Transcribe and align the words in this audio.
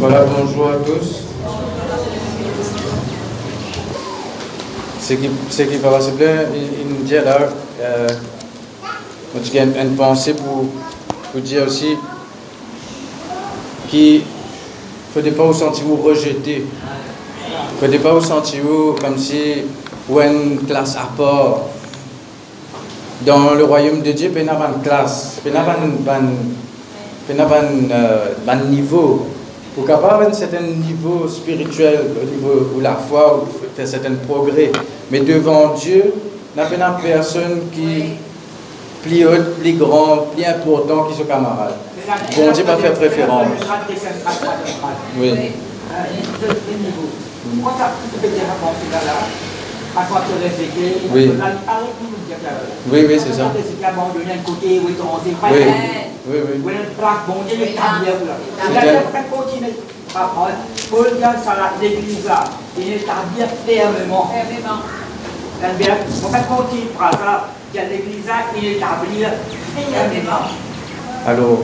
Voilà, 0.00 0.24
bonjour 0.26 0.68
à 0.68 0.76
tous. 0.76 1.24
Ce 5.00 5.14
qui, 5.14 5.76
va 5.78 5.98
nous 6.88 7.02
dit 7.02 7.14
là, 7.14 7.38
euh, 7.80 8.06
une 9.34 9.96
pensée 9.96 10.34
pour, 10.34 10.66
pour 11.32 11.40
dire 11.40 11.64
aussi 11.66 11.96
qu'il 13.90 14.18
ne 14.18 14.20
faudrait 15.12 15.32
pas 15.32 15.44
vous 15.46 15.52
sentir 15.52 15.84
vous. 15.84 15.98
Il 16.46 16.58
ne 16.58 16.60
faudrait 17.80 17.98
pas 17.98 18.14
vous 18.14 18.20
sentir 18.24 18.62
vous 18.62 18.94
comme 19.00 19.18
si 19.18 19.64
vous 20.08 20.20
êtes 20.20 20.32
une 20.32 20.64
classe 20.64 20.94
à 20.94 21.08
part. 21.16 21.62
Dans 23.26 23.54
le 23.54 23.64
royaume 23.64 24.02
de 24.02 24.12
Dieu, 24.12 24.30
il 24.32 24.42
n'y 24.44 24.48
a 24.48 24.54
pas 24.54 24.70
une 24.76 24.80
classe, 24.80 25.40
il 25.44 25.50
n'y 25.50 25.58
a 25.58 25.62
pas 25.62 25.76
un 28.52 28.56
niveau. 28.66 29.26
Pour 29.78 29.86
capable 29.86 30.24
un 30.24 30.32
certain 30.32 30.60
niveau 30.60 31.28
spirituel, 31.28 32.00
au 32.20 32.26
niveau 32.26 32.76
de 32.76 32.82
la 32.82 32.96
foi, 32.96 33.44
ou 33.44 33.46
faire 33.76 33.86
certain 33.86 34.14
progrès. 34.26 34.72
Mais 35.08 35.20
devant 35.20 35.72
Dieu, 35.74 36.12
il 36.56 36.60
n'y 36.60 36.82
a 36.82 36.88
pas 36.88 36.98
personne 37.00 37.60
qui 37.72 38.14
plus 39.04 39.24
haut, 39.24 39.54
plus 39.60 39.74
grand, 39.74 40.26
plus 40.34 40.44
important 40.44 41.04
que 41.04 41.14
son 41.14 41.22
camarade. 41.22 41.76
Bon 42.36 42.50
Dieu 42.50 42.64
va 42.64 42.76
faire 42.78 42.94
préférence. 42.94 43.46
Oui. 45.16 45.30
Oui. 45.30 45.52
Oui, 52.90 53.04
oui, 53.08 53.16
c'est 53.18 53.32
ça. 53.32 53.50
Oui, 55.52 55.64
oui, 56.26 56.38
oui. 56.54 56.72
Alors, 71.26 71.58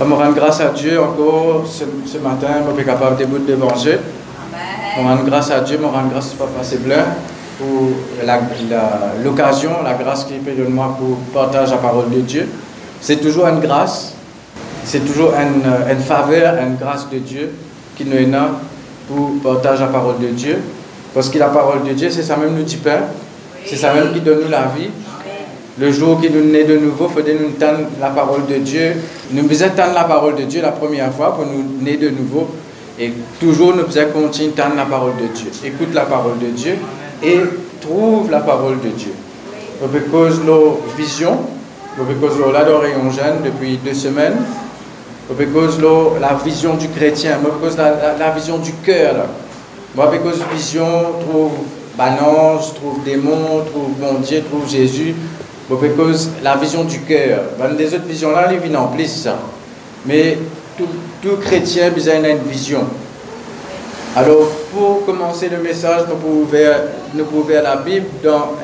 on 0.00 0.04
me 0.04 0.14
rend 0.14 0.32
grâce 0.32 0.60
à 0.60 0.68
Dieu 0.70 1.00
encore 1.00 1.64
ce, 1.66 1.84
ce 2.10 2.18
matin, 2.18 2.62
je 2.68 2.74
suis 2.76 2.84
capable 2.84 3.16
de 3.16 3.24
devant 3.46 3.72
Dieu. 3.72 4.00
On 4.98 5.02
rend 5.02 5.16
grâce 5.24 5.50
à 5.50 5.60
Dieu, 5.60 5.78
on 5.82 5.90
rend 5.90 6.06
grâce 6.06 6.32
au 6.32 6.36
Papa 6.36 6.62
Séblin 6.62 7.04
pour 7.58 7.90
l'occasion, 9.24 9.70
la, 9.82 9.94
grâce 9.94 10.24
qu'il 10.24 10.38
peut 10.38 10.52
donner 10.52 10.68
moi 10.70 10.96
pour 10.98 11.18
partager 11.32 11.72
la 11.72 11.78
parole 11.78 12.10
de 12.10 12.20
Dieu. 12.20 12.48
C'est 13.00 13.16
toujours 13.16 13.46
une 13.46 13.60
grâce, 13.60 14.14
c'est 14.84 15.04
toujours 15.04 15.32
une, 15.34 15.62
une, 15.90 16.02
faveur, 16.02 16.54
une 16.58 16.76
grâce 16.76 17.08
de 17.10 17.18
Dieu 17.18 17.52
qui 17.96 18.04
nous 18.04 18.16
est 18.16 18.26
là 18.26 18.50
pour 19.08 19.30
partager 19.42 19.82
la 19.82 19.88
parole 19.88 20.18
de 20.20 20.28
Dieu. 20.28 20.58
Parce 21.12 21.28
que 21.28 21.38
la 21.38 21.48
parole 21.48 21.84
de 21.84 21.92
Dieu, 21.92 22.10
c'est 22.10 22.22
ça 22.22 22.36
même 22.36 22.56
nous 22.56 22.64
dit 22.64 22.76
pain, 22.76 23.00
c'est 23.64 23.76
ça 23.76 23.94
même 23.94 24.12
qui 24.12 24.20
donne 24.20 24.40
nous 24.44 24.50
la 24.50 24.62
vie. 24.76 24.90
Le 25.78 25.90
jour 25.90 26.20
qui 26.20 26.30
nous 26.30 26.44
naît 26.44 26.64
de 26.64 26.78
nouveau, 26.78 27.08
il 27.16 27.22
faut 27.22 27.28
nous 27.44 27.50
tendre 27.52 27.88
la 28.00 28.08
parole 28.10 28.46
de 28.46 28.56
Dieu. 28.56 28.94
Nous 29.32 29.42
devons 29.42 29.68
tendre 29.76 29.94
la 29.94 30.04
parole 30.04 30.36
de 30.36 30.42
Dieu 30.42 30.62
la 30.62 30.70
première 30.70 31.12
fois 31.12 31.34
pour 31.34 31.46
nous 31.46 31.84
naître 31.84 32.02
de 32.02 32.10
nouveau. 32.10 32.48
Et 32.98 33.12
toujours, 33.40 33.74
nous 33.74 33.82
devons 33.82 34.12
continuer 34.12 34.52
à 34.56 34.62
tendre 34.62 34.76
la 34.76 34.84
parole 34.84 35.16
de 35.16 35.26
Dieu. 35.34 35.50
Écoute 35.64 35.92
la 35.92 36.02
parole 36.02 36.38
de 36.38 36.46
Dieu 36.46 36.76
et 37.24 37.40
trouve 37.80 38.30
la 38.30 38.40
parole 38.40 38.80
de 38.80 38.88
Dieu. 38.88 39.12
Parce 39.80 39.92
que 39.92 40.46
nos 40.46 40.80
visions, 40.96 41.38
parce 41.96 42.34
que 42.34 42.52
là 42.52 42.64
d'oreillon 42.64 43.10
jeune 43.10 43.42
depuis 43.44 43.78
deux 43.84 43.94
semaines, 43.94 44.36
parce 45.28 45.40
que 45.40 46.20
la 46.20 46.34
vision 46.44 46.74
du 46.74 46.88
chrétien, 46.88 47.38
parce 47.60 47.74
que 47.74 47.80
la, 47.80 48.16
la, 48.18 48.30
vision 48.30 48.58
du 48.58 48.72
cœur, 48.84 49.26
parce 49.96 50.16
que 50.16 50.54
vision 50.54 50.86
trouve 51.28 51.52
balance, 51.96 52.74
trouve 52.74 53.02
démon, 53.04 53.64
trouve 53.70 53.90
bon 53.98 54.20
Dieu, 54.20 54.42
trouve 54.42 54.68
Jésus, 54.68 55.14
parce 55.68 55.80
que 55.80 56.44
la 56.44 56.56
vision 56.56 56.84
du 56.84 57.00
cœur, 57.00 57.42
des 57.76 57.94
autres 57.94 58.06
visions-là, 58.06 58.50
les 58.50 58.58
viennent 58.58 58.76
en 58.76 58.88
plus 58.88 59.06
ça. 59.06 59.38
Mais 60.06 60.38
tout, 60.76 60.88
tout 61.22 61.36
chrétien 61.36 61.86
a 61.86 61.90
besoin 61.90 62.20
d'une 62.20 62.38
vision. 62.50 62.84
Alors, 64.16 64.46
pour 64.72 65.04
commencer 65.04 65.48
le 65.48 65.58
message, 65.58 66.02
nous 66.08 66.14
pouvons 66.14 66.42
ouvrir, 66.42 66.70
nous 67.14 67.24
pouvons 67.24 67.52
la 67.60 67.74
Bible 67.76 68.06
dans 68.22 68.54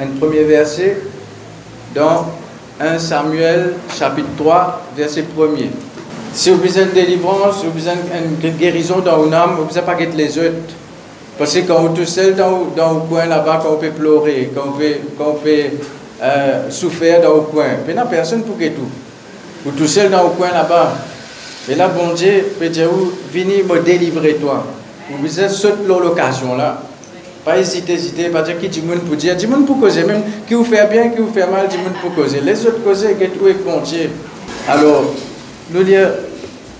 un, 0.00 0.06
premier 0.20 0.44
verset, 0.44 0.98
dans 1.92 2.26
1 2.80 2.96
Samuel 2.96 3.74
chapitre 3.92 4.28
3, 4.36 4.82
verset 4.96 5.24
1er. 5.36 5.70
Si 6.32 6.50
vous 6.50 6.58
avez 6.58 6.68
besoin 6.68 6.84
de 6.84 6.90
délivrance, 6.90 7.58
si 7.58 7.66
vous 7.66 7.88
avez 7.88 7.96
besoin 7.96 8.20
d'une 8.40 8.56
guérison 8.56 9.00
dans 9.00 9.26
une 9.26 9.34
âme, 9.34 9.56
vous 9.58 9.74
ne 9.76 9.80
pas 9.84 9.96
guetter 9.96 10.16
les 10.16 10.38
autres. 10.38 10.74
Parce 11.36 11.54
que 11.54 11.60
quand 11.66 11.80
vous 11.80 11.88
êtes 11.88 11.94
tout 11.94 12.06
seul 12.06 12.36
dans, 12.36 12.68
dans 12.76 12.92
le 12.94 13.00
coin 13.00 13.26
là-bas, 13.26 13.58
quand 13.64 13.70
vous 13.70 13.76
pouvez 13.78 13.90
pleurer, 13.90 14.50
quand 14.54 14.66
vous 14.66 15.32
pouvez, 15.32 15.72
euh, 16.22 16.70
souffrir 16.70 17.20
dans 17.20 17.34
le 17.34 17.40
coin, 17.40 17.66
il 17.88 17.94
n'y 17.94 17.98
a 17.98 18.06
personne 18.06 18.44
pour 18.44 18.56
guetter 18.56 18.76
tout. 18.76 18.90
Vous 19.64 19.72
tout 19.72 19.88
seul 19.88 20.08
dans 20.08 20.22
le 20.22 20.28
coin 20.30 20.52
là-bas. 20.52 20.92
Et 21.68 21.74
là, 21.74 21.88
bon 21.88 22.14
Dieu 22.14 22.46
peut 22.60 22.68
dire, 22.68 22.88
venez 23.32 23.64
me 23.64 23.80
délivrer 23.80 24.34
toi. 24.34 24.64
Vous 25.10 25.16
pouvez 25.18 25.48
sauter 25.48 25.86
l'occasion 25.86 26.56
là. 26.56 26.82
Pas 27.44 27.58
hésiter, 27.58 27.94
hésiter, 27.94 28.28
pas 28.28 28.42
dire 28.42 28.58
qui 28.60 28.68
dit 28.68 28.82
monde 28.82 29.00
pour 29.00 29.16
dire, 29.16 29.34
dit 29.34 29.46
monde 29.46 29.66
pour 29.66 29.80
causer, 29.80 30.04
même 30.04 30.22
qui 30.46 30.54
vous 30.54 30.64
fait 30.64 30.86
bien, 30.90 31.08
qui 31.08 31.20
vous 31.20 31.32
fait 31.32 31.46
mal, 31.46 31.68
dit 31.68 31.78
monde 31.78 31.94
pour 32.02 32.14
causer. 32.14 32.40
Les 32.40 32.66
autres 32.66 32.84
causer, 32.84 33.14
que 33.14 33.24
tout 33.24 33.48
est 33.48 33.54
bon. 33.64 33.80
Alors, 34.68 35.14
nous 35.70 35.82
lire 35.82 36.10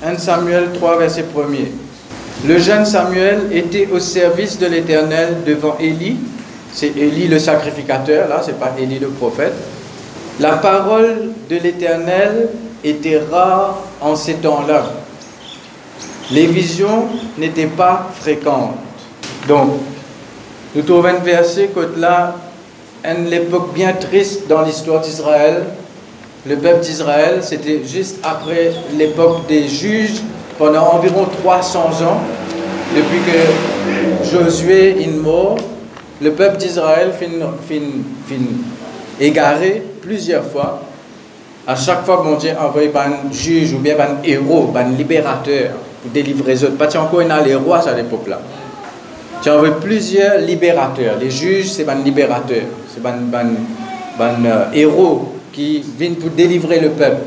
1 0.05 0.19
Samuel 0.19 0.69
3, 0.75 0.99
verset 0.99 1.25
1er. 1.35 1.69
Le 2.47 2.59
jeune 2.59 2.85
Samuel 2.85 3.49
était 3.53 3.89
au 3.91 3.99
service 3.99 4.59
de 4.59 4.67
l'Éternel 4.67 5.39
devant 5.47 5.77
Élie. 5.81 6.19
C'est 6.73 6.95
Élie 6.97 7.27
le 7.27 7.39
sacrificateur, 7.39 8.29
là, 8.29 8.43
c'est 8.45 8.59
pas 8.59 8.75
Élie 8.79 8.99
le 8.99 9.09
prophète. 9.09 9.55
La 10.41 10.53
parole 10.53 11.31
de 11.49 11.57
l'Éternel 11.57 12.51
était 12.85 13.21
rare 13.31 13.83
en 14.01 14.15
ces 14.15 14.35
temps-là. 14.35 14.91
Les 16.33 16.47
visions 16.47 17.07
n'étaient 17.39 17.67
pas 17.67 18.09
fréquentes. 18.15 18.77
Donc, 19.49 19.81
nous 20.75 20.83
trouvons 20.83 21.09
un 21.09 21.15
verset 21.15 21.71
que 21.75 21.99
là, 21.99 22.37
une 23.05 23.33
époque 23.33 23.75
bien 23.75 23.93
triste 23.95 24.47
dans 24.49 24.63
l'histoire 24.63 25.01
d'Israël. 25.01 25.65
Le 26.47 26.57
peuple 26.57 26.81
d'Israël, 26.81 27.41
c'était 27.43 27.83
juste 27.85 28.19
après 28.23 28.73
l'époque 28.97 29.47
des 29.49 29.67
juges, 29.67 30.21
pendant 30.57 30.93
environ 30.93 31.27
300 31.43 31.81
ans, 32.03 32.21
depuis 32.95 33.19
que 33.27 34.31
Josué 34.31 35.03
est 35.03 35.07
mort, 35.09 35.57
le 36.23 36.33
peuple 36.33 36.59
d'Israël 36.59 37.13
fin, 37.19 37.27
égaré 39.19 39.83
plusieurs 40.03 40.45
fois. 40.45 40.83
À 41.67 41.77
chaque 41.77 42.05
fois 42.05 42.23
mon 42.23 42.37
Dieu 42.37 42.53
envoie 42.61 42.83
un 43.03 43.33
juge 43.33 43.73
ou 43.73 43.79
bien 43.79 43.97
un 43.99 44.23
héros, 44.25 44.73
un 44.77 44.91
libérateur, 44.91 45.71
pour 46.03 46.11
délivrer 46.11 46.55
les 46.55 46.65
autres. 46.65 46.77
Pas 46.77 46.97
encore 46.99 47.21
a 47.21 47.41
les 47.43 47.55
rois 47.55 47.87
à 47.89 47.95
l'époque 47.95 48.27
là. 48.29 48.41
Tu 49.43 49.49
envoyé 49.51 49.75
plusieurs 49.81 50.39
libérateurs. 50.39 51.17
Les 51.19 51.31
juges, 51.31 51.71
c'est 51.71 51.89
un 51.89 51.95
libérateur. 51.95 52.65
C'est 52.93 53.07
un, 53.07 54.45
euh, 54.45 54.65
héros 54.75 55.35
qui 55.53 55.83
vient 55.99 56.13
pour 56.13 56.31
délivrer 56.31 56.81
le 56.81 56.91
peuple. 56.91 57.23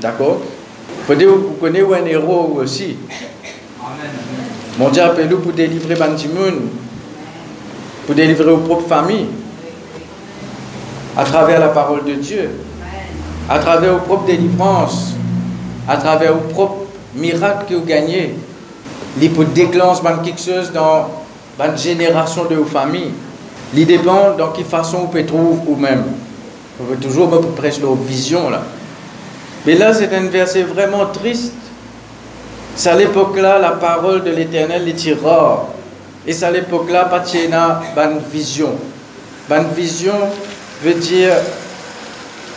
D'accord? 0.00 0.40
Vous 1.06 1.56
connaissez 1.60 1.84
un 1.94 2.06
héros 2.06 2.58
aussi? 2.62 2.96
Mon 4.78 4.88
Dieu 4.88 5.02
appelle 5.02 5.28
nous 5.28 5.38
pour 5.38 5.52
délivrer 5.52 5.94
Bandimoun, 5.94 6.68
pour 8.06 8.14
délivrer 8.14 8.44
vos 8.44 8.58
propres 8.58 8.88
familles, 8.88 9.26
à 11.16 11.24
travers 11.24 11.60
la 11.60 11.68
parole 11.68 12.04
de 12.04 12.14
Dieu, 12.14 12.50
à 13.48 13.58
travers 13.58 13.92
vos 13.92 13.98
propres 13.98 14.26
délivrances, 14.26 15.14
à 15.86 15.96
travers 15.98 16.32
vos 16.32 16.48
propres 16.48 16.79
miracle 17.14 17.66
que 17.68 17.74
vous 17.74 17.84
gagnez. 17.84 18.34
Il 19.20 19.32
peut 19.32 19.44
déclencher 19.44 20.02
quelque 20.24 20.40
chose 20.40 20.72
dans 20.72 21.08
une 21.58 21.76
génération 21.76 22.44
de 22.44 22.54
vos 22.56 22.64
familles. 22.64 23.12
Il 23.74 23.86
dépend 23.86 24.36
dans 24.36 24.50
quelle 24.50 24.64
façon 24.64 24.98
vous 24.98 25.06
pouvez 25.08 25.26
trouver 25.26 25.56
vous-même. 25.66 26.04
Vous 26.78 26.86
pouvez 26.86 26.96
toujours 26.96 27.28
presque 27.56 27.82
nos 27.82 27.94
visions 27.94 28.50
là. 28.50 28.62
Mais 29.66 29.74
là, 29.74 29.92
c'est 29.92 30.12
un 30.14 30.22
verset 30.22 30.62
vraiment 30.62 31.06
triste. 31.06 31.52
C'est 32.74 32.88
à 32.88 32.96
l'époque-là, 32.96 33.58
la 33.58 33.72
parole 33.72 34.24
de 34.24 34.30
l'Éternel 34.30 34.88
est 34.88 35.22
rare. 35.22 35.66
Et 36.26 36.32
c'est 36.32 36.46
à 36.46 36.50
l'époque-là, 36.50 37.04
pas 37.04 37.22
une 38.06 38.20
vision. 38.32 38.70
Une 39.50 39.68
vision 39.76 40.14
veut 40.82 40.94
dire, 40.94 41.32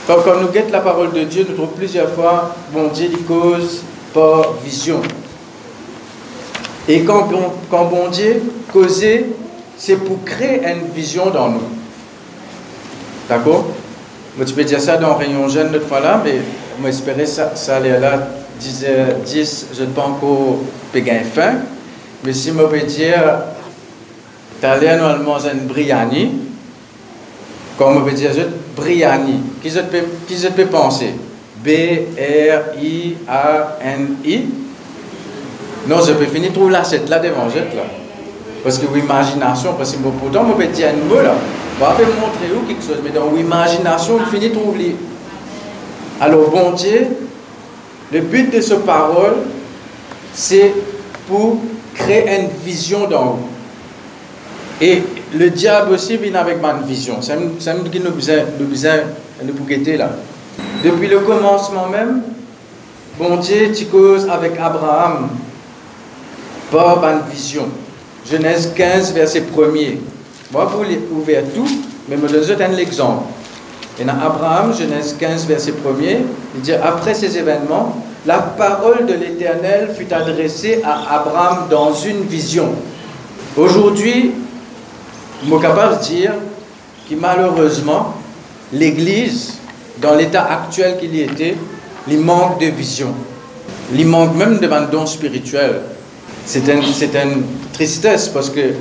quand, 0.07 0.17
quand 0.23 0.39
nous 0.39 0.47
guettons 0.47 0.71
la 0.71 0.79
parole 0.79 1.11
de 1.11 1.23
Dieu, 1.23 1.45
nous 1.49 1.55
trouvons 1.55 1.73
plusieurs 1.75 2.09
fois, 2.11 2.55
bon 2.71 2.87
Dieu, 2.87 3.09
il 3.11 3.25
cause 3.25 3.81
par 4.13 4.53
vision. 4.63 5.01
Et 6.87 7.03
quand, 7.03 7.29
quand 7.69 7.85
bon 7.85 8.09
Dieu 8.09 8.41
causait, 8.71 9.25
c'est 9.77 9.97
pour 9.97 10.23
créer 10.23 10.61
une 10.65 10.91
vision 10.93 11.29
dans 11.29 11.49
nous. 11.49 11.63
D'accord? 13.29 13.65
Tu 14.45 14.53
peux 14.53 14.63
dire 14.63 14.81
ça 14.81 14.97
dans 14.97 15.15
Réunion 15.15 15.47
Jeune 15.47 15.79
fois 15.81 16.21
mais 16.23 16.39
moi 16.79 16.89
j'espérais 16.89 17.25
ça, 17.25 17.55
ça 17.55 17.77
allait 17.77 17.99
là 17.99 18.27
10h10, 18.61 19.65
je 19.77 19.83
ne 19.83 19.89
pas 19.89 20.03
encore 20.03 20.59
gagner 20.93 21.23
faim. 21.23 21.55
Mais 22.23 22.33
si 22.33 22.49
je 22.49 22.53
peux 22.53 22.79
dire, 22.79 23.43
tu 24.59 24.65
as 24.65 24.97
normalement 24.97 25.37
une 25.39 25.67
briani, 25.67 26.31
comme 27.77 27.99
je 27.99 28.09
peux 28.09 28.15
dire, 28.15 28.31
briani, 28.75 29.41
je 29.63 29.79
peux, 29.81 30.03
qui 30.27 30.37
je 30.37 30.47
peux 30.47 30.65
penser? 30.65 31.13
B-R-I-A-N-I. 31.63 33.25
Non, 35.87 36.01
je 36.05 36.13
peux 36.13 36.25
finir 36.25 36.53
trouver 36.53 36.71
l'assiette 36.71 37.09
là 37.09 37.19
devant, 37.19 37.45
là. 37.45 37.83
Parce 38.63 38.77
que 38.77 38.85
l'imagination, 38.93 39.73
parce 39.73 39.91
que 39.91 39.97
pourtant, 39.97 40.45
je 40.47 40.53
peux 40.53 40.71
dire 40.71 40.89
un 40.89 40.93
mot 41.07 41.21
là. 41.21 41.35
Je 41.79 41.85
vais 42.03 42.11
montrer 42.19 42.49
où 42.55 42.61
quelque 42.67 42.83
chose, 42.83 42.99
mais 43.03 43.09
dans 43.09 43.31
l'imagination, 43.31 44.15
on 44.15 44.25
finit 44.25 44.51
trouver. 44.51 44.95
Alors, 46.21 46.49
bon 46.49 46.71
Dieu, 46.71 47.07
le 48.11 48.21
but 48.21 48.53
de 48.53 48.61
ce 48.61 48.75
parole, 48.75 49.35
c'est 50.33 50.73
pour 51.27 51.57
créer 51.93 52.39
une 52.39 52.47
vision 52.63 53.07
d'en 53.07 53.25
haut. 53.25 53.39
Et 54.79 55.03
le 55.33 55.49
diable 55.49 55.93
aussi 55.93 56.17
vient 56.17 56.35
avec 56.35 56.57
une 56.57 56.85
vision. 56.87 57.21
C'est 57.21 57.37
ce 57.59 57.71
qui 57.89 57.99
nous 57.99 58.11
besoin 58.11 58.37
de 58.37 58.63
nous 58.63 59.97
là. 59.97 60.09
Depuis 60.83 61.07
le 61.07 61.19
commencement 61.19 61.87
même, 61.87 62.21
bon 63.17 63.37
Dieu, 63.37 63.71
tu 63.73 63.85
causes 63.85 64.27
avec 64.29 64.53
Abraham 64.59 65.29
par 66.71 67.03
une 67.03 67.21
vision. 67.31 67.65
Genèse 68.29 68.73
15, 68.75 69.13
verset 69.13 69.41
1er. 69.55 69.97
Moi, 70.51 70.65
vous 70.65 71.17
ouvrir 71.17 71.43
tout, 71.53 71.67
mais 72.07 72.15
je 72.15 72.37
vous 72.37 72.55
donne 72.55 72.71
l'exemple. 72.73 73.23
Et 73.99 74.03
dans 74.03 74.13
Abraham, 74.13 74.73
Genèse 74.73 75.15
15, 75.19 75.45
verset 75.45 75.71
1er, 75.71 76.19
il 76.55 76.61
dit 76.61 76.73
Après 76.73 77.13
ces 77.13 77.37
événements, 77.37 78.03
la 78.25 78.39
parole 78.39 79.05
de 79.05 79.13
l'Éternel 79.13 79.93
fut 79.97 80.11
adressée 80.13 80.81
à 80.83 81.19
Abraham 81.19 81.67
dans 81.69 81.93
une 81.93 82.23
vision. 82.23 82.69
Aujourd'hui, 83.57 84.31
je 85.43 85.49
suis 85.49 85.59
capable 85.61 85.99
de 85.99 86.03
dire 86.03 86.33
que 87.09 87.15
malheureusement, 87.15 88.13
l'Église, 88.71 89.59
dans 90.03 90.13
l'état 90.13 90.43
actuel 90.43 90.97
qu'il 90.99 91.15
y 91.15 91.21
était, 91.21 91.55
il 92.09 92.19
manque 92.19 92.59
de 92.59 92.67
vision. 92.67 93.13
Il 93.95 94.05
manque 94.05 94.35
même 94.35 94.59
de 94.59 94.67
don 94.91 95.05
spirituel. 95.05 95.81
C'est 96.45 96.67
une, 96.67 97.43
tristesse 97.71 98.27
parce 98.27 98.49
que 98.49 98.73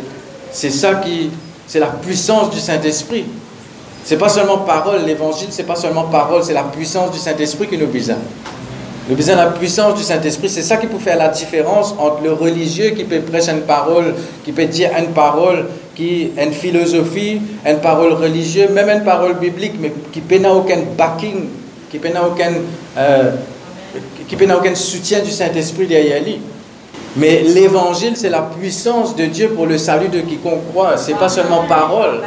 c'est 0.51 0.71
ça 0.71 0.97
qui, 0.97 1.31
c'est 1.67 1.79
la 1.79 1.87
puissance 1.87 2.51
du 2.51 2.59
Saint-Esprit. 2.59 3.25
C'est 4.05 4.19
pas 4.19 4.29
seulement 4.29 4.59
parole, 4.59 5.03
l'évangile, 5.07 5.49
c'est 5.51 5.63
pas 5.63 5.77
seulement 5.77 6.05
parole, 6.05 6.43
c'est 6.43 6.53
la 6.53 6.65
puissance 6.65 7.13
du 7.13 7.19
Saint-Esprit 7.19 7.69
qui 7.69 7.79
nous 7.79 7.87
besoin. 7.87 8.17
Nous 9.09 9.15
besoin 9.15 9.37
la 9.37 9.47
puissance 9.47 9.95
du 9.95 10.03
Saint-Esprit. 10.03 10.49
C'est 10.49 10.63
ça 10.63 10.77
qui 10.77 10.89
peut 10.89 10.99
faire 10.99 11.17
la 11.17 11.29
différence 11.29 11.95
entre 11.99 12.23
le 12.23 12.33
religieux 12.33 12.91
qui 12.91 13.05
peut 13.05 13.21
prêcher 13.21 13.53
une 13.53 13.63
parole, 13.63 14.15
qui 14.45 14.51
peut 14.51 14.67
dire 14.67 14.91
une 14.99 15.13
parole, 15.13 15.67
qui 15.95 16.33
une 16.39 16.53
philosophie, 16.53 17.41
une 17.67 17.79
parole 17.79 18.13
religieuse, 18.15 18.71
même 18.71 18.89
une 18.89 19.05
parole 19.05 19.35
biblique, 19.35 19.75
mais 19.81 19.93
qui 20.13 20.23
n'a 20.39 20.53
aucun 20.53 20.79
backing, 20.97 21.49
qui 21.91 21.99
n'a 21.99 22.27
aucun, 22.27 22.53
euh, 22.97 23.33
qui 24.29 24.37
aucun 24.37 24.75
soutien 24.75 25.21
du 25.21 25.31
Saint-Esprit 25.31 25.87
derrière 25.87 26.23
lui. 26.23 26.41
Mais 27.17 27.43
l'évangile, 27.43 28.17
c'est 28.17 28.31
la 28.31 28.41
puissance 28.41 29.15
de 29.15 29.27
Dieu 29.27 29.51
pour 29.51 29.67
le 29.67 29.77
salut 29.77 30.09
de 30.09 30.21
quiconque 30.21 30.71
croit. 30.71 30.97
C'est 30.97 31.19
pas 31.19 31.29
seulement 31.29 31.65
parole. 31.69 32.21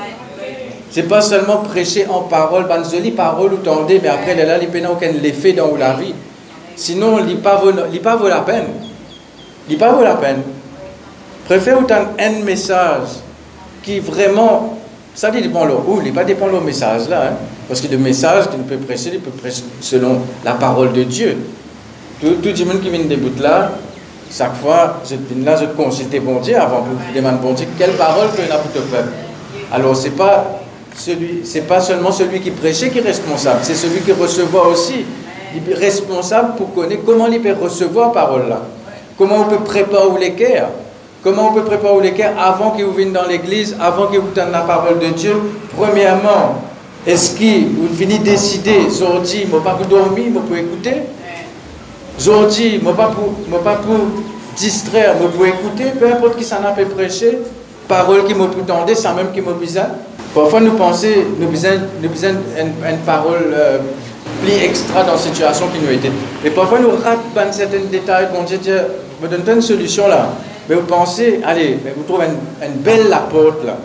C'est 0.92 1.04
pas 1.10 1.22
seulement 1.22 1.58
prêcher 1.58 2.06
en 2.08 2.22
parole, 2.22 2.68
ban 2.68 2.84
jolie 2.84 3.12
parole 3.12 3.54
ou 3.54 3.58
tendez, 3.58 4.00
mais 4.02 4.10
après, 4.10 4.36
là, 4.36 4.58
il 4.62 4.82
n'a 4.82 4.92
aucun 4.92 5.12
effet 5.24 5.54
dans 5.54 5.76
la 5.76 5.94
vie. 5.94 6.14
Sinon, 6.76 7.20
il 7.28 7.38
pas 7.38 7.62
pas 8.04 8.16
vaut 8.16 8.30
la 8.30 8.42
peine. 8.42 8.68
Il 9.68 9.78
pas 9.78 9.92
vaut 9.92 10.04
la 10.04 10.16
peine. 10.16 10.44
Préfère 11.46 11.80
autant 11.80 12.14
un 12.20 12.44
message 12.44 13.25
qui 13.86 14.00
vraiment, 14.00 14.78
ça 15.14 15.30
dépend 15.30 15.68
où, 15.68 16.02
il 16.04 16.12
pas 16.12 16.24
dépend 16.24 16.48
le 16.48 16.60
message 16.60 17.08
là, 17.08 17.28
hein. 17.28 17.34
parce 17.68 17.80
que 17.80 17.88
le 17.88 18.00
message 18.00 18.50
qu'il 18.50 18.60
peut 18.62 18.78
prêcher, 18.78 19.12
il 19.14 19.20
peut 19.20 19.30
prêcher 19.30 19.64
selon 19.80 20.22
la 20.44 20.54
parole 20.54 20.92
de 20.92 21.04
Dieu. 21.04 21.38
Tout, 22.20 22.36
tout 22.42 22.50
le 22.50 22.66
monde 22.66 22.82
qui 22.82 22.90
vient 22.90 23.06
des 23.06 23.18
bouts 23.18 23.40
là, 23.40 23.74
chaque 24.32 24.56
fois, 24.56 25.02
je 25.08 25.16
viens 25.16 25.46
là, 25.46 25.56
je 25.56 25.66
consulte 25.68 26.20
bon 26.24 26.40
Dieu 26.40 26.58
avant 26.58 26.82
de 26.82 27.16
demander 27.16 27.38
bon 27.42 27.54
Dieu 27.54 27.68
quelle 27.78 27.92
parole 27.92 28.28
que 28.36 28.42
a 28.52 28.58
pour 28.58 28.72
te 28.72 28.80
faire. 28.80 29.06
Alors, 29.72 29.96
c'est 29.96 30.12
pas 30.12 30.62
celui, 30.96 31.42
c'est 31.44 31.68
pas 31.68 31.80
seulement 31.80 32.12
celui 32.12 32.40
qui 32.42 32.52
prêchait 32.52 32.90
qui 32.90 33.00
est 33.00 33.02
responsable, 33.02 33.60
c'est 33.62 33.76
celui 33.76 34.00
qui 34.00 34.14
recevait 34.14 34.58
aussi. 34.58 35.06
Il 35.56 35.72
est 35.72 35.76
responsable 35.76 36.56
pour 36.58 36.74
connaître 36.74 37.04
comment 37.06 37.28
il 37.28 37.40
peut 37.40 37.54
recevoir 37.54 38.12
parole 38.12 38.50
là. 38.50 38.62
Comment 39.18 39.42
on 39.42 39.44
peut 39.46 39.64
préparer 39.64 40.20
les 40.20 40.34
cœurs? 40.34 40.70
Comment 41.26 41.50
on 41.50 41.54
peut 41.54 41.64
préparer 41.64 42.14
cœurs 42.14 42.36
avant 42.38 42.70
qu'il 42.70 42.86
vienne 42.96 43.12
dans 43.12 43.26
l'église, 43.26 43.76
avant 43.82 44.06
qu'il 44.06 44.20
vous 44.20 44.30
donne 44.36 44.52
la 44.52 44.62
parole 44.62 45.00
de 45.00 45.08
Dieu? 45.08 45.34
Premièrement, 45.76 46.62
est-ce 47.08 47.36
qu'il 47.36 47.70
vous 47.70 47.92
finit 47.96 48.20
décider, 48.20 48.82
aujourd'hui, 48.88 49.48
je 49.50 49.56
ne 49.56 49.60
pas 49.60 49.76
dormir, 49.90 50.26
je 50.36 50.40
peux 50.42 50.60
écouter? 50.60 50.98
Aujourd'hui, 52.20 52.80
je 52.80 52.88
ne 52.88 52.94
pas 52.94 53.08
pour, 53.08 53.60
pas 53.64 53.78
pour 53.78 54.06
distraire, 54.56 55.16
je 55.20 55.26
peux 55.36 55.48
écouter, 55.48 55.86
peu 56.00 56.06
importe 56.06 56.38
qui 56.38 56.44
s'en 56.44 56.64
a 56.64 56.74
fait 56.76 56.86
prêcher, 56.86 57.40
parole 57.88 58.26
qui 58.26 58.36
m'a 58.36 58.46
pu 58.46 58.62
tendre, 58.62 58.86
c'est 58.94 59.14
même 59.16 59.32
qui 59.34 59.42
m'a. 59.42 59.54
Parfois, 60.36 60.60
nous 60.60 60.74
pensons, 60.74 61.08
nous 61.40 61.48
besoin, 61.48 61.72
nous 62.04 62.10
besoin 62.10 62.34
une, 62.60 62.98
parole 63.04 63.52
euh, 63.52 63.80
plus 64.46 64.64
extra 64.64 65.04
dans 65.04 65.14
la 65.14 65.18
situation 65.18 65.68
qui 65.70 65.80
nous 65.80 65.92
était. 65.92 66.12
Mais 66.44 66.52
parfois, 66.52 66.80
nous 66.80 66.92
ratons 66.92 67.52
certains 67.52 67.80
détails, 67.92 68.28
qu'on 68.34 68.44
dit, 68.44 68.60
me 69.22 69.28
donne 69.28 69.56
une 69.56 69.62
solution 69.62 70.08
là. 70.08 70.30
Mais 70.70 70.76
vous 70.76 70.84
pensez, 70.84 71.42
allez, 71.44 71.80
vous 71.96 72.04
trouvez 72.04 72.26
une, 72.62 72.82
belle 72.82 73.08
la 73.10 73.20
porte 73.20 73.64
là. 73.66 73.78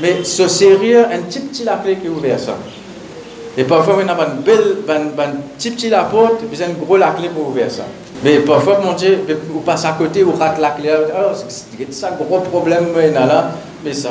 Mais 0.00 0.24
ce 0.24 0.48
sérieux, 0.48 1.04
un 1.04 1.18
petit 1.18 1.40
petit 1.40 1.64
la 1.64 1.76
clé 1.76 1.96
qui 1.96 2.08
ouvre 2.08 2.22
ça. 2.38 2.56
Et 3.56 3.64
parfois, 3.64 3.96
on 3.96 4.08
a 4.08 4.12
une 4.12 4.42
belle, 4.42 4.76
une, 4.88 5.40
petit 5.56 5.70
petit 5.70 5.90
la 5.90 6.04
porte, 6.04 6.38
puis 6.50 6.60
une 6.60 6.84
gros 6.84 6.96
la 6.96 7.10
clé 7.10 7.28
pour 7.28 7.48
ouvrir 7.48 7.70
ça. 7.70 7.84
Mais 8.24 8.38
parfois, 8.38 8.80
mon 8.82 8.92
Dieu, 8.94 9.24
vous 9.50 9.60
passez 9.60 9.86
à 9.86 9.92
côté, 9.92 10.22
vous 10.22 10.32
ratez 10.32 10.60
la 10.60 10.70
clé. 10.70 10.90
Oh, 10.92 11.32
c'est 11.48 11.92
ça, 11.92 12.16
gros 12.18 12.40
problème, 12.40 12.86
là. 13.12 13.50
Mais 13.84 13.92
ça, 13.92 14.10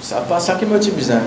ça 0.00 0.16
pas 0.28 0.40
ça 0.40 0.54
qui 0.54 0.64
me 0.64 0.78
dit 0.78 0.90
bizarre. 0.90 1.18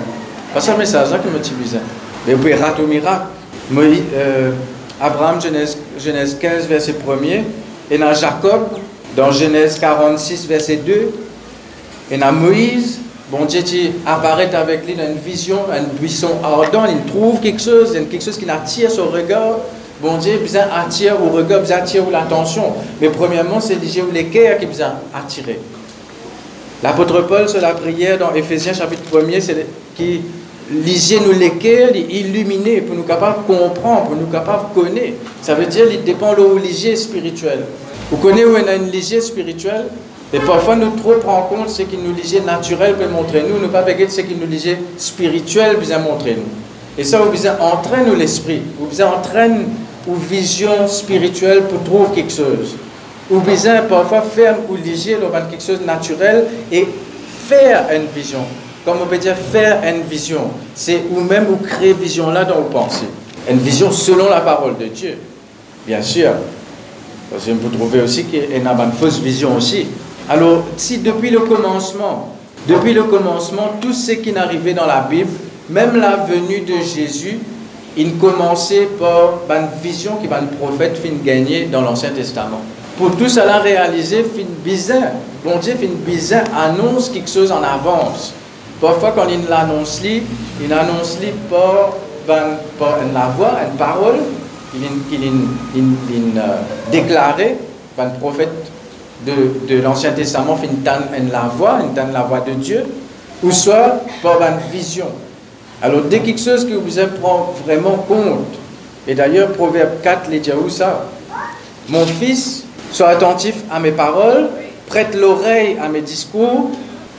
Pas 0.53 0.61
ça, 0.61 0.75
mais 0.77 0.85
ça, 0.85 1.05
ça 1.05 1.19
qui 1.19 1.27
me 1.27 1.39
dit 1.39 1.51
bizarre. 1.51 1.81
Mais 2.25 2.33
vous 2.33 2.39
pouvez 2.39 2.55
rater 2.55 2.81
au 2.81 2.87
miracle. 2.87 3.25
Euh, 3.73 4.51
Abraham, 4.99 5.41
Genèse, 5.41 5.77
Genèse 5.99 6.37
15, 6.39 6.67
verset 6.67 6.93
1er. 6.93 7.43
Et 7.89 7.97
dans 7.97 8.13
Jacob, 8.13 8.67
dans 9.15 9.31
Genèse 9.31 9.79
46, 9.79 10.47
verset 10.47 10.77
2, 10.77 11.11
et 12.11 12.17
dans 12.17 12.31
Moïse, 12.31 12.99
bon 13.29 13.45
Dieu 13.45 13.61
apparaît 14.05 14.53
avec 14.53 14.85
lui 14.85 14.95
dans 14.95 15.05
une 15.05 15.17
vision, 15.17 15.59
un 15.71 15.83
buisson 15.99 16.31
ardent, 16.43 16.85
il 16.89 17.11
trouve 17.11 17.39
quelque 17.39 17.61
chose, 17.61 17.93
quelque 17.93 18.23
chose 18.23 18.37
qui 18.37 18.49
attire 18.49 18.91
son 18.91 19.07
regard. 19.07 19.57
Bon 20.01 20.17
Dieu 20.17 20.37
besoin 20.39 20.63
attire 20.75 21.15
au 21.21 21.29
regard, 21.29 21.61
besoin 21.61 21.77
attire 21.77 22.03
l'attention. 22.11 22.73
Mais 22.99 23.09
premièrement, 23.09 23.59
c'est 23.59 23.77
les 24.13 24.25
cœurs 24.25 24.57
qui 24.59 24.65
besoin 24.65 24.93
attirer. 25.13 25.59
L'apôtre 26.83 27.21
Paul, 27.21 27.47
sur 27.47 27.61
la 27.61 27.73
prière 27.73 28.17
dans 28.17 28.33
Éphésiens 28.33 28.73
chapitre 28.73 29.03
1er, 29.13 29.39
c'est 29.39 29.67
qui 29.95 30.21
lisez 30.71 31.19
nous 31.19 31.37
les 31.37 31.51
cœurs, 31.51 31.95
illuminer 31.95 32.81
pour 32.81 32.95
nous 32.95 33.03
capables 33.03 33.43
de 33.47 33.53
comprendre, 33.53 34.05
pour 34.05 34.15
nous 34.15 34.27
capables 34.27 34.73
de 34.73 34.81
connaître. 34.81 35.17
Ça 35.41 35.55
veut 35.55 35.65
dire 35.65 35.89
qu'il 35.89 36.03
dépend 36.03 36.31
de 36.31 36.37
l'oligier 36.37 36.95
spirituel. 36.95 37.65
Vous 38.09 38.17
connaissez 38.17 38.45
où 38.45 38.55
on 38.55 38.67
a 38.67 38.75
une 38.75 38.89
ligier 38.89 39.21
spirituelle? 39.21 39.85
Et 40.33 40.39
parfois, 40.39 40.75
nous 40.75 40.91
trop 40.91 41.15
prendre 41.15 41.49
compte 41.49 41.69
ce 41.69 41.81
qui 41.83 41.97
nous 41.97 42.15
ligier 42.15 42.39
naturel 42.41 42.95
peut 42.95 43.07
montrer 43.07 43.43
nous, 43.47 43.59
ne 43.59 43.67
pas 43.67 43.81
regarder 43.81 44.09
ce 44.09 44.21
qui 44.21 44.33
nous 44.33 44.47
ligier 44.47 44.77
spirituel 44.97 45.77
peut 45.77 45.97
montrer 46.09 46.35
nous. 46.35 46.43
Et 46.97 47.03
ça, 47.03 47.19
vous 47.19 47.47
entraîne 47.47 48.13
l'esprit, 48.17 48.61
vous 48.79 49.01
entraîne 49.01 49.65
ou 50.07 50.15
vision 50.15 50.87
spirituelle 50.87 51.63
pour 51.63 51.83
trouver 51.83 52.15
quelque 52.15 52.33
chose. 52.33 52.75
Ou 53.29 53.39
besoin 53.39 53.81
parfois 53.83 54.21
faire 54.21 54.57
ou 54.69 54.75
liger 54.75 55.17
quelque 55.49 55.63
chose 55.63 55.79
de 55.79 55.85
naturel 55.85 56.45
et 56.71 56.87
faire 57.47 57.85
une 57.93 58.07
vision. 58.13 58.39
Comme 58.83 58.97
on 59.01 59.05
peut 59.05 59.17
dire 59.17 59.35
faire 59.35 59.81
une 59.83 60.01
vision, 60.01 60.49
c'est 60.73 61.03
ou 61.11 61.19
même 61.21 61.45
vous 61.45 61.57
créer 61.57 61.93
vision 61.93 62.31
là 62.31 62.45
dans 62.45 62.55
vos 62.55 62.69
pensées. 62.69 63.09
Une 63.49 63.59
vision 63.59 63.91
selon 63.91 64.29
la 64.29 64.41
parole 64.41 64.77
de 64.77 64.85
Dieu, 64.85 65.17
bien 65.85 66.01
sûr. 66.01 66.31
Parce 67.29 67.45
que 67.45 67.51
vous 67.51 67.69
trouvez 67.69 68.01
aussi 68.01 68.25
qu'il 68.25 68.39
y 68.39 68.53
a 68.53 68.57
une 68.57 68.91
fausse 68.91 69.19
vision 69.19 69.55
aussi. 69.55 69.87
Alors, 70.29 70.63
si 70.77 70.97
depuis 70.99 71.29
le 71.29 71.41
commencement, 71.41 72.35
depuis 72.67 72.93
le 72.93 73.03
commencement, 73.03 73.73
tout 73.79 73.93
ce 73.93 74.11
qui 74.13 74.31
n'arrivait 74.31 74.73
dans 74.73 74.85
la 74.85 75.01
Bible, 75.01 75.29
même 75.69 75.95
la 75.95 76.17
venue 76.17 76.61
de 76.61 76.75
Jésus, 76.83 77.39
il 77.97 78.17
commençait 78.17 78.87
par 78.99 79.39
une 79.49 79.67
vision 79.81 80.17
qui 80.21 80.27
va 80.27 80.41
le 80.41 80.47
prophète 80.47 80.97
fin 80.97 81.13
gagner 81.23 81.65
dans 81.65 81.81
l'Ancien 81.81 82.11
Testament. 82.11 82.61
Pour 82.97 83.15
tout 83.15 83.29
cela 83.29 83.59
réaliser, 83.59 84.23
fin 84.23 84.45
bizarre. 84.63 85.13
Bon 85.43 85.57
Dieu, 85.59 85.73
fin 85.73 85.87
bizarre 86.05 86.43
annonce 86.55 87.09
quelque 87.09 87.29
chose 87.29 87.51
en 87.51 87.63
avance. 87.63 88.33
Parfois, 88.81 89.11
quand 89.15 89.27
il 89.29 89.47
l'annonce, 89.47 90.01
il 90.03 90.73
annonce 90.73 91.19
par, 91.49 91.91
par, 92.25 92.45
par 92.79 93.01
une 93.03 93.13
voix, 93.37 93.51
une 93.71 93.77
parole, 93.77 94.15
qui 94.71 94.79
vient 94.79 94.89
déclaré 96.91 97.57
par 97.95 98.07
le 98.07 98.19
prophète 98.19 98.49
de, 99.25 99.67
de 99.67 99.81
l'Ancien 99.81 100.13
Testament, 100.13 100.55
fin 100.55 100.67
la 101.31 101.51
voix, 101.55 101.79
une 101.81 102.11
la 102.11 102.23
voix 102.23 102.39
de 102.39 102.53
Dieu, 102.53 102.83
ou 103.43 103.51
soit 103.51 104.01
par 104.23 104.41
une 104.41 104.57
vision. 104.71 105.07
Alors, 105.83 106.01
dès 106.01 106.19
quelque 106.19 106.41
chose 106.41 106.65
que 106.65 106.73
vous 106.73 106.99
prendre 107.19 107.53
vraiment 107.63 107.97
compte, 108.07 108.55
et 109.07 109.13
d'ailleurs, 109.13 109.51
Proverbe 109.51 110.01
4 110.01 110.29
les 110.31 110.39
dit 110.39 110.51
ça? 110.69 111.05
Mon 111.89 112.05
fils, 112.05 112.63
sois 112.91 113.09
attentif 113.09 113.55
à 113.71 113.79
mes 113.79 113.91
paroles, 113.91 114.49
prête 114.87 115.15
l'oreille 115.15 115.77
à 115.81 115.87
mes 115.87 116.01
discours, 116.01 116.71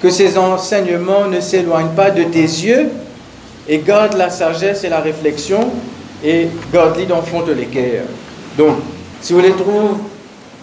que 0.03 0.11
ces 0.11 0.37
enseignements 0.37 1.29
ne 1.29 1.41
s'éloignent 1.41 1.95
pas 1.95 2.11
de 2.11 2.25
tes 2.25 2.41
yeux, 2.41 2.91
et 3.69 3.79
garde 3.79 4.15
la 4.15 4.31
sagesse 4.31 4.83
et 4.83 4.89
la 4.89 4.99
réflexion, 4.99 5.71
et 6.25 6.49
garde-les 6.73 7.07
dans 7.07 7.17
le 7.17 7.23
fond 7.23 7.43
de 7.43 7.53
l'équerre. 7.53 8.03
Donc, 8.59 8.75
si 9.21 9.33
vous 9.33 9.39
voulez 9.39 9.53
trouver 9.53 9.95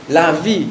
la 0.10 0.34
vie 0.34 0.68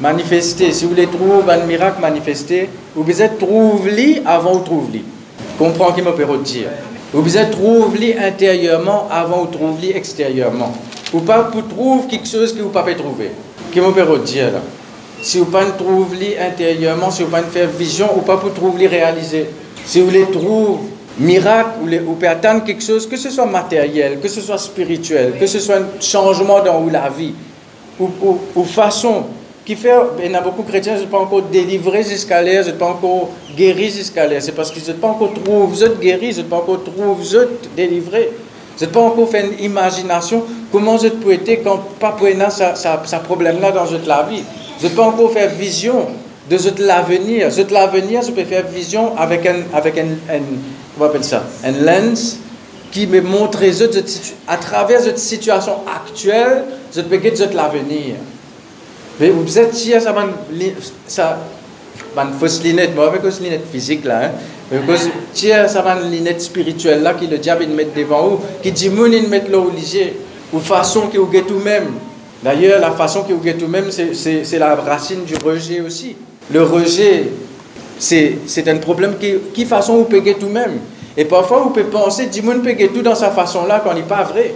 manifestée, 0.00 0.72
si 0.72 0.84
vous 0.84 0.90
voulez 0.90 1.06
trouver 1.06 1.52
un 1.52 1.66
miracle 1.66 2.00
manifesté, 2.00 2.70
vous 2.94 3.04
besoin 3.04 3.28
trouver 3.28 4.22
avant 4.24 4.56
de 4.56 4.64
trouver. 4.64 5.04
Comprends 5.58 5.92
qui 5.92 6.00
me 6.00 6.12
peut 6.12 6.24
dire. 6.42 6.68
Vous 7.12 7.20
besoin 7.20 7.44
trouver 7.44 8.16
intérieurement 8.16 9.06
avant 9.10 9.44
de 9.44 9.52
trouver 9.52 9.94
extérieurement. 9.94 10.72
Vous 11.12 11.20
pas 11.20 11.44
pour 11.44 11.68
trouver 11.68 12.06
quelque 12.08 12.26
chose 12.26 12.54
que 12.54 12.60
vous 12.60 12.68
ne 12.68 12.72
pouvez 12.72 12.94
pas 12.94 12.98
trouver. 12.98 13.30
Qui 13.70 13.80
me 13.80 13.92
peut 13.92 14.18
dire 14.20 14.52
là. 14.52 14.60
Si 15.22 15.38
vous 15.38 15.46
ne 15.46 15.50
pas 15.50 15.64
trouver 15.66 16.36
intérieurement, 16.38 17.10
si 17.10 17.22
vous 17.22 17.28
ne 17.28 17.42
pas 17.42 17.42
faire 17.44 17.68
vision, 17.68 18.08
ou 18.16 18.22
pas 18.22 18.36
pour 18.36 18.52
trouver 18.52 18.88
réaliser. 18.88 19.46
Si 19.86 20.00
vous 20.00 20.06
voulez 20.06 20.26
trouver 20.30 20.80
miracle, 21.18 21.78
ou 22.06 22.14
pouvez 22.14 22.26
attendre 22.26 22.64
quelque 22.64 22.82
chose, 22.82 23.06
que 23.06 23.16
ce 23.16 23.30
soit 23.30 23.46
matériel, 23.46 24.18
que 24.20 24.28
ce 24.28 24.40
soit 24.40 24.58
spirituel, 24.58 25.34
que 25.38 25.46
ce 25.46 25.60
soit 25.60 25.76
un 25.76 26.00
changement 26.00 26.60
dans 26.62 26.84
la 26.90 27.08
vie, 27.08 27.34
ou, 28.00 28.10
ou 28.56 28.64
façon 28.64 29.24
qui 29.64 29.76
fait, 29.76 29.94
il 30.24 30.32
y 30.32 30.34
a 30.34 30.40
beaucoup 30.40 30.62
de 30.62 30.68
chrétiens, 30.68 30.96
qui 30.96 31.02
ne 31.02 31.06
pas 31.06 31.18
encore 31.18 31.42
délivrés 31.42 32.02
jusqu'à 32.02 32.42
l'air, 32.42 32.64
ils 32.66 32.72
ne 32.72 32.78
pas 32.78 32.86
encore 32.86 33.30
guéris 33.56 33.90
jusqu'à 33.90 34.26
l'air. 34.26 34.42
C'est 34.42 34.52
parce 34.52 34.72
qu'ils 34.72 34.86
ne 34.88 34.98
pas 34.98 35.08
encore 35.08 35.32
trouvés, 35.34 35.66
vous 35.66 35.84
êtes 35.84 36.00
guéris, 36.00 36.30
ils 36.30 36.38
ne 36.38 36.42
pas 36.42 36.56
encore 36.56 36.82
trouvés, 36.82 37.14
vous 37.16 37.36
êtes 37.36 37.74
délivrés. 37.76 38.30
Vous 38.76 38.84
n'êtes 38.84 38.92
pas 38.92 39.00
encore 39.00 39.28
fait 39.28 39.46
une 39.46 39.64
imagination 39.64 40.42
comment 40.72 40.98
êtes 40.98 41.20
pour 41.20 41.30
être 41.30 41.62
quand 41.62 41.78
pas 42.00 42.12
pour 42.12 42.26
ça, 42.50 42.74
ça, 42.74 43.02
ça 43.04 43.18
problème-là 43.20 43.70
dans 43.70 43.84
la 43.84 44.22
vie. 44.24 44.42
N'êtes 44.82 44.96
pas 44.96 45.04
encore 45.04 45.32
fait 45.32 45.48
vision 45.48 46.08
de 46.50 46.82
l'avenir. 46.82 47.50
Votre 47.50 47.72
l'avenir, 47.72 48.20
vous 48.22 48.30
pouvez 48.30 48.44
faire 48.44 48.66
vision 48.66 49.16
avec 49.16 49.46
un, 49.46 49.62
avec 49.72 49.96
un, 49.98 50.06
comment 50.94 51.08
appelle 51.08 51.24
ça, 51.24 51.44
un 51.64 51.70
lens 51.70 52.38
qui 52.90 53.06
me 53.06 53.20
montre 53.20 53.60
à 54.48 54.56
travers 54.56 55.00
cette 55.00 55.18
situation 55.18 55.76
actuelle, 55.86 56.64
vous 56.94 57.02
pouvez 57.04 57.32
l'avenir. 57.54 58.16
Mais 59.20 59.30
vous 59.30 59.58
êtes 59.58 59.74
si 59.74 59.92
ça 59.92 60.12
man 60.12 60.30
ça 61.06 61.38
man 62.16 62.32
fausse 62.40 62.62
lunette, 62.64 62.94
moi 62.94 63.08
avec 63.08 63.22
une 63.22 63.44
lunette 63.44 63.66
physique 63.70 64.04
là, 64.04 64.24
hein. 64.24 64.30
Parce 64.86 65.04
que 65.04 65.68
ça 65.68 65.82
man 65.82 66.10
lunette 66.10 66.40
spirituelle 66.40 67.02
là 67.02 67.14
qui 67.14 67.26
le 67.26 67.38
diable 67.38 67.66
met 67.66 67.86
devant 67.94 68.26
vous, 68.26 68.40
qui 68.62 68.72
dit 68.72 68.88
moun 68.88 69.12
il 69.12 69.28
met 69.28 69.44
là 69.48 69.58
au 69.58 69.70
liger, 69.70 70.16
ou 70.52 70.58
façon 70.58 71.08
que 71.08 71.18
vous 71.18 71.30
get 71.30 71.42
tout 71.42 71.58
même. 71.58 71.92
D'ailleurs, 72.42 72.80
la 72.80 72.90
façon 72.90 73.22
que 73.22 73.32
vous 73.32 73.42
get 73.42 73.54
tout 73.54 73.68
même, 73.68 73.90
c'est 73.90 74.58
la 74.58 74.74
racine 74.74 75.24
du 75.24 75.34
rejet 75.44 75.80
aussi. 75.80 76.16
Le 76.50 76.62
rejet, 76.62 77.28
c'est 77.98 78.68
un 78.68 78.76
problème 78.78 79.14
qui, 79.20 79.34
qui 79.54 79.64
façon 79.64 79.96
vous 79.98 80.04
payez 80.04 80.34
tout 80.34 80.48
même. 80.48 80.78
Et 81.16 81.24
parfois, 81.24 81.60
vous 81.60 81.70
pouvez 81.70 81.84
penser, 81.84 82.26
dit 82.26 82.42
moun 82.42 82.62
peut 82.62 82.74
tout 82.92 83.02
dans 83.02 83.14
sa 83.14 83.30
façon 83.30 83.66
là 83.66 83.80
quand 83.84 83.92
il 83.92 83.98
n'est 83.98 84.08
pas 84.08 84.24
vrai. 84.24 84.54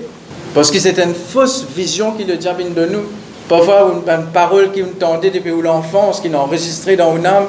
Parce 0.55 0.71
que 0.71 0.79
c'est 0.79 0.99
une 0.99 1.15
fausse 1.15 1.67
vision 1.77 2.13
qui 2.13 2.25
le 2.25 2.37
diable 2.37 2.73
de 2.75 2.87
nous. 2.87 3.03
Parfois, 3.49 3.95
une, 3.95 4.27
parole 4.33 4.73
qui 4.73 4.81
nous 4.81 4.95
tendait 4.99 5.31
depuis 5.31 5.53
l'enfance, 5.63 6.21
qui 6.21 6.31
nous 6.31 6.39
enregistré 6.39 6.97
dans 6.97 7.17
une 7.17 7.27
âme, 7.27 7.47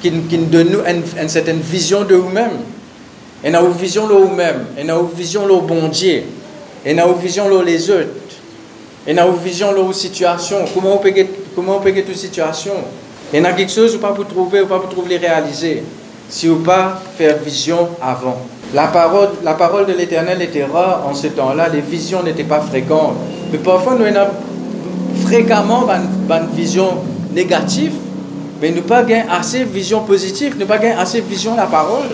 qui, 0.00 0.10
nous 0.10 0.46
donne 0.46 0.78
une, 1.20 1.28
certaine 1.28 1.58
vision 1.58 2.04
de 2.04 2.14
nous-mêmes. 2.14 2.60
Et 3.42 3.50
nous 3.50 3.72
vision 3.72 4.06
de 4.06 4.14
nous-mêmes, 4.14 4.64
et 4.78 4.84
nous 4.84 5.06
vision 5.08 5.46
de 5.46 5.66
bon 5.66 5.88
Dieu, 5.88 6.22
et 6.84 6.94
nous 6.94 7.14
vision 7.14 7.48
de 7.50 7.64
les 7.64 7.90
autres, 7.90 8.06
et 9.06 9.14
nous 9.14 9.22
une 9.22 9.36
vision 9.42 9.72
la 9.72 9.92
situation, 9.92 10.56
comment 10.74 10.94
on 10.94 10.98
peut 10.98 11.12
comment 11.54 11.76
on 11.78 11.80
peut 11.80 11.92
toute 11.92 12.16
situation? 12.16 12.72
Et 13.32 13.40
nous 13.40 13.48
quelque 13.56 13.72
chose 13.72 13.96
pas 13.98 14.12
pour 14.12 14.26
trouver, 14.26 14.60
ou 14.62 14.66
pas 14.66 14.78
pour 14.78 14.90
trouver 14.90 15.16
réaliser, 15.16 15.82
si 16.28 16.48
ou 16.48 16.56
pas 16.56 17.00
faire 17.16 17.38
vision 17.38 17.88
avant. 18.02 18.38
La 18.74 18.88
parole, 18.88 19.30
la 19.42 19.54
parole 19.54 19.86
de 19.86 19.92
l'Éternel 19.92 20.42
était 20.42 20.64
rare 20.64 21.04
en 21.08 21.14
ce 21.14 21.28
temps-là, 21.28 21.68
les 21.68 21.80
visions 21.80 22.22
n'étaient 22.22 22.44
pas 22.44 22.60
fréquentes. 22.60 23.16
Mais 23.50 23.58
parfois, 23.58 23.94
nous 23.94 24.04
avons 24.04 24.30
fréquemment 25.24 25.86
une 25.90 26.46
vision 26.54 26.98
négative, 27.32 27.94
mais 28.60 28.70
nous 28.70 28.82
pas 28.82 29.02
gagner 29.02 29.24
assez 29.30 29.64
vision 29.64 30.00
positive, 30.00 30.56
nous 30.58 30.66
pas 30.66 30.78
gagner 30.78 31.00
assez 31.00 31.20
vision 31.20 31.56
la 31.56 31.66
parole, 31.66 32.06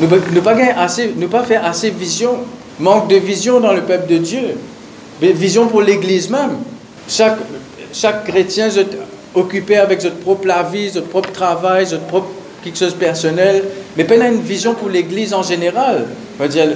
nous 0.00 0.40
pas 0.42 0.54
gagner 0.54 0.72
assez, 0.72 1.12
nous 1.16 1.28
pas 1.28 1.42
faire 1.42 1.64
assez 1.64 1.90
vision, 1.90 2.38
manque 2.78 3.08
de 3.08 3.16
vision 3.16 3.60
dans 3.60 3.72
le 3.72 3.82
peuple 3.82 4.10
de 4.10 4.18
Dieu, 4.18 4.56
mais 5.20 5.32
vision 5.32 5.66
pour 5.66 5.82
l'Église 5.82 6.30
même. 6.30 6.58
Chaque, 7.08 7.38
chaque 7.92 8.24
chrétien 8.24 8.68
est 8.68 8.96
occupé 9.34 9.76
avec 9.76 10.00
son 10.00 10.10
propre 10.10 10.46
vie, 10.72 10.90
son 10.90 11.02
propre 11.02 11.30
travail, 11.32 11.86
son 11.86 11.98
propre 12.00 12.28
quelque 12.62 12.78
chose 12.78 12.94
de 12.94 12.98
personnel, 12.98 13.64
mais 13.96 14.04
pas 14.04 14.16
une 14.16 14.40
vision 14.40 14.74
pour 14.74 14.88
l'Église 14.88 15.32
en 15.32 15.42
général. 15.42 16.06
On 16.38 16.42
va 16.42 16.48
dire 16.48 16.66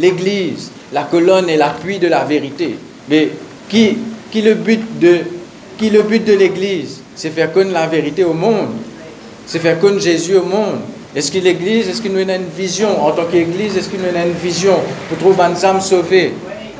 l'Église, 0.00 0.70
la 0.92 1.04
colonne 1.04 1.48
et 1.48 1.56
l'appui 1.56 1.98
de 1.98 2.08
la 2.08 2.24
vérité. 2.24 2.76
Mais 3.08 3.30
qui, 3.68 3.98
qui 4.30 4.42
le 4.42 4.54
but 4.54 4.98
de, 4.98 5.18
qui 5.78 5.90
le 5.90 6.02
but 6.02 6.24
de 6.24 6.34
l'Église? 6.34 7.00
C'est 7.14 7.30
faire 7.30 7.52
connaître 7.52 7.74
la 7.74 7.86
vérité 7.86 8.24
au 8.24 8.32
monde. 8.32 8.68
C'est 9.46 9.58
faire 9.58 9.78
connaître 9.78 10.02
Jésus 10.02 10.36
au 10.36 10.44
monde. 10.44 10.80
Est-ce 11.14 11.32
que 11.32 11.38
l'Église, 11.38 11.88
est-ce 11.88 12.00
que 12.00 12.08
nous 12.08 12.20
avons 12.20 12.34
une 12.34 12.50
vision? 12.56 13.04
En 13.04 13.10
tant 13.10 13.24
qu'Église 13.24 13.76
Est-ce 13.76 13.88
que 13.88 13.96
nous 13.96 14.04
avons 14.04 14.28
une 14.28 14.34
vision 14.34 14.76
pour 15.08 15.18
trouver 15.18 15.42
une 15.42 15.64
âme 15.64 15.80
sauvée? 15.80 16.32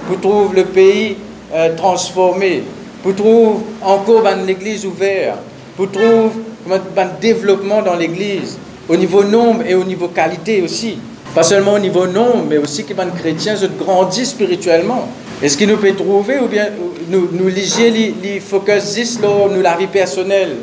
Pour 0.07 0.21
trouver 0.21 0.63
le 0.63 0.65
pays 0.67 1.17
euh, 1.55 1.77
transformé 1.77 2.63
Pour 3.03 3.15
trouver 3.15 3.59
encore 3.83 4.23
l'Église 4.47 4.85
ouverte 4.87 5.39
Pour 5.77 5.91
trouver 5.91 6.31
un 6.69 7.21
développement 7.21 7.83
dans 7.83 7.95
l'Église 7.95 8.59
au 8.91 8.97
niveau 8.97 9.23
nombre 9.23 9.63
et 9.67 9.75
au 9.75 9.85
niveau 9.85 10.09
qualité 10.09 10.63
aussi. 10.63 10.99
Pas 11.35 11.45
seulement 11.45 11.75
au 11.75 11.79
niveau 11.79 12.09
nombre, 12.09 12.45
mais 12.49 12.59
aussi 12.59 12.85
que 12.85 12.93
les 12.93 13.21
chrétiens 13.21 13.55
grandissent 13.79 14.31
spirituellement. 14.31 15.09
Est-ce 15.41 15.57
qu'il 15.57 15.69
nous 15.69 15.77
peut 15.77 15.95
trouver 15.95 16.41
ou 16.41 16.49
bien 16.49 16.67
nous, 17.09 17.29
nous 17.33 17.47
liger 17.49 17.91
les, 18.21 18.41
focus 18.41 19.21
nous 19.21 19.63
la 19.63 19.77
vie 19.77 19.87
personnelle, 19.87 20.57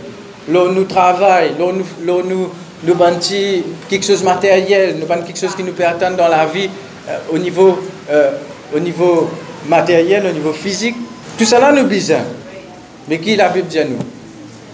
là, 0.52 0.70
nous 0.74 0.84
travail, 0.84 1.52
là, 1.58 1.66
nous, 1.72 2.24
nous, 2.24 2.50
nous 2.84 2.96
quelque 3.90 4.06
chose 4.06 4.20
de 4.20 4.26
matériel, 4.26 4.98
nous 5.00 5.08
quelque 5.08 5.40
chose 5.40 5.56
qui 5.56 5.64
nous 5.64 5.72
peut 5.72 5.86
atteindre 5.86 6.18
dans 6.18 6.28
la 6.28 6.46
vie 6.46 6.70
euh, 7.08 7.18
au, 7.32 7.38
niveau, 7.38 7.80
euh, 8.12 8.32
au 8.76 8.80
niveau 8.80 9.30
matériel, 9.68 10.26
au 10.26 10.34
niveau 10.34 10.54
physique. 10.54 10.96
Tout 11.38 11.46
cela 11.46 11.72
nous 11.72 11.88
besoin. 11.88 12.20
Mais 13.08 13.20
qui 13.20 13.36
la 13.36 13.50
Bible 13.50 13.68
dit 13.68 13.80
à 13.80 13.86
nous? 13.86 14.00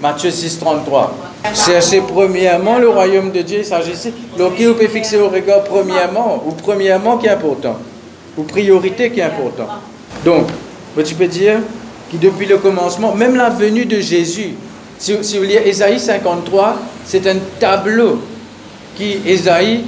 Matthieu 0.01 0.31
6, 0.31 0.59
33. 0.59 1.15
Cherchez 1.53 2.01
premièrement 2.01 2.77
le 2.79 2.89
royaume 2.89 3.31
de 3.31 3.41
Dieu, 3.41 3.63
s'agissait. 3.63 4.13
Donc, 4.37 4.55
qui 4.55 4.65
vous 4.65 4.73
peut 4.73 4.87
fixer 4.87 5.17
au 5.17 5.29
regard 5.29 5.63
premièrement, 5.63 6.43
ou 6.45 6.51
premièrement 6.51 7.17
qui 7.17 7.27
est 7.27 7.31
important, 7.31 7.77
ou 8.37 8.43
priorité 8.43 9.11
qui 9.11 9.19
est 9.19 9.23
important. 9.23 9.67
Donc, 10.25 10.47
tu 11.05 11.15
peux 11.15 11.27
dire 11.27 11.59
que 12.11 12.17
depuis 12.17 12.45
le 12.45 12.57
commencement, 12.57 13.13
même 13.13 13.35
la 13.35 13.49
venue 13.49 13.85
de 13.85 13.99
Jésus, 13.99 14.55
si, 14.97 15.13
vous 15.15 15.43
lisez 15.43 15.67
Ésaïe 15.67 15.99
53, 15.99 16.77
c'est 17.05 17.27
un 17.27 17.35
tableau 17.59 18.21
qui, 18.95 19.19
Ésaïe, 19.25 19.81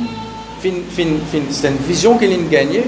c'est 0.62 1.04
une 1.04 1.78
vision 1.88 2.18
qu'il 2.18 2.32
a 2.32 2.36
gagnée, 2.50 2.84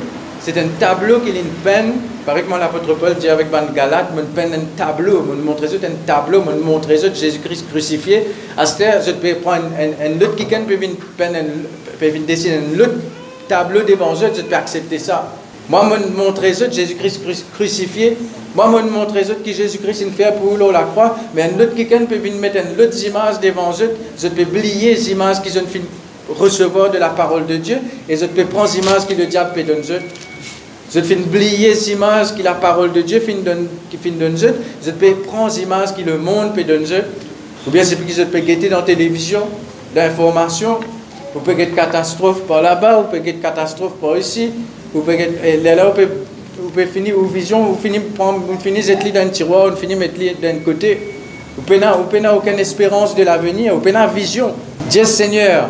c'est 0.48 0.58
un 0.58 0.68
tableau 0.80 1.20
qu'il 1.20 1.36
a 1.36 1.42
peine. 1.62 1.96
Par 2.26 2.38
exemple, 2.38 2.62
l'apôtre 2.62 2.94
Paul 2.94 3.16
dit 3.16 3.28
avec 3.28 3.52
Ban 3.52 3.66
Galate, 3.76 4.16
mon 4.16 4.24
peine 4.24 4.54
un 4.54 4.78
tableau, 4.78 5.22
mon 5.22 5.36
montre 5.44 5.66
un 5.66 6.06
tableau, 6.06 6.42
mon 6.42 6.56
montre 6.64 6.88
Jésus-Christ 6.90 7.66
crucifié. 7.70 8.24
À 8.56 8.66
ce 8.66 8.82
je 9.06 9.12
peux 9.12 9.36
prendre 9.36 9.66
un, 9.78 10.10
un, 10.10 10.16
autre 10.22 10.38
qui 10.38 10.46
peut 10.46 10.76
venir 10.78 12.26
dessiner 12.26 12.60
un 12.60 12.80
autre 12.80 12.94
tableau 13.50 13.82
devant 13.82 14.14
eux, 14.14 14.32
je 14.34 14.42
peux 14.42 14.56
accepter 14.56 15.00
ça. 15.00 15.34
Moi, 15.68 15.86
je 16.02 16.18
montrer 16.18 16.54
Jésus-Christ 16.54 17.24
crucifié. 17.54 18.18
Moi, 18.56 18.72
je 18.86 18.90
montrer 18.90 19.24
que 19.24 19.52
Jésus-Christ 19.52 20.06
il 20.08 20.14
fait 20.14 20.34
pour 20.40 20.72
la 20.72 20.84
croix. 20.84 21.18
Mais 21.36 21.42
un 21.42 21.60
autre 21.60 21.76
quelqu'un 21.76 22.06
peut 22.06 22.16
venir 22.16 22.40
mettre 22.40 22.56
une 22.56 22.82
autre 22.82 22.98
image 23.06 23.42
devant 23.42 23.72
eux. 23.82 23.92
Je 24.18 24.30
peux 24.30 24.44
oublier 24.44 24.94
les 24.94 25.12
images 25.12 25.42
qu'ils 25.42 25.60
ont 25.60 25.66
recevoir 26.30 26.90
de 26.90 26.98
la 26.98 27.10
parole 27.10 27.46
de 27.46 27.58
Dieu. 27.58 27.80
Et 28.08 28.16
je 28.16 28.26
peux 28.28 28.46
prendre 28.46 28.70
les 28.72 28.80
images 28.80 29.06
que 29.06 29.14
le 29.14 29.26
diable 29.26 29.52
peut 29.54 29.64
donner 29.64 29.82
eux. 29.92 30.02
Je 30.94 31.00
peux 31.02 31.16
oublier 31.16 31.70
les 31.70 31.92
images 31.92 32.34
que 32.36 32.42
la 32.42 32.54
parole 32.54 32.94
de 32.94 33.02
Dieu 33.02 33.22
donne 33.44 33.68
eux. 34.46 34.56
Je 34.86 34.92
peux 34.92 35.16
prendre 35.16 35.54
les 35.54 35.64
images 35.64 35.94
que 35.96 36.02
le 36.02 36.18
monde 36.18 36.54
peut 36.56 36.64
donner. 36.64 37.02
Ou 37.68 37.72
bien 37.72 37.84
c'est 37.84 37.96
que 37.96 38.12
je 38.12 38.24
peux 38.24 38.40
guetter 38.40 38.70
dans 38.70 38.78
la 38.78 38.84
télévision, 38.84 39.42
l'information. 39.94 40.80
Vous 41.34 41.42
pouvez 41.42 41.66
une 41.66 41.76
catastrophe 41.76 42.42
par 42.44 42.62
là-bas, 42.62 43.02
vous 43.02 43.18
pouvez 43.18 43.32
une 43.32 43.40
catastrophe 43.40 43.94
par 44.02 44.18
ici. 44.18 44.52
Vous 44.94 45.02
pouvez, 45.02 45.30
là, 45.62 45.86
vous 45.86 45.92
pouvez 45.92 46.08
vous 46.60 46.70
pouvez 46.70 46.88
finir, 46.88 47.18
ou 47.18 47.26
vision, 47.26 47.64
vous 47.64 47.78
finissez 47.82 48.06
prendre, 48.16 48.40
vous 48.40 48.60
finissez 48.60 48.94
être 48.94 49.14
dans 49.14 49.22
un 49.22 49.28
tiroir, 49.28 49.70
vous 49.70 49.78
finissez 49.78 50.00
mettre 50.00 50.42
d'un 50.42 50.60
côté. 50.60 51.00
Vous 51.56 51.76
n'avez 51.76 52.28
aucune 52.30 52.60
espérance 52.60 53.16
de 53.16 53.24
l'avenir, 53.24 53.76
vous 53.76 53.90
n'avez 53.90 54.20
vision. 54.20 54.54
Dieu 54.90 55.06
Seigneur, 55.06 55.70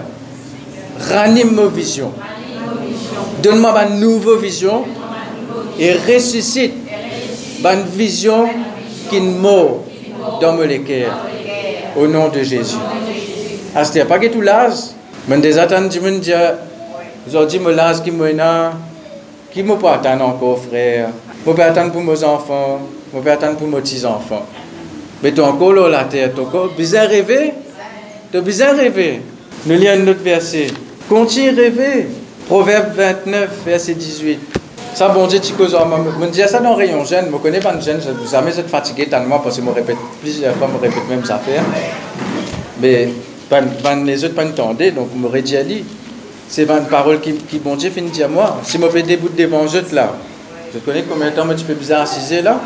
ranime 1.09 1.51
ma 1.51 1.65
vision. 1.65 2.11
Donne-moi 3.43 3.73
une 3.89 3.99
nouvelle 3.99 4.39
vision 4.39 4.85
et 5.79 5.93
ressuscite 5.93 6.73
une 7.63 7.83
vision 7.83 8.47
qui 9.09 9.19
mort 9.19 9.83
dans 10.41 10.53
mon 10.53 10.67
cœur. 10.83 11.17
Au 11.95 12.07
nom 12.07 12.29
de 12.29 12.43
Jésus. 12.43 12.77
Astia, 13.75 14.05
pas 14.05 14.19
que 14.19 14.27
tout 14.27 14.41
l'âge, 14.41 14.73
mais 15.27 15.37
des 15.39 15.57
attentes, 15.57 15.91
je 15.91 15.99
me 15.99 16.11
dis, 16.19 16.31
aujourd'hui, 17.27 17.59
mon 17.59 17.69
l'âge 17.69 18.03
qui 18.03 18.11
m'a 18.11 18.73
qui 19.51 19.63
me 19.63 19.75
peut 19.75 19.87
attendre 19.87 20.25
encore, 20.25 20.59
frère. 20.59 21.09
Je 21.45 21.51
peux 21.51 21.61
attendre 21.61 21.91
pour 21.91 22.03
mes 22.03 22.23
enfants, 22.23 22.79
je 23.13 23.19
peux 23.19 23.31
attendre 23.31 23.57
pour 23.57 23.67
mes 23.67 23.81
petits-enfants. 23.81 24.45
Mais 25.23 25.31
tu 25.31 25.41
encore 25.41 25.73
là, 25.73 25.89
la 25.89 26.03
terre, 26.03 26.31
tu 26.35 26.41
encore 26.41 26.69
bizarre 26.77 27.07
rêver. 27.07 27.53
Tu 28.31 28.41
bizarre 28.41 28.75
rêver. 28.75 29.21
Nous 29.65 29.75
lisons 29.75 29.91
un 29.91 30.07
autre 30.07 30.23
verset. 30.23 30.67
Continue 31.09 31.49
rêver. 31.49 32.07
Proverbe 32.47 32.93
29, 32.95 33.49
verset 33.65 33.93
18. 33.95 34.56
Ça, 34.97 35.09
bon 35.09 35.27
Dieu. 35.27 35.39
Je 35.43 35.53
me 35.53 36.27
dis 36.31 36.41
ça 36.47 36.59
dans 36.59 36.73
Rayon 36.73 37.05
Jeune. 37.05 37.25
Je 37.27 37.31
ne 37.31 37.37
connais 37.37 37.59
pas 37.59 37.71
de 37.75 37.81
jeune. 37.83 38.01
Je 38.01 38.31
jamais 38.31 38.57
être 38.57 38.67
fatigué 38.67 39.05
tellement 39.05 39.37
parce 39.37 39.55
que 39.55 39.61
je 39.61 39.67
me 39.67 39.71
répète 39.71 39.95
plusieurs 40.19 40.55
fois, 40.55 40.67
je 40.71 40.75
me 40.75 40.81
répète 40.81 41.07
même 41.07 41.21
affaires. 41.21 41.61
Mais 42.81 43.09
les 44.07 44.25
autres 44.25 44.33
pas 44.33 44.43
entendaient, 44.43 44.89
donc 44.89 45.09
je 45.13 45.19
me 45.19 45.41
dit 45.41 45.85
C'est 46.49 46.67
une 46.67 46.85
parole 46.85 47.21
qui, 47.21 47.33
qui, 47.33 47.59
bon 47.59 47.75
Dieu, 47.75 47.91
finit 47.91 48.09
dire 48.09 48.27
moi. 48.27 48.57
Si 48.63 48.79
je 48.81 48.89
fais 48.89 49.03
des 49.03 49.17
bouts 49.17 49.29
devant 49.37 49.65
eux 49.65 49.85
là, 49.93 50.13
je 50.73 50.79
connais 50.79 51.03
combien 51.07 51.29
de 51.29 51.35
temps 51.35 51.45
tu 51.55 51.63
peux 51.63 51.75
bizarre 51.75 52.01
assiser 52.01 52.41
là 52.41 52.59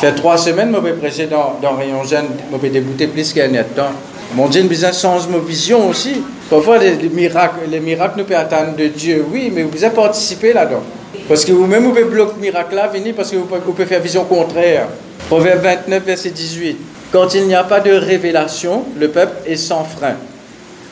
fait 0.00 0.12
trois 0.12 0.36
semaines, 0.36 0.74
je 0.74 0.80
vais 0.80 0.92
prêcher 0.92 1.28
dans, 1.28 1.56
dans 1.62 1.76
Rayon 1.76 2.04
Jeune, 2.04 2.26
je 2.52 2.58
vais 2.58 2.68
débouter 2.68 3.06
plus 3.06 3.32
qu'un 3.32 3.50
temps. 3.62 3.92
Mon 4.34 4.48
Dieu, 4.48 4.64
besoin 4.64 4.92
change 4.92 5.28
ma 5.28 5.38
vision 5.38 5.88
aussi. 5.88 6.20
Parfois, 6.50 6.76
les, 6.76 7.08
miracles, 7.08 7.60
les 7.70 7.80
miracles 7.80 8.18
nous 8.18 8.24
peuvent 8.24 8.36
attendre 8.36 8.76
de 8.76 8.88
Dieu, 8.88 9.24
oui, 9.32 9.50
mais 9.54 9.62
vous 9.62 9.70
pouvez 9.70 9.88
participer 9.88 10.52
là-dedans. 10.52 10.82
Parce 11.30 11.44
que 11.44 11.52
vous-même, 11.52 11.84
vous 11.84 11.90
pouvez 11.90 12.02
bloquer 12.02 12.32
le 12.34 12.40
miracle 12.40 12.74
là, 12.74 12.88
venir 12.88 13.14
parce 13.14 13.30
que 13.30 13.36
vous 13.36 13.46
pouvez 13.46 13.86
faire 13.86 14.00
vision 14.00 14.24
contraire. 14.24 14.88
Proverbe 15.28 15.62
29, 15.62 16.02
verset 16.02 16.30
18. 16.30 16.76
Quand 17.12 17.32
il 17.36 17.46
n'y 17.46 17.54
a 17.54 17.62
pas 17.62 17.78
de 17.78 17.92
révélation, 17.92 18.82
le 18.98 19.10
peuple 19.10 19.36
est 19.46 19.54
sans 19.54 19.84
frein. 19.84 20.16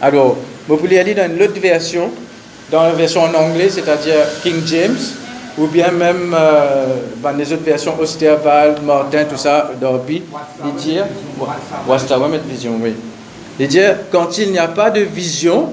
Alors, 0.01 0.37
vous 0.69 0.77
pouvez 0.77 1.01
aller 1.01 1.13
dans 1.13 1.29
une 1.29 1.43
autre 1.43 1.61
version, 1.61 2.13
dans 2.71 2.85
la 2.85 2.93
version 2.93 3.23
en 3.23 3.35
anglais, 3.35 3.69
c'est-à-dire 3.69 4.15
King 4.45 4.63
James 4.65 4.97
ou 5.59 5.67
bien 5.67 5.91
même 5.91 6.33
euh, 6.39 6.99
dans 7.21 7.33
les 7.33 7.53
autres 7.53 7.65
versions, 7.65 7.99
Osterval, 7.99 8.77
Martin, 8.85 9.25
tout 9.25 9.37
ça, 9.37 9.73
Dorby, 9.81 10.23
il 10.65 10.75
dit, 10.77 10.99
vision, 12.49 12.79
oui. 12.81 12.95
Dit, 13.59 13.81
quand 14.13 14.39
il 14.39 14.53
n'y 14.53 14.59
a 14.61 14.69
pas 14.69 14.91
de 14.91 15.01
vision, 15.01 15.71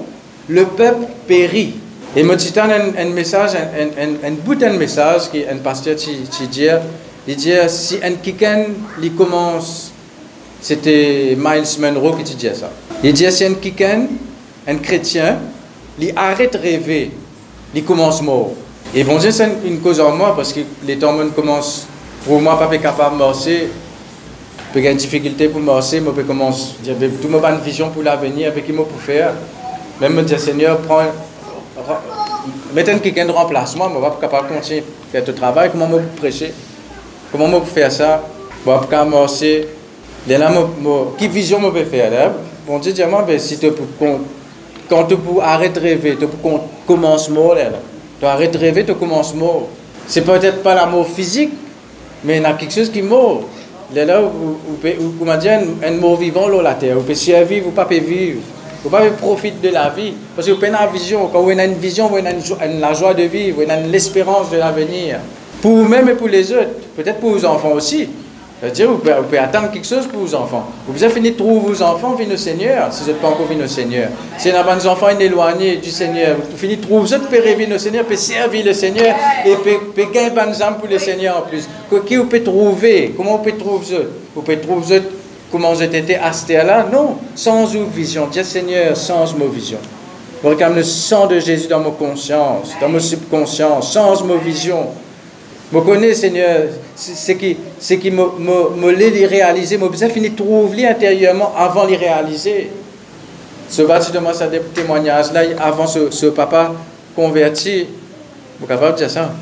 le 0.48 0.64
peuple 0.64 1.06
périt. 1.28 1.74
Et 2.18 2.22
moi, 2.22 2.36
je 2.38 2.58
un, 2.58 3.04
message, 3.10 3.50
un, 3.54 4.30
bout 4.42 4.54
d'un 4.54 4.72
message 4.72 5.30
qui 5.30 5.44
un 5.44 5.58
pasteur 5.58 5.96
qui 5.96 6.16
dit, 6.48 6.66
il 7.28 7.36
dit, 7.36 7.52
si 7.68 7.98
un 8.02 8.12
quelqu'un 8.14 8.68
il 9.02 9.14
commence, 9.14 9.92
c'était 10.62 11.36
Miles 11.36 11.78
Monroe 11.78 12.16
qui 12.16 12.34
disait 12.34 12.54
ça. 12.54 12.70
Il 13.04 13.12
dit, 13.12 13.30
si 13.30 13.44
un 13.44 13.52
quelqu'un, 13.52 14.06
un 14.66 14.76
chrétien, 14.76 15.40
il 16.00 16.14
arrête 16.16 16.54
de 16.54 16.58
rêver, 16.58 17.10
il 17.74 17.84
commence 17.84 18.22
mort. 18.22 18.52
Et 18.94 19.04
bon 19.04 19.20
c'est 19.20 19.46
une 19.66 19.80
cause 19.80 20.00
en 20.00 20.16
moi 20.16 20.34
parce 20.34 20.54
que 20.54 20.60
les 20.86 20.96
temps 20.98 21.18
commencent, 21.34 21.86
pour 22.24 22.40
moi, 22.40 22.58
pas 22.58 22.78
capable 22.78 23.16
de 23.16 23.24
marcher, 23.24 23.68
avoir 24.74 24.90
une 24.90 24.96
difficulté 24.96 25.48
pour 25.48 25.60
marcher, 25.60 25.98
je 26.02 26.10
peux 26.10 26.22
commencer, 26.22 26.76
tout 27.20 27.28
mon 27.28 27.44
une 27.44 27.60
vision 27.60 27.90
pour 27.90 28.02
l'avenir, 28.02 28.48
avec 28.48 28.64
qui 28.64 28.72
je 28.72 28.78
peux 28.78 29.00
faire. 29.06 29.32
Même 30.00 30.14
me 30.14 30.22
dire, 30.22 30.40
Seigneur, 30.40 30.78
prends, 30.78 31.02
mettez 32.74 32.98
quelqu'un 32.98 33.26
de 33.26 33.32
remplacement, 33.32 33.88
je 33.88 33.96
ne 33.96 34.00
vais 34.00 34.28
pas 34.28 34.42
continuer 34.42 34.80
à 34.80 35.12
faire 35.12 35.22
ce 35.26 35.30
travail, 35.32 35.70
comment 35.70 35.88
je 35.90 35.96
peux 35.96 36.20
prêcher, 36.20 36.52
comment 37.32 37.48
je 37.50 37.58
peux 37.58 37.64
faire 37.66 37.92
ça, 37.92 38.22
je 38.64 38.70
ne 38.70 38.78
peux 38.78 38.86
pas 38.86 39.04
marcher. 39.04 39.68
Quelle 40.26 41.30
vision 41.30 41.60
je 41.62 41.68
peux 41.68 41.84
faire 41.84 42.32
Bon 42.66 42.78
Dieu, 42.78 42.92
dis-moi, 42.92 43.22
ben, 43.26 43.38
si 43.38 43.58
tu 43.58 43.70
quand 44.88 45.04
tu 45.04 45.16
peux 45.16 45.40
arrêter 45.40 45.80
de 45.80 45.84
rêver, 45.84 46.16
tu 46.18 46.26
peux 46.26 46.48
commencer 46.86 47.30
là. 47.32 47.70
Tu 48.18 48.26
arrêtes 48.26 48.52
de 48.52 48.58
rêver, 48.58 48.84
tu 48.84 48.94
commences 48.94 49.34
mort. 49.34 49.68
C'est 50.06 50.22
peut-être 50.22 50.62
pas 50.62 50.74
la 50.74 50.86
mort 50.86 51.06
physique, 51.06 51.50
mais 52.24 52.38
il 52.38 52.42
y 52.42 52.44
a 52.46 52.52
quelque 52.52 52.72
chose 52.72 52.90
qui 52.90 53.02
mort. 53.02 53.42
Là, 53.94 54.20
vous 54.20 54.58
comment 55.18 55.36
dire, 55.36 55.60
un 55.84 55.90
mort 55.92 56.16
vivant 56.16 56.48
là, 56.48 56.62
la 56.62 56.74
terre. 56.74 56.96
Survivre, 57.14 57.66
vous 57.66 57.70
ne 57.70 57.84
pouvez 57.84 58.00
pas 58.00 58.06
vivre. 58.06 58.40
Vous 58.86 58.96
pouvez 58.96 59.10
profiter 59.10 59.68
de 59.68 59.74
la 59.74 59.88
vie. 59.88 60.12
Parce 60.36 60.46
que 60.46 60.52
vous 60.52 60.64
avez 60.64 60.72
une 60.72 60.92
vision. 60.92 61.28
Quand 61.32 61.40
vous 61.40 61.50
avez 61.50 61.64
une 61.64 61.74
vision, 61.74 62.06
vous 62.06 62.18
avez 62.18 62.78
la 62.78 62.92
joie 62.92 63.14
de 63.14 63.24
vivre, 63.24 63.60
vous 63.64 63.68
avez 63.68 63.88
l'espérance 63.88 64.48
de 64.50 64.58
l'avenir. 64.58 65.18
Pour 65.60 65.72
vous-même 65.72 66.08
et 66.08 66.12
pour 66.12 66.28
les 66.28 66.52
autres. 66.52 66.68
Peut-être 66.94 67.18
pour 67.18 67.30
vos 67.30 67.44
enfants 67.44 67.72
aussi. 67.72 68.08
C'est-à-dire, 68.60 68.92
vous, 68.92 68.98
pouvez 68.98 69.38
attendre 69.38 69.72
quelque 69.72 69.86
chose 69.86 70.06
pour 70.06 70.20
vos 70.20 70.34
enfants. 70.36 70.68
Vous 70.86 71.02
avez 71.02 71.12
fini 71.12 71.32
de 71.32 71.36
trouver 71.36 71.72
vos 71.72 71.82
enfants, 71.82 72.14
venez 72.14 72.34
au 72.34 72.38
Seigneur, 72.38 72.90
si 72.90 73.02
vous 73.02 73.08
n'êtes 73.08 73.20
pas 73.20 73.28
encore 73.28 73.46
venu 73.46 73.64
au 73.64 73.66
Seigneur. 73.66 74.08
Si 74.38 74.50
vous 74.50 74.56
avez 74.56 74.80
des 74.80 74.86
enfants 74.86 75.08
éloignés 75.08 75.76
du 75.76 75.90
Seigneur, 75.90 76.36
vous 76.36 76.56
finissez 76.56 76.78
de 76.78 76.82
trouver, 76.82 77.00
vous 77.00 77.14
êtes 77.14 77.28
venir 77.28 77.74
au 77.74 77.78
Seigneur, 77.78 78.04
puis 78.04 78.16
servir 78.16 78.64
le 78.64 78.72
Seigneur, 78.72 79.14
et 79.44 79.56
puis 79.56 80.04
gagner 80.10 80.30
des 80.30 80.62
âmes 80.62 80.78
pour 80.78 80.88
le 80.88 80.98
Seigneur 80.98 81.38
en 81.38 81.42
plus. 81.42 81.68
Qui 82.06 82.16
vous 82.16 82.24
pouvez 82.24 82.42
trouver? 82.42 83.14
Comment 83.14 83.32
vous 83.32 83.38
pouvez 83.38 83.58
trouver 83.58 84.08
Vous 84.34 84.40
pouvez 84.40 84.58
trouver 84.58 85.02
comment 85.56 85.74
êtes 85.80 85.94
été 85.94 86.16
là? 86.16 86.86
Non, 86.92 87.16
sans 87.34 87.66
vision. 87.94 88.26
Dieu 88.26 88.42
Seigneur, 88.42 88.94
sans 88.94 89.34
ma 89.36 89.46
vision. 89.46 89.78
Je 90.42 90.48
regarde 90.48 90.76
le 90.76 90.82
sang 90.82 91.26
de 91.26 91.40
Jésus 91.40 91.66
dans 91.66 91.80
ma 91.80 91.90
conscience, 91.90 92.72
dans 92.78 92.90
mon 92.90 93.00
subconscience, 93.00 93.92
sans 93.92 94.22
ma 94.24 94.36
vision. 94.36 94.88
Je 95.72 95.78
connais, 95.78 96.12
Seigneur, 96.14 96.64
ce 96.94 97.32
qui, 97.32 97.56
ce 97.80 97.94
qui 97.94 98.10
me, 98.10 98.24
me, 98.38 98.76
me 98.76 98.92
les 98.92 99.26
réaliser, 99.26 99.78
je 99.80 99.86
besoin 99.86 100.10
fini 100.10 100.28
de 100.30 100.36
trouver 100.36 100.86
intérieurement 100.86 101.52
avant 101.56 101.86
de 101.86 101.94
réaliser. 101.94 102.70
Ce 103.68 103.82
bâtiment, 103.82 104.32
ça 104.34 104.46
des 104.46 104.60
témoignages 104.60 105.32
là, 105.32 105.40
avant 105.58 105.86
ce, 105.86 106.10
ce 106.10 106.26
papa 106.26 106.72
converti, 107.16 107.86
vous 108.60 108.66
capable 108.66 108.92
de 108.92 108.98
dire 108.98 109.10
ça? 109.10 109.32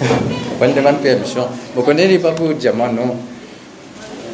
Une 0.62 0.74
demande 0.74 0.98
permission. 0.98 1.48
Vous 1.74 1.82
connaissez 1.82 2.20
pas 2.20 2.30
pour 2.30 2.46
moi 2.74 2.88
non. 2.88 3.16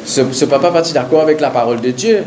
Ce, 0.09 0.21
ce 0.31 0.45
papa 0.45 0.71
parti 0.71 0.91
d'accord 0.91 1.21
avec 1.21 1.39
la 1.39 1.51
parole 1.51 1.79
de 1.81 1.91
Dieu. 1.91 2.23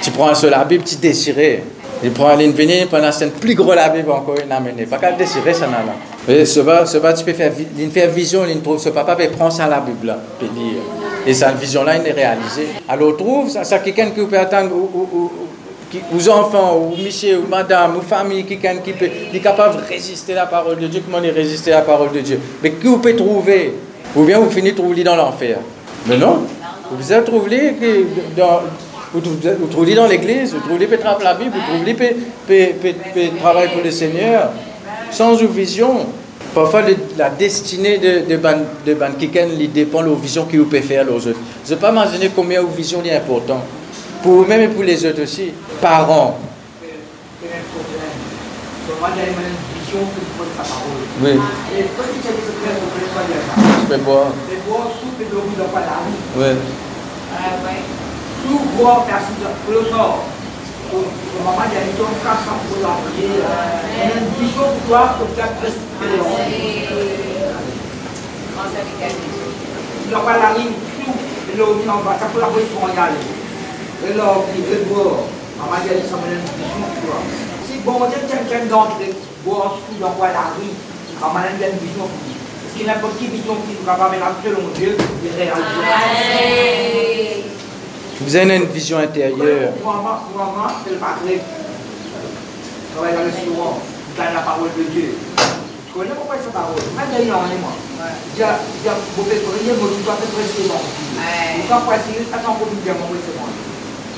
Tu 0.00 0.10
prends 0.10 0.34
seul 0.34 0.52
la 0.52 0.64
Bible, 0.64 0.84
tu 0.84 0.96
déchires. 0.96 1.60
Il 2.02 2.12
prend 2.12 2.38
une 2.38 2.52
venir 2.52 2.88
pendant 2.88 3.12
c'est 3.12 3.30
plus 3.30 3.54
gros 3.54 3.74
la 3.74 3.90
Bible 3.90 4.10
encore, 4.10 4.36
il 4.42 4.50
amené. 4.50 4.86
Pas 4.86 4.96
qu'à 4.96 5.12
déchirer 5.12 5.52
ça 5.52 5.66
là. 5.66 5.84
Et 6.26 6.46
ce 6.46 6.60
bas, 6.60 6.86
ce 6.86 6.96
bas, 6.96 7.12
tu 7.12 7.26
peux 7.26 7.34
faire, 7.34 7.52
faire 7.92 8.10
vision, 8.10 8.46
il 8.48 8.62
trouve, 8.62 8.78
ce 8.78 8.88
papa 8.88 9.14
peut 9.16 9.28
prendre 9.28 9.52
ça 9.52 9.66
la 9.66 9.80
Bible 9.80 10.16
peut 10.40 10.46
lire. 10.54 10.80
Et 11.26 11.34
cette 11.34 11.56
vision-là, 11.56 11.98
il 11.98 12.06
est 12.06 12.12
réalisée. 12.12 12.68
Alors, 12.88 13.14
trouve, 13.18 13.50
ça, 13.50 13.62
c'est 13.62 13.82
quelqu'un 13.82 14.10
qui 14.10 14.24
peut 14.24 14.38
attendre, 14.38 14.74
ou, 14.74 15.30
aux 16.14 16.28
enfants, 16.30 16.78
ou 16.78 16.96
monsieur, 16.96 17.38
ou 17.38 17.48
madame, 17.48 17.96
ou 17.96 18.00
famille, 18.00 18.44
quelqu'un 18.44 18.76
qui 18.76 18.92
peut, 18.92 19.10
est 19.34 19.40
capable 19.40 19.76
de 19.76 19.86
résister 19.86 20.32
à 20.32 20.36
la 20.36 20.46
parole 20.46 20.78
de 20.78 20.86
Dieu, 20.86 21.02
comment 21.04 21.22
il 21.22 21.30
résister 21.30 21.72
à 21.72 21.80
la 21.80 21.82
parole 21.82 22.12
de 22.12 22.20
Dieu? 22.20 22.40
Mais 22.62 22.70
qui 22.72 22.86
vous 22.86 22.98
peut 22.98 23.14
trouver? 23.14 23.74
Ou 24.14 24.24
bien 24.24 24.38
vous 24.38 24.50
finissez 24.50 24.74
trouver 24.74 25.04
dans 25.04 25.16
l'enfer. 25.16 25.58
Mais 26.08 26.18
non, 26.18 26.46
vous 26.90 27.12
avez 27.12 27.24
trouvé 27.24 27.74
dans 28.36 28.60
vous 29.12 29.66
trouvez 29.70 29.94
dans 29.94 30.06
l'église, 30.06 30.52
vous 30.54 30.60
trouvez 30.60 30.86
la 31.24 31.34
Bible, 31.34 31.52
vous 31.54 31.74
trouvez 31.74 31.94
peut 31.94 33.20
travailler 33.38 33.68
pour 33.70 33.82
le 33.82 33.90
Seigneur, 33.90 34.50
sans 35.10 35.36
vision. 35.46 36.06
Parfois, 36.54 36.82
la 37.18 37.30
destinée 37.30 37.98
de, 37.98 38.26
de, 38.28 38.36
ban, 38.36 38.56
de 38.86 38.94
dépend 39.66 40.02
de 40.02 40.08
la 40.08 40.14
vision 40.14 40.44
que 40.46 40.56
vous 40.56 40.64
pouvez 40.64 40.80
faire 40.80 41.06
aux 41.10 41.16
autres. 41.16 41.38
Je 41.64 41.72
ne 41.72 41.76
sais 41.76 41.80
pas 41.80 41.90
imaginer 41.92 42.30
combien 42.34 42.62
de 42.62 42.68
vision 42.68 43.02
est 43.04 43.14
important. 43.14 43.62
Pour 44.22 44.32
vous-même 44.32 44.62
et 44.62 44.68
pour 44.68 44.82
les 44.82 45.04
autres 45.04 45.22
aussi. 45.22 45.52
Parents. 45.80 46.38
Oui. 51.22 51.40
Je 53.80 53.94
peux 53.94 54.02
boire. 54.02 54.32
Oui 56.36 56.56
tout 58.46 58.62
bois 58.78 59.04
personne 59.06 59.42
pour 59.64 59.74
le 59.74 59.82
sort. 59.90 60.24
Maman 61.44 61.66
dit 61.68 61.76
à 61.76 61.82
l'homme 61.98 62.16
casse 62.22 62.46
en 62.46 62.62
pour 62.66 62.78
la 62.82 62.94
prier. 63.02 63.42
Une 64.14 64.28
vision 64.38 64.62
pour 64.62 64.82
toi 64.86 65.16
pour 65.18 65.28
faire 65.34 65.52
précipiter 65.58 66.14
le 66.14 66.22
Il 70.06 70.10
n'a 70.12 70.18
pas 70.20 70.38
la 70.38 70.58
ligne 70.58 70.74
tout. 71.02 71.16
Et 71.52 71.60
on 71.60 71.90
en 71.90 72.02
bas, 72.04 72.16
ça 72.20 72.26
peut 72.32 72.40
la 72.40 72.46
pour 72.46 72.88
y. 72.88 72.92
Et 74.06 74.14
là, 74.14 74.28
il 74.56 74.62
veut 74.62 74.84
boire. 74.84 75.26
Maman 75.58 75.78
ça 75.82 76.16
vision 76.54 76.80
pour 76.80 77.10
toi. 77.10 77.18
Si 77.86 77.92
bon 77.92 78.02
Dieu 78.10 78.18
quelqu'un 78.26 78.66
d'entre 78.66 78.98
boire 79.44 79.78
sous 79.78 79.94
dans 80.02 80.18
la 80.18 80.50
rue, 80.58 80.74
maman 81.20 81.38
a 81.38 81.50
une 81.54 81.78
vision 81.78 82.02
pour 82.10 82.18
lui. 82.26 82.34
Si 82.74 82.82
n'importe 82.82 83.16
qui 83.16 83.28
vision 83.28 83.54
qui 83.62 83.78
nous 83.78 83.86
capable 83.86 84.18
selon 84.42 84.74
Dieu, 84.74 84.98
il. 85.22 85.30
Vous 88.20 88.34
avez 88.34 88.56
une 88.56 88.64
vision 88.64 88.98
intérieure. 88.98 89.70
Moi, 89.84 90.02
moi, 90.02 90.66
c'est 90.82 90.94
le 90.94 90.96
patron. 90.96 91.30
Je 91.30 92.90
travaille 92.92 93.14
dans 93.14 93.22
le 93.22 93.30
souvent, 93.30 93.78
dans 94.18 94.34
la 94.34 94.40
parole 94.42 94.70
de 94.76 94.82
Dieu. 94.90 95.14
Je 95.86 95.94
connais 95.94 96.10
pourquoi 96.10 96.42
cette 96.42 96.50
parole? 96.50 96.82
Maintenant, 96.96 97.22
il 97.22 97.28
y 97.28 97.30
a 97.30 97.34
moi. 97.38 97.70
Il 98.34 98.40
y 98.40 98.42
a, 98.42 98.58
il 98.82 98.84
y 98.84 98.88
a, 98.88 98.94
vous 98.98 99.22
pouvez 99.22 99.38
prier, 99.38 99.62
mais 99.62 99.78
vous 99.78 100.02
doivez 100.02 100.26
prêcher 100.34 100.66
bon. 100.66 100.82
Vous 100.82 101.68
doivez 101.70 101.86
prêcher, 101.86 102.26
attends, 102.34 102.58
vous 102.58 102.66
pouvez 102.66 102.82
dire, 102.82 102.98
moi, 102.98 103.14
c'est 103.14 103.38
bon. 103.38 103.46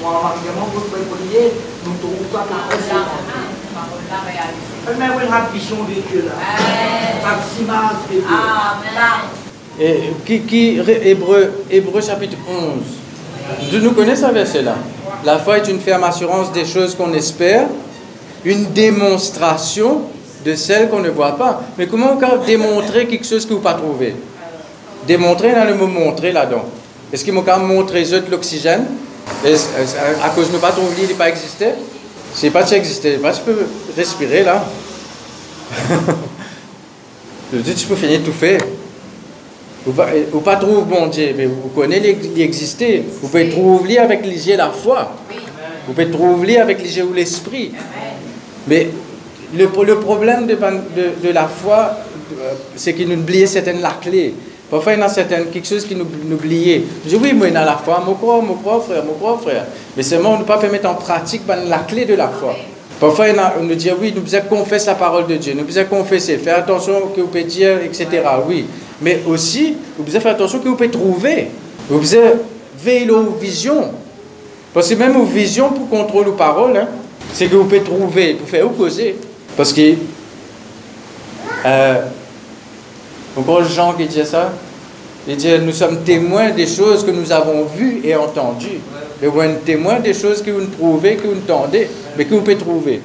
Moi, 0.00 0.24
moi, 0.24 0.32
vous 0.72 0.80
pouvez 0.88 1.04
prier, 1.04 1.52
nous 1.84 1.92
trouvons 2.00 2.32
pas 2.32 2.48
la 2.48 3.57
parole. 3.78 4.00
Et 9.80 10.12
qui, 10.26 10.40
qui 10.40 10.80
Hébreu, 11.04 11.64
Hébreu 11.70 12.00
chapitre 12.00 12.36
11. 12.48 13.70
Tu 13.70 13.78
nous 13.78 13.92
connais 13.92 14.16
ce 14.16 14.26
verset-là? 14.26 14.74
La 15.24 15.38
foi 15.38 15.58
est 15.58 15.68
une 15.68 15.80
ferme 15.80 16.04
assurance 16.04 16.52
des 16.52 16.64
choses 16.64 16.94
qu'on 16.94 17.12
espère, 17.12 17.66
une 18.44 18.72
démonstration 18.72 20.02
de 20.44 20.54
celles 20.54 20.88
qu'on 20.88 21.00
ne 21.00 21.10
voit 21.10 21.36
pas. 21.36 21.62
Mais 21.76 21.86
comment 21.86 22.18
on 22.20 22.44
démontrer 22.44 23.06
quelque 23.06 23.26
chose 23.26 23.46
que 23.46 23.54
vous 23.54 23.60
pas 23.60 23.74
trouvé? 23.74 24.14
Démontrer, 25.06 25.54
dans 25.54 25.64
le 25.64 25.74
mot 25.74 25.86
montrer 25.86 26.32
là-dedans. 26.32 26.64
Est-ce 27.12 27.24
qu'il 27.24 27.32
m'a 27.32 27.56
montré 27.58 28.04
l'oxygène? 28.30 28.84
À 30.22 30.30
cause 30.30 30.48
de 30.48 30.54
ne 30.54 30.58
pas 30.58 30.72
trouver, 30.72 30.94
il 31.02 31.08
n'a 31.08 31.14
pas 31.14 31.28
existé? 31.28 31.66
C'est 32.34 32.50
pas 32.50 32.62
que 32.62 32.68
ça 32.68 32.76
existait. 32.76 33.18
Pas 33.18 33.32
tu 33.32 33.42
peux 33.42 33.66
respirer 33.96 34.44
là. 34.44 34.64
Je 37.52 37.58
dis, 37.60 37.74
tu 37.74 37.86
peux 37.86 37.96
finir 37.96 38.22
tout 38.22 38.32
faire. 38.32 38.60
Vous 39.86 39.92
ne 39.92 40.40
pas 40.40 40.56
trouver 40.56 40.82
bon 40.82 41.06
Dieu, 41.06 41.32
mais 41.36 41.46
vous 41.46 41.68
connaissez 41.74 42.16
l'exister. 42.36 43.04
Vous 43.22 43.28
pouvez 43.28 43.48
trouver 43.48 43.98
avec 43.98 44.24
les 44.24 44.48
yeux 44.48 44.56
la 44.56 44.70
foi. 44.70 45.12
Vous 45.86 45.94
pouvez 45.94 46.10
trouver 46.10 46.58
avec 46.58 46.82
les 46.82 46.98
yeux 46.98 47.08
l'esprit. 47.14 47.72
Mais 48.66 48.88
le, 49.56 49.64
le 49.64 50.00
problème 50.00 50.46
de, 50.46 50.54
de, 50.54 51.26
de 51.26 51.32
la 51.32 51.48
foi, 51.48 51.96
euh, 52.38 52.52
c'est 52.76 52.92
qu'il 52.92 53.08
nous 53.08 53.14
oublie 53.14 53.46
certaines 53.48 53.80
la 53.80 53.96
clé. 54.00 54.34
Parfois, 54.70 54.92
il 54.92 55.00
y 55.00 55.02
a 55.02 55.08
certaines, 55.08 55.46
quelque 55.46 55.66
chose 55.66 55.86
qui 55.86 55.94
nous, 55.94 56.06
nous 56.24 56.36
oublie. 56.36 56.84
Je 57.04 57.10
dis, 57.10 57.16
oui, 57.16 57.32
moi, 57.32 57.48
il 57.48 57.54
y 57.54 57.56
a 57.56 57.64
la 57.64 57.76
foi, 57.76 58.02
mon 58.04 58.14
crois, 58.14 58.42
mon 58.42 58.54
crois, 58.54 58.80
frère, 58.80 59.02
mon 59.04 59.14
crois, 59.14 59.38
frère. 59.38 59.64
Mais 59.96 60.02
seulement, 60.02 60.32
on 60.32 60.38
ne 60.38 60.44
peut 60.44 60.46
pas 60.46 60.68
mettre 60.68 60.88
en 60.90 60.94
pratique 60.94 61.42
ben, 61.46 61.68
la 61.68 61.78
clé 61.78 62.04
de 62.04 62.14
la 62.14 62.28
foi. 62.28 62.54
Parfois, 63.00 63.26
on 63.58 63.62
nous 63.62 63.74
dit, 63.74 63.90
oui, 63.98 64.12
nous 64.14 64.22
devons 64.22 64.48
confesser 64.48 64.86
la 64.88 64.96
parole 64.96 65.26
de 65.26 65.36
Dieu, 65.36 65.54
nous 65.54 65.64
devons 65.64 65.84
confesser, 65.88 66.36
faire 66.36 66.58
attention 66.58 67.08
que 67.14 67.20
vous 67.20 67.28
pouvez 67.28 67.44
dire, 67.44 67.78
etc. 67.82 68.08
Oui. 68.46 68.66
Mais 69.00 69.20
aussi, 69.26 69.76
vous 69.96 70.04
devez 70.04 70.20
faire 70.20 70.32
attention 70.32 70.58
que 70.58 70.68
vous 70.68 70.74
pouvez 70.74 70.90
trouver. 70.90 71.48
Vous 71.88 72.00
devez 72.00 72.32
veiller 72.82 73.10
aux 73.10 73.30
visions. 73.40 73.92
Parce 74.74 74.88
que 74.90 74.94
même 74.94 75.16
aux 75.16 75.24
visions, 75.24 75.70
pour 75.70 75.88
contrôler 75.88 76.28
aux 76.28 76.34
paroles, 76.34 76.76
hein, 76.76 76.88
c'est 77.32 77.46
que 77.46 77.54
vous 77.54 77.64
pouvez 77.64 77.82
trouver, 77.82 78.34
pour 78.34 78.48
faire 78.48 78.66
opposer. 78.66 79.16
Parce 79.56 79.72
que 79.72 79.94
euh, 81.64 82.02
encore 83.38 83.64
Jean 83.64 83.94
qui 83.94 84.06
dit 84.06 84.24
ça 84.24 84.52
Il 85.26 85.36
dit 85.36 85.48
Nous 85.64 85.72
sommes 85.72 86.02
témoins 86.02 86.50
des 86.50 86.66
choses 86.66 87.04
que 87.04 87.10
nous 87.10 87.30
avons 87.32 87.64
vues 87.64 88.00
et 88.04 88.14
entendues. 88.16 88.80
Et 89.22 89.26
vous 89.26 89.40
êtes 89.40 89.64
témoins 89.64 90.00
des 90.00 90.14
choses 90.14 90.42
que 90.42 90.50
vous 90.50 90.60
ne 90.60 90.66
trouvez, 90.66 91.16
que 91.16 91.26
vous 91.26 91.34
ne 91.34 91.40
tendez, 91.40 91.88
mais 92.16 92.24
que 92.24 92.34
vous 92.34 92.40
pouvez 92.40 92.56
trouver. 92.56 93.00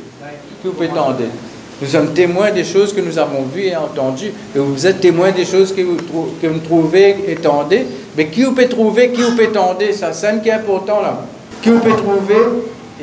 Que 0.61 0.67
vous 0.67 0.73
pouvez 0.73 0.89
tendre. 0.89 1.17
Nous 1.81 1.87
sommes 1.87 2.13
témoins 2.13 2.51
des 2.51 2.63
choses 2.63 2.93
que 2.93 3.01
nous 3.01 3.17
avons 3.17 3.43
vues 3.53 3.65
et 3.65 3.75
entendues. 3.75 4.31
Et 4.55 4.59
vous 4.59 4.87
êtes 4.87 5.01
témoins 5.01 5.31
des 5.31 5.43
choses 5.43 5.73
que 5.73 5.81
vous, 5.81 5.97
que 6.41 6.47
vous 6.47 6.59
trouvez 6.59 7.15
et 7.27 7.35
tendez. 7.35 7.85
Mais 8.15 8.27
qui 8.27 8.43
vous 8.43 8.53
peut 8.53 8.69
trouver, 8.69 9.11
qui 9.11 9.21
vous 9.21 9.35
peut 9.35 9.47
tendre 9.47 9.79
Ça, 9.91 10.13
c'est 10.13 10.41
qui 10.41 10.49
est 10.49 10.53
important 10.53 11.01
là. 11.01 11.25
Qui 11.61 11.69
vous 11.69 11.79
peut 11.79 11.95
trouver 11.95 12.35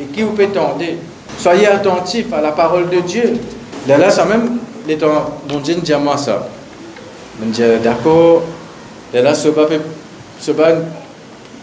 et 0.00 0.04
qui 0.14 0.22
vous 0.22 0.32
peut 0.32 0.46
tendre. 0.46 0.84
Soyez 1.36 1.66
attentifs 1.66 2.32
à 2.32 2.40
la 2.40 2.52
parole 2.52 2.88
de 2.88 3.00
Dieu. 3.00 3.32
Là, 3.88 3.98
là 3.98 4.10
ça 4.10 4.24
même, 4.24 4.58
les 4.86 4.96
temps, 4.96 5.38
mon 5.50 5.58
Dieu 5.58 5.74
dit 5.74 5.92
moi 6.02 6.16
ça. 6.16 6.48
Je 7.38 7.44
me 7.44 7.52
dis, 7.52 7.82
d'accord, 7.82 8.42
et 9.12 9.22
là, 9.22 9.34
ce 9.34 9.48
pas, 9.48 9.66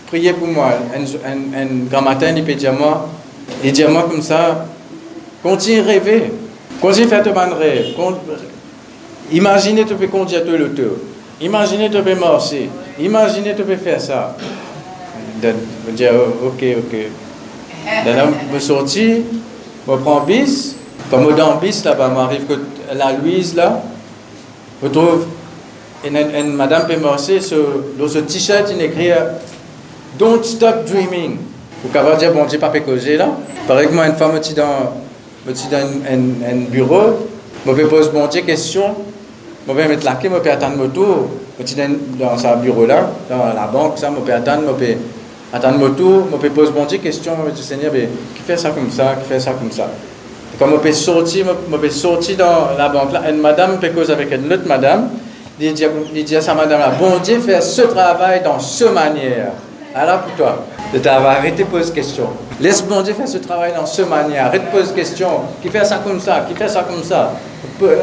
prier 0.07 0.33
pour 0.33 0.47
moi. 0.47 0.71
Un, 0.95 1.65
grand 1.89 2.01
matin, 2.01 2.33
il 2.35 2.43
peut 2.43 2.55
dire 2.55 2.73
moi, 2.73 3.07
il 3.63 3.71
dit 3.71 3.83
moi 3.85 4.07
comme 4.09 4.21
ça, 4.21 4.65
continue 5.43 5.81
à 5.81 5.83
rêver, 5.83 6.33
continue 6.81 7.05
à 7.05 7.09
faire 7.09 7.23
ton 7.23 7.55
rêve. 7.55 7.95
Imaginez 9.31 9.85
tu 9.85 9.95
peux 9.95 10.07
conduire 10.07 10.45
tout 10.45 10.51
le 10.51 10.73
tour. 10.73 10.97
Imaginez 11.41 11.89
tu 11.89 12.01
peux 12.01 12.15
marcher. 12.15 12.69
Imaginez 12.99 13.53
tu 13.55 13.63
peux 13.63 13.75
faire 13.75 14.01
ça. 14.01 14.35
Je 15.41 15.47
me 15.49 15.95
dis, 15.95 16.05
ok, 16.07 16.63
ok. 16.77 16.97
Je 18.05 18.53
me 18.53 18.59
sortis, 18.59 19.23
je 19.87 19.93
prends 19.95 20.21
bis. 20.21 20.75
Comme 21.09 21.33
dans 21.35 21.55
bis, 21.55 21.85
là-bas, 21.85 22.09
m'arrive 22.09 22.45
que 22.45 22.53
la 22.93 23.13
Louise, 23.13 23.55
là, 23.55 23.81
je 24.83 24.87
trouve 24.89 25.25
et 26.03 26.09
une, 26.09 26.53
madame 26.53 26.87
peut 26.87 26.97
marcher 26.97 27.39
dans 27.97 28.07
ce 28.07 28.19
t-shirt, 28.19 28.71
il 28.71 28.81
écrit 28.81 29.09
Don't 30.17 30.43
stop 30.43 30.85
dreaming. 30.85 31.37
Vous 31.83 31.89
pouvez 31.89 32.17
dire, 32.17 32.33
bon 32.33 32.45
Dieu, 32.45 32.59
pas 32.59 32.69
causer 32.79 33.17
là. 33.17 33.29
Par 33.67 33.79
exemple, 33.79 34.07
une 34.07 34.15
femme 34.15 34.35
est 34.35 34.55
dans, 34.55 34.93
dans 35.45 35.75
un, 35.75 36.51
un, 36.51 36.55
bureau, 36.69 37.27
je 37.65 37.71
peux 37.71 37.87
poser 37.87 38.09
bon 38.11 38.27
Dieu 38.27 38.41
question, 38.41 38.95
je 39.67 39.73
vais 39.73 39.87
mettre 39.87 40.05
la 40.05 40.15
clé, 40.15 40.29
je 40.33 40.39
peux 40.39 40.51
attendre 40.51 40.77
mon 40.77 40.87
tour. 40.87 41.27
dans 42.19 42.37
sa 42.37 42.55
bureau 42.55 42.85
là, 42.85 43.09
dans 43.29 43.53
la 43.53 43.67
banque, 43.67 43.97
ça, 43.97 44.09
je 44.15 44.21
peux 44.21 44.33
attendre, 44.33 44.63
je 44.67 44.85
peux 44.85 44.99
attendre 45.53 45.77
mon 45.77 45.91
tour, 45.91 46.27
je 46.31 46.37
peux 46.37 46.49
poser 46.49 46.71
bon 46.71 46.85
Dieu 46.85 46.97
question, 46.99 47.33
je 47.47 47.51
dis 47.51 47.63
Seigneur, 47.63 47.91
qui 47.91 48.41
fait 48.45 48.57
ça 48.57 48.71
comme 48.71 48.89
ça, 48.89 49.15
qui 49.21 49.27
fait 49.27 49.39
ça 49.39 49.51
comme 49.51 49.71
ça? 49.71 49.89
Comme 50.57 50.71
je 50.71 50.77
peux 50.77 50.93
sortir, 50.93 51.45
je 51.71 51.77
peux 51.77 51.89
sortir 51.89 52.37
dans 52.37 52.77
la 52.77 52.89
banque 52.89 53.11
là, 53.13 53.29
une 53.29 53.39
madame 53.39 53.79
peut 53.79 53.89
causer 53.89 54.13
avec 54.13 54.31
une 54.31 54.51
autre 54.51 54.65
madame, 54.65 55.09
il 55.59 55.73
dit, 55.73 56.35
à 56.35 56.41
sa 56.41 56.53
madame 56.53 56.79
là, 56.79 56.91
bon 56.99 57.17
Dieu 57.17 57.39
fait 57.39 57.61
ce 57.61 57.81
travail 57.83 58.41
dans 58.43 58.59
ce 58.59 58.85
manière. 58.85 59.51
Alors 59.95 60.19
pour 60.19 60.33
toi, 60.35 60.65
de 60.93 60.99
de 60.99 61.63
poser 61.63 61.91
question. 61.91 62.29
Laisse 62.59 62.83
bon 62.83 63.01
Dieu 63.01 63.13
faire 63.13 63.27
ce 63.27 63.39
travail 63.39 63.73
dans 63.75 63.85
ce 63.85 64.03
manière. 64.03 64.45
Arrête 64.47 64.65
de 64.65 64.77
poser 64.77 64.93
question. 64.93 65.29
Qui 65.61 65.69
fait 65.69 65.83
ça 65.83 65.99
comme 66.03 66.19
ça? 66.19 66.45
Qui 66.47 66.53
fait 66.55 66.67
ça 66.67 66.83
comme 66.83 67.03
ça? 67.03 67.31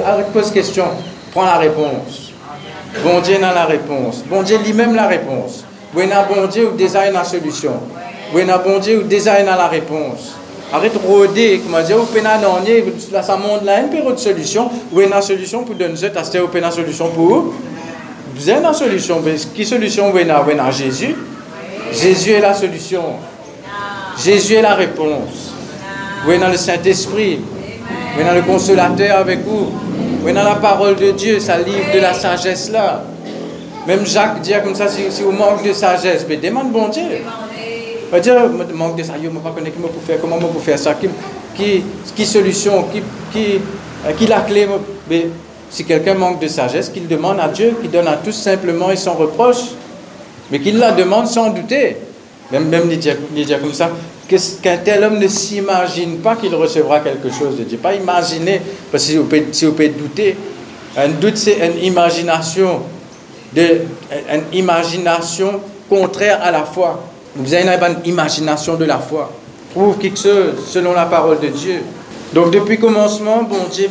Arrête 0.07 0.29
de 0.29 0.33
poser 0.33 0.53
question. 0.53 0.87
Prends 1.33 1.45
la 1.45 1.59
réponse. 1.59 2.33
Bon 3.05 3.21
Dieu 3.21 3.39
n'a 3.39 3.53
la 3.53 3.65
réponse. 3.67 4.25
Bon 4.27 4.43
Dieu 4.43 4.59
lui-même 4.59 4.95
la 4.95 5.07
réponse. 5.07 5.65
Bon 5.93 6.47
Dieu 6.51 6.71
ou 6.73 6.77
design 6.77 7.13
la 7.13 7.25
solution. 7.25 7.75
Bon 8.33 8.79
Dieu 8.81 9.01
ou 9.01 9.03
design 9.05 9.47
la 9.47 9.69
réponse. 9.69 10.35
Arrête 10.75 10.93
de 10.93 11.07
rôder, 11.07 11.61
comme 11.61 11.81
dire, 11.85 11.97
au 11.97 12.03
pénal 12.03 12.41
dernier, 12.41 12.85
là, 13.13 13.23
ça 13.23 13.37
monte 13.37 13.65
là, 13.65 13.81
une 13.81 13.91
période 13.91 14.17
de 14.17 14.19
solution, 14.19 14.69
ou 14.91 15.01
une 15.01 15.23
solution 15.23 15.63
pour 15.63 15.77
donner 15.77 15.95
cette, 15.95 16.19
c'est 16.25 16.37
une 16.37 16.71
solution 16.73 17.11
pour 17.11 17.27
vous? 17.27 17.55
Avez 18.37 18.67
une 18.67 18.75
solution, 18.75 19.23
mais 19.25 19.37
qui 19.55 19.65
solution 19.65 20.11
vous 20.11 20.19
avez 20.19 20.73
Jésus? 20.73 21.15
Jésus 21.93 22.33
est 22.33 22.41
la 22.41 22.55
solution. 22.55 23.05
Jésus 24.19 24.55
est 24.55 24.63
la 24.63 24.75
réponse. 24.75 25.53
Vous 26.25 26.33
avez 26.33 26.51
le 26.51 26.57
Saint-Esprit. 26.57 27.39
Vous 28.17 28.21
avez 28.21 28.41
le 28.41 28.45
consolateur 28.45 29.19
avec 29.19 29.45
vous. 29.45 29.71
Vous 30.23 30.29
avez 30.29 30.43
la 30.43 30.57
parole 30.57 30.97
de 30.97 31.13
Dieu, 31.13 31.39
ça 31.39 31.57
livre 31.57 31.95
de 31.95 32.01
la 32.01 32.15
sagesse 32.15 32.73
là. 32.73 33.05
Même 33.87 34.05
Jacques 34.05 34.41
dit 34.41 34.53
comme 34.65 34.75
ça, 34.75 34.89
si, 34.89 35.03
si 35.11 35.23
vous 35.23 35.31
manquez 35.31 35.69
de 35.69 35.75
sagesse, 35.75 36.27
mais 36.29 36.37
demande 36.37 36.73
bon 36.73 36.89
Dieu. 36.89 37.23
Je 38.23 38.31
ne 38.31 39.39
pas 39.39 39.55
faire, 40.07 40.21
comment 40.21 40.39
pour 40.39 40.63
faire 40.63 40.79
ça, 40.79 40.95
qui, 40.95 41.83
qui, 42.15 42.27
solution, 42.27 42.85
qui, 42.93 43.03
qui, 43.33 43.61
euh, 44.07 44.13
qui 44.17 44.27
la 44.27 44.41
clé. 44.41 44.69
Si 45.71 45.85
quelqu'un 45.85 46.15
manque 46.15 46.41
de 46.41 46.47
sagesse, 46.47 46.89
qu'il 46.91 47.09
demande 47.09 47.41
à 47.41 47.49
Dieu, 47.49 47.75
qu'il 47.81 47.91
donne 47.91 48.07
à 48.07 48.17
tous 48.17 48.33
simplement 48.33 48.93
et 48.93 48.97
sans 48.97 49.15
reproche, 49.15 49.73
mais 50.51 50.61
qu'il 50.61 50.79
la 50.79 50.93
demande 50.93 51.27
sans 51.27 51.51
douter. 51.51 51.97
Même, 52.53 52.69
même 52.69 52.89
dit 52.89 53.11
comme 53.61 53.73
ça, 53.73 53.91
qu'un 54.29 54.77
tel 54.77 55.03
homme 55.03 55.19
ne 55.19 55.27
s'imagine 55.27 56.19
pas 56.19 56.37
qu'il 56.37 56.55
recevra 56.55 57.01
quelque 57.01 57.31
chose 57.31 57.59
de 57.59 57.65
Dieu? 57.65 57.79
Pas 57.79 57.95
imaginer, 57.95 58.61
parce 58.93 59.05
que 59.07 59.11
si 59.51 59.65
vous 59.65 59.73
pouvez, 59.73 59.89
douter, 59.89 60.37
un 60.97 61.09
doute 61.09 61.37
c'est 61.37 61.59
une 61.59 61.83
imagination, 61.85 62.83
une 63.57 64.43
imagination 64.53 65.61
contraire 65.89 66.41
à 66.41 66.53
la 66.53 66.65
foi. 66.65 67.03
Vous 67.37 67.53
avez 67.53 67.65
une 67.65 68.09
imagination 68.09 68.75
de 68.77 68.85
la 68.85 68.99
foi. 68.99 69.31
Prouve 69.73 69.99
quelque 69.99 70.19
chose 70.19 70.55
selon 70.69 70.93
la 70.93 71.07
parole 71.07 71.41
de 71.41 71.49
Dieu. 71.49 71.83
Donc 72.33 72.53
depuis 72.53 72.77
le 72.77 72.83
commencement, 72.83 73.43
bon 73.43 73.67
Dieu 73.71 73.89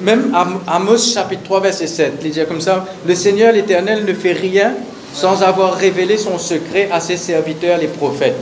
même 0.00 0.34
Amos 0.66 0.98
chapitre 1.14 1.42
3 1.44 1.60
verset 1.60 1.86
7, 1.86 2.12
il 2.24 2.30
dit 2.30 2.40
comme 2.48 2.60
ça, 2.60 2.84
le 3.06 3.14
Seigneur 3.14 3.52
l'Éternel 3.52 4.04
ne 4.04 4.12
fait 4.12 4.32
rien 4.32 4.74
sans 5.12 5.42
avoir 5.42 5.74
révélé 5.74 6.16
son 6.16 6.38
secret 6.38 6.88
à 6.92 7.00
ses 7.00 7.16
serviteurs 7.16 7.78
les 7.78 7.86
prophètes. 7.86 8.34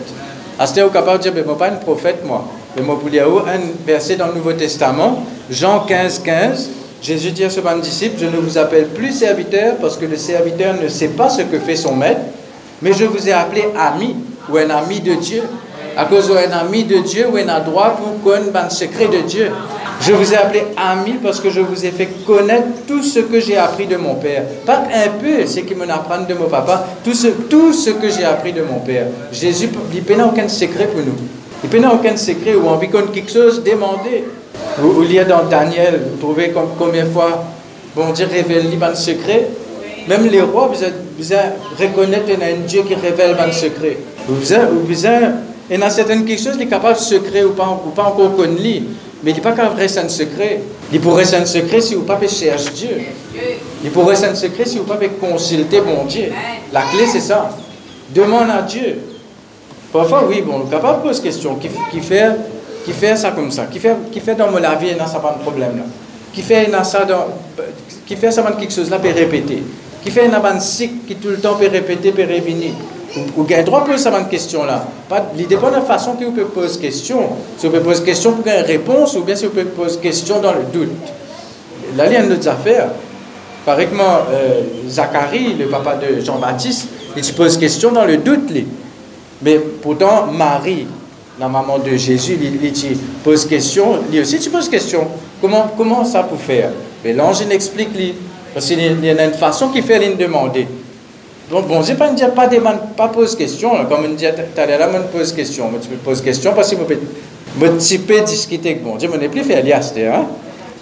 Asté 0.58 0.82
au 0.82 0.88
capable 0.88 1.18
de 1.18 1.24
dire, 1.24 1.32
mais 1.34 1.42
moi 1.42 1.58
pas 1.58 1.68
un 1.68 1.76
prophète 1.76 2.24
moi. 2.24 2.44
Mais 2.74 2.82
moi 2.82 2.98
pour 2.98 3.10
un 3.10 3.60
verset 3.86 4.16
dans 4.16 4.28
le 4.28 4.34
Nouveau 4.34 4.52
Testament, 4.52 5.24
Jean 5.50 5.80
15, 5.80 6.20
15, 6.20 6.70
Jésus 7.02 7.30
dit 7.32 7.44
à 7.44 7.50
ce 7.50 7.60
bon 7.60 7.78
disciple, 7.80 8.16
je 8.18 8.26
ne 8.26 8.36
vous 8.38 8.56
appelle 8.56 8.86
plus 8.88 9.12
serviteur 9.12 9.76
parce 9.76 9.96
que 9.96 10.06
le 10.06 10.16
serviteur 10.16 10.74
ne 10.80 10.88
sait 10.88 11.08
pas 11.08 11.28
ce 11.28 11.42
que 11.42 11.58
fait 11.58 11.76
son 11.76 11.94
maître, 11.94 12.20
mais 12.82 12.92
je 12.92 13.04
vous 13.04 13.28
ai 13.28 13.32
appelé 13.32 13.64
ami 13.76 14.16
ou 14.50 14.56
un 14.56 14.70
ami 14.70 15.00
de 15.00 15.14
Dieu. 15.14 15.42
À 15.96 16.04
cause 16.04 16.28
d'un 16.28 16.50
ami 16.50 16.84
de 16.84 16.98
Dieu 16.98 17.26
ou 17.32 17.36
un 17.36 17.60
droit 17.60 17.96
pour 17.96 18.22
connaître 18.22 18.52
le 18.64 18.70
secret 18.70 19.08
de 19.08 19.22
Dieu. 19.22 19.50
Je 20.00 20.12
vous 20.12 20.34
ai 20.34 20.36
appelé 20.36 20.64
ami 20.76 21.14
parce 21.22 21.40
que 21.40 21.48
je 21.48 21.60
vous 21.60 21.86
ai 21.86 21.90
fait 21.90 22.08
connaître 22.26 22.66
tout 22.86 23.02
ce 23.02 23.20
que 23.20 23.40
j'ai 23.40 23.56
appris 23.56 23.86
de 23.86 23.96
mon 23.96 24.16
Père. 24.16 24.42
Pas 24.66 24.84
un 24.92 25.08
peu 25.18 25.46
ce 25.46 25.60
qui 25.60 25.74
me 25.74 25.88
apprend 25.88 26.20
de 26.28 26.34
mon 26.34 26.48
papa, 26.48 26.86
tout 27.02 27.14
ce, 27.14 27.28
tout 27.28 27.72
ce 27.72 27.90
que 27.90 28.10
j'ai 28.10 28.24
appris 28.24 28.52
de 28.52 28.60
mon 28.60 28.80
Père. 28.80 29.06
Jésus, 29.32 29.70
il 29.94 30.16
n'a 30.16 30.26
aucun 30.26 30.48
secret 30.48 30.86
pour 30.86 31.00
nous. 31.00 31.16
Il 31.72 31.80
n'a 31.80 31.94
aucun 31.94 32.16
secret 32.16 32.54
ou 32.54 32.68
envie 32.68 32.88
qu'on 32.88 33.06
quelque 33.06 33.32
chose, 33.32 33.62
demandez. 33.64 34.24
Vous, 34.78 34.92
vous 34.92 35.02
lisez 35.02 35.24
dans 35.24 35.44
Daniel, 35.44 36.02
vous 36.10 36.18
trouvez 36.18 36.52
combien 36.78 37.04
de 37.04 37.10
fois, 37.10 37.44
bon 37.94 38.12
Dieu 38.12 38.26
révèle 38.30 38.66
un 38.80 38.94
secret. 38.94 39.48
Même 40.08 40.26
les 40.26 40.40
rois, 40.40 40.70
vous, 40.72 41.24
reconnaître 41.78 42.30
un 42.30 42.66
Dieu 42.66 42.82
qui 42.82 42.94
révèle 42.94 43.36
un 43.38 43.52
secret. 43.52 43.98
Vous, 44.28 44.40
il 45.68 45.78
y 45.78 45.82
a 45.82 45.90
certaines 45.90 46.24
quelque 46.24 46.42
chose 46.42 46.56
qui 46.56 46.62
est 46.62 46.68
capable 46.68 46.94
de 46.94 47.00
secret 47.00 47.42
ou 47.42 47.50
pas, 47.50 47.80
ou 47.84 47.90
pas 47.90 48.04
encore 48.04 48.36
connu, 48.36 48.84
mais 49.22 49.32
il 49.32 49.34
n'est 49.34 49.40
pas 49.40 49.52
capable 49.52 49.80
rester 49.80 50.00
un 50.00 50.08
secret. 50.08 50.60
Il 50.92 51.00
pourrait 51.00 51.22
rester 51.22 51.36
un 51.36 51.46
secret 51.46 51.80
si 51.80 51.94
vous 51.94 52.02
ne 52.02 52.06
pas 52.06 52.20
chercher 52.20 52.70
Dieu. 52.70 52.98
Il 53.82 53.90
pourrait 53.90 54.10
rester 54.10 54.26
un 54.28 54.34
secret 54.36 54.64
si 54.64 54.78
vous 54.78 54.84
ne 54.84 54.88
pas 54.88 54.98
consulter 55.20 55.80
mon 55.80 56.04
Dieu. 56.04 56.32
La 56.72 56.82
clé, 56.82 57.06
c'est 57.06 57.20
ça. 57.20 57.50
Demande 58.14 58.50
à 58.50 58.62
Dieu. 58.62 58.98
Parfois, 59.92 60.24
oui, 60.28 60.42
bon, 60.42 60.60
le 60.60 60.66
capable 60.66 61.02
pose 61.02 61.20
question. 61.20 61.56
Qui, 61.56 61.68
qui, 61.90 62.00
fait, 62.00 62.30
qui 62.84 62.92
fait 62.92 63.16
ça 63.16 63.32
comme 63.32 63.50
ça? 63.50 63.64
Qui 63.64 63.80
fait, 63.80 63.96
qui 64.12 64.20
fait 64.20 64.36
dans 64.36 64.50
la 64.50 64.76
vie, 64.76 64.88
il 64.92 64.96
n'a 64.96 65.04
pas 65.04 65.36
de 65.36 65.42
problème 65.42 65.78
là? 65.78 65.84
Qui 66.32 66.42
fait, 66.42 66.70
ça 66.84 67.04
dans, 67.04 67.26
qui 68.06 68.14
fait 68.14 68.30
ça 68.30 68.42
quelque 68.58 68.72
chose 68.72 68.90
là, 68.90 68.98
peut 68.98 69.08
répéter? 69.08 69.62
Qui 70.06 70.12
fait 70.12 70.30
un 70.32 70.60
cycle 70.60 70.94
qui 71.08 71.16
tout 71.16 71.30
le 71.30 71.38
temps 71.38 71.56
peut 71.56 71.68
répéter, 71.68 72.12
peut 72.12 72.22
revenir. 72.22 72.70
Ou 73.36 73.42
avez 73.42 73.64
droit 73.64 73.80
à 73.80 73.84
poser 73.84 74.04
cette 74.04 74.28
question-là. 74.28 74.86
Il 75.36 75.48
dépend 75.48 75.68
de 75.68 75.74
la 75.74 75.80
façon 75.80 76.12
que 76.12 76.24
vous 76.24 76.30
pouvez 76.30 76.44
poser 76.44 76.78
question. 76.78 77.30
Si 77.58 77.66
vous 77.66 77.72
pouvez 77.72 77.82
poser 77.82 78.04
question 78.04 78.32
pour 78.34 78.46
une 78.46 78.62
réponse, 78.64 79.16
ou 79.16 79.22
bien 79.22 79.34
si 79.34 79.46
vous 79.46 79.50
pouvez 79.50 79.64
poser 79.64 79.98
question 79.98 80.40
dans 80.40 80.52
le 80.52 80.62
doute. 80.72 80.92
Là, 81.96 82.06
il 82.06 82.12
y 82.12 82.16
a 82.16 82.22
d'autres 82.22 82.46
affaires. 82.46 82.90
Par 83.64 83.80
exemple, 83.80 84.28
euh, 84.30 84.62
Zacharie, 84.88 85.54
le 85.54 85.66
papa 85.66 85.96
de 85.96 86.20
Jean-Baptiste, 86.20 86.86
il 87.16 87.24
se 87.24 87.32
pose 87.32 87.58
question 87.58 87.90
dans 87.90 88.04
le 88.04 88.18
doute. 88.18 88.48
Mais 89.42 89.58
pourtant, 89.58 90.26
Marie, 90.30 90.86
la 91.40 91.48
maman 91.48 91.80
de 91.80 91.96
Jésus, 91.96 92.38
il, 92.40 92.64
il, 92.64 92.98
pose 93.24 93.44
question, 93.44 93.98
lui 94.08 94.20
aussi 94.20 94.38
tu 94.38 94.50
poses 94.50 94.68
question. 94.68 95.08
Comment, 95.40 95.72
comment 95.76 96.04
ça 96.04 96.22
peut 96.22 96.36
faire? 96.36 96.70
Mais 97.04 97.12
l'ange 97.12 97.40
il 97.40 97.50
explique, 97.50 97.92
lui, 97.96 98.14
parce 98.56 98.68
qu'il 98.68 98.80
y 98.80 99.10
a 99.10 99.24
une 99.26 99.34
façon 99.34 99.68
qu'il 99.68 99.82
fait 99.82 99.98
lui 99.98 100.14
demander. 100.14 100.66
Donc, 101.50 101.68
bon, 101.68 101.82
je 101.82 101.92
ne 101.92 102.14
dire 102.16 102.32
pas 102.32 102.48
pas 102.96 103.08
pose 103.08 103.36
question, 103.36 103.68
comme 103.84 104.06
on 104.06 104.14
dit 104.14 104.24
tout 104.24 104.58
à 104.58 104.64
l'heure, 104.64 104.88
on 104.94 105.14
pose 105.14 105.34
question. 105.34 105.70
Tu 105.82 105.90
me 105.90 105.96
poses 105.96 106.22
question 106.22 106.54
parce 106.54 106.70
que 106.70 106.76
tu 107.78 107.98
peux 107.98 108.20
discuter 108.22 108.70
avec 108.70 108.82
bon 108.82 108.96
Dieu, 108.96 109.10
je 109.12 109.18
ne 109.18 109.28
plus 109.28 109.42
faire 109.42 109.62
liasse, 109.62 109.92
hein. 109.98 110.24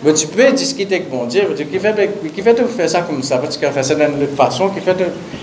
Mais 0.04 0.14
tu 0.14 0.28
peux 0.28 0.52
discuter 0.52 0.94
avec 0.94 1.10
bon 1.10 1.24
Dieu, 1.24 1.52
qui 1.68 1.80
fait, 1.80 2.10
qui 2.32 2.42
fait 2.42 2.54
de 2.54 2.62
faire 2.62 2.88
ça 2.88 3.00
comme 3.00 3.24
ça, 3.24 3.38
parce 3.38 3.56
qu'il 3.56 3.68
fait 3.68 3.82
ça 3.82 3.96
d'une 3.96 4.22
autre 4.22 4.36
façon, 4.36 4.68
qui 4.68 4.78
fait 4.78 4.94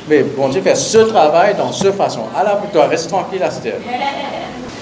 mais 0.08 0.24
bon 0.24 0.48
Dieu 0.48 0.62
fait 0.62 0.76
ce 0.76 1.00
travail 1.00 1.56
dans 1.58 1.74
cette 1.74 1.96
façon. 1.96 2.22
Alors 2.34 2.60
pour 2.60 2.72
toi, 2.72 2.88
reste 2.88 3.10
tranquille 3.10 3.44
cette 3.50 3.76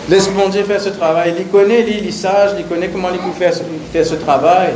Laisse 0.07 0.29
bon 0.29 0.49
Dieu 0.49 0.61
faire 0.65 0.79
ce 0.79 0.89
travail. 0.89 1.33
Il 1.39 1.47
connaît, 1.47 1.83
il 1.87 2.09
est 2.09 2.11
sage, 2.11 2.51
il 2.59 2.65
connaît 2.65 2.89
comment 2.89 3.09
il 3.11 3.17
peut 3.17 3.39
faire, 3.39 3.53
faire 3.91 4.05
ce 4.05 4.15
travail. 4.15 4.73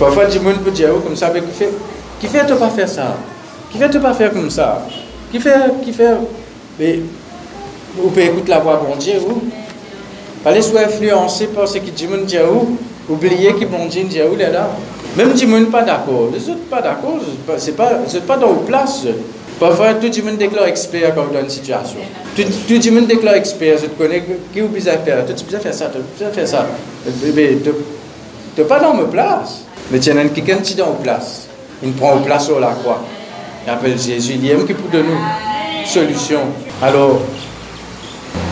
Parfois, 0.00 0.26
du 0.26 0.40
monde 0.40 0.58
peut 0.64 0.72
dire 0.72 0.90
oh, 0.92 0.98
comme 0.98 1.16
ça, 1.16 1.30
mais 1.32 1.40
qui 1.40 1.52
fait, 1.52 1.70
qui 2.20 2.26
fait 2.26 2.44
de 2.44 2.54
pas 2.54 2.70
faire 2.70 2.88
ça? 2.88 3.16
Qui 3.70 3.78
fait 3.78 3.88
de 3.88 3.98
pas 3.98 4.14
faire 4.14 4.32
comme 4.32 4.50
ça? 4.50 4.86
Qui 5.30 5.40
fait, 5.40 5.54
qui 5.84 5.92
fait, 5.92 6.14
mais 6.78 7.00
vous 7.96 8.08
pouvez 8.08 8.26
écouter 8.26 8.50
la 8.50 8.60
voix 8.60 8.76
bon 8.76 8.96
Dieu, 8.96 9.14
ou 9.28 9.42
Allez 10.46 10.62
soit 10.62 10.82
influencé 10.82 11.48
par 11.48 11.66
ce 11.66 11.78
que 11.78 11.90
dit 11.90 12.06
mon 12.06 12.24
Dieu, 12.24 12.40
oubliez 13.08 13.52
que 13.54 13.64
bon 13.64 13.86
Dieu 13.86 14.04
dit 14.04 14.20
où 14.22 14.36
là. 14.36 14.70
Même 15.16 15.36
si 15.36 15.44
vous 15.44 15.66
pas 15.66 15.82
d'accord, 15.82 16.28
les 16.32 16.48
autres 16.48 16.68
pas 16.70 16.80
d'accord, 16.80 17.18
c'est 17.56 17.74
pas, 17.74 17.92
c'est 18.06 18.24
pas 18.24 18.36
dans 18.36 18.48
vos 18.48 18.60
places. 18.60 19.06
Parfois, 19.58 19.94
tout 19.94 20.08
le 20.14 20.22
monde 20.22 20.36
déclare 20.36 20.66
expert 20.66 21.14
quand 21.16 21.32
dans 21.32 21.40
une 21.40 21.50
situation. 21.50 21.98
Tout, 22.36 22.44
le 22.68 22.90
monde 22.92 23.08
déclare 23.08 23.34
expert, 23.34 23.78
je 23.78 23.86
te 23.86 23.98
connais, 23.98 24.22
qui 24.52 24.60
vous 24.60 24.68
besoin 24.68 24.92
faire, 24.98 25.24
tu 25.26 25.44
besoin 25.44 25.58
faire 25.58 25.74
ça, 25.74 25.86
tu 25.86 25.98
besoin 26.16 26.32
faire 26.32 26.46
ça. 26.46 26.66
Mais 27.34 27.56
tu 27.64 27.70
n'es 28.58 28.64
pas 28.68 28.78
dans 28.78 28.94
ma 28.94 29.04
place. 29.04 29.62
Mais 29.90 29.98
tu 29.98 30.10
as 30.10 30.14
quelqu'un 30.28 30.58
qui 30.58 30.74
est 30.74 30.76
dans 30.76 30.92
place. 30.92 31.48
Il 31.82 31.92
prend 31.92 32.18
place 32.18 32.46
sur 32.46 32.58
la 32.60 32.72
croix. 32.72 33.02
Il 33.66 33.70
appelle 33.70 33.98
Jésus, 33.98 34.34
il 34.40 34.50
aime 34.50 34.66
qui 34.66 34.74
pour 34.74 34.90
de 34.90 34.98
nous 34.98 35.18
solution? 35.86 36.40
Alors, 36.82 37.20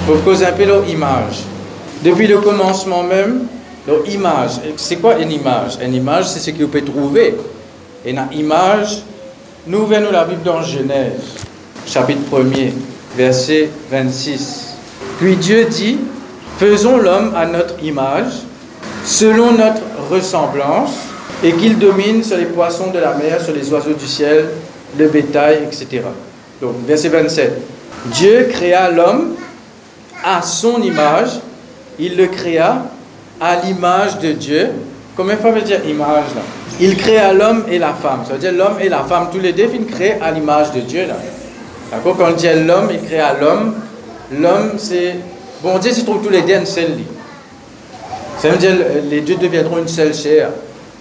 pour 0.07 0.23
causer 0.25 0.47
un 0.47 0.53
peu 0.53 0.65
leur 0.65 0.89
image. 0.89 1.43
Depuis 2.03 2.27
le 2.27 2.39
commencement 2.39 3.03
même, 3.03 3.47
leur 3.87 4.07
image, 4.09 4.53
c'est 4.77 4.97
quoi 4.97 5.19
une 5.19 5.33
image? 5.33 5.79
Une 5.83 5.95
image, 5.95 6.27
c'est 6.29 6.41
ce 6.41 6.51
que 6.51 6.63
vous 6.63 6.69
pouvez 6.69 6.85
trouver. 6.85 7.35
Et 8.05 8.11
une 8.11 8.23
image, 8.33 9.03
nous 9.67 9.87
venons 9.87 10.11
la 10.11 10.25
Bible 10.25 10.43
dans 10.43 10.63
Genèse, 10.63 11.37
chapitre 11.87 12.21
1er, 12.31 12.73
verset 13.17 13.71
26. 13.91 14.75
Puis 15.19 15.37
Dieu 15.37 15.65
dit, 15.65 15.99
faisons 16.59 16.99
l'homme 16.99 17.35
à 17.35 17.47
notre 17.47 17.83
image, 17.83 18.33
selon 19.05 19.53
notre 19.53 19.83
ressemblance, 20.11 20.93
et 21.42 21.53
qu'il 21.53 21.79
domine 21.79 22.23
sur 22.23 22.37
les 22.37 22.47
poissons 22.47 22.90
de 22.90 22.99
la 22.99 23.14
mer, 23.14 23.40
sur 23.40 23.55
les 23.55 23.70
oiseaux 23.73 23.92
du 23.92 24.07
ciel, 24.07 24.47
le 24.99 25.09
bétail, 25.09 25.64
etc. 25.64 26.03
Donc, 26.61 26.75
verset 26.87 27.09
27. 27.09 27.53
Dieu 28.07 28.49
créa 28.51 28.90
l'homme 28.90 29.35
à 30.25 30.42
son 30.42 30.81
image, 30.83 31.40
il 31.99 32.16
le 32.16 32.27
créa 32.27 32.85
à 33.40 33.57
l'image 33.57 34.18
de 34.20 34.33
Dieu. 34.33 34.70
Combien 35.16 35.37
de 35.37 35.40
fois 35.40 35.53
veut 35.53 35.62
dire 35.62 35.81
image 35.87 36.35
là? 36.35 36.42
Il 36.81 36.97
créa 36.97 37.33
l'homme 37.33 37.64
et 37.70 37.79
la 37.79 37.92
femme. 37.92 38.25
Ça 38.27 38.33
veut 38.33 38.38
dire 38.38 38.53
l'homme 38.53 38.79
et 38.81 38.88
la 38.88 39.05
femme, 39.05 39.29
tous 39.33 39.38
les 39.38 39.53
deux, 39.53 39.68
ils 39.73 39.87
créent 39.87 40.18
à 40.20 40.31
l'image 40.31 40.73
de 40.73 40.81
Dieu 40.81 41.07
là. 41.07 41.14
D'accord? 41.90 42.16
Quand 42.16 42.31
on 42.31 42.33
dit 42.33 42.49
l'homme, 42.66 42.88
il 42.90 43.01
créa 43.01 43.37
l'homme. 43.40 43.75
L'homme, 44.33 44.73
c'est. 44.79 45.16
Bon 45.62 45.79
Dieu 45.79 45.92
se 45.92 46.01
trouve 46.03 46.23
tous 46.23 46.31
les 46.31 46.42
deux 46.42 46.55
une 46.55 46.66
seule. 46.66 46.99
Ça 48.38 48.49
veut 48.49 48.57
dire 48.57 48.73
les 49.09 49.20
deux 49.20 49.37
deviendront 49.37 49.79
une 49.79 49.88
seule 49.88 50.14
chair. 50.14 50.51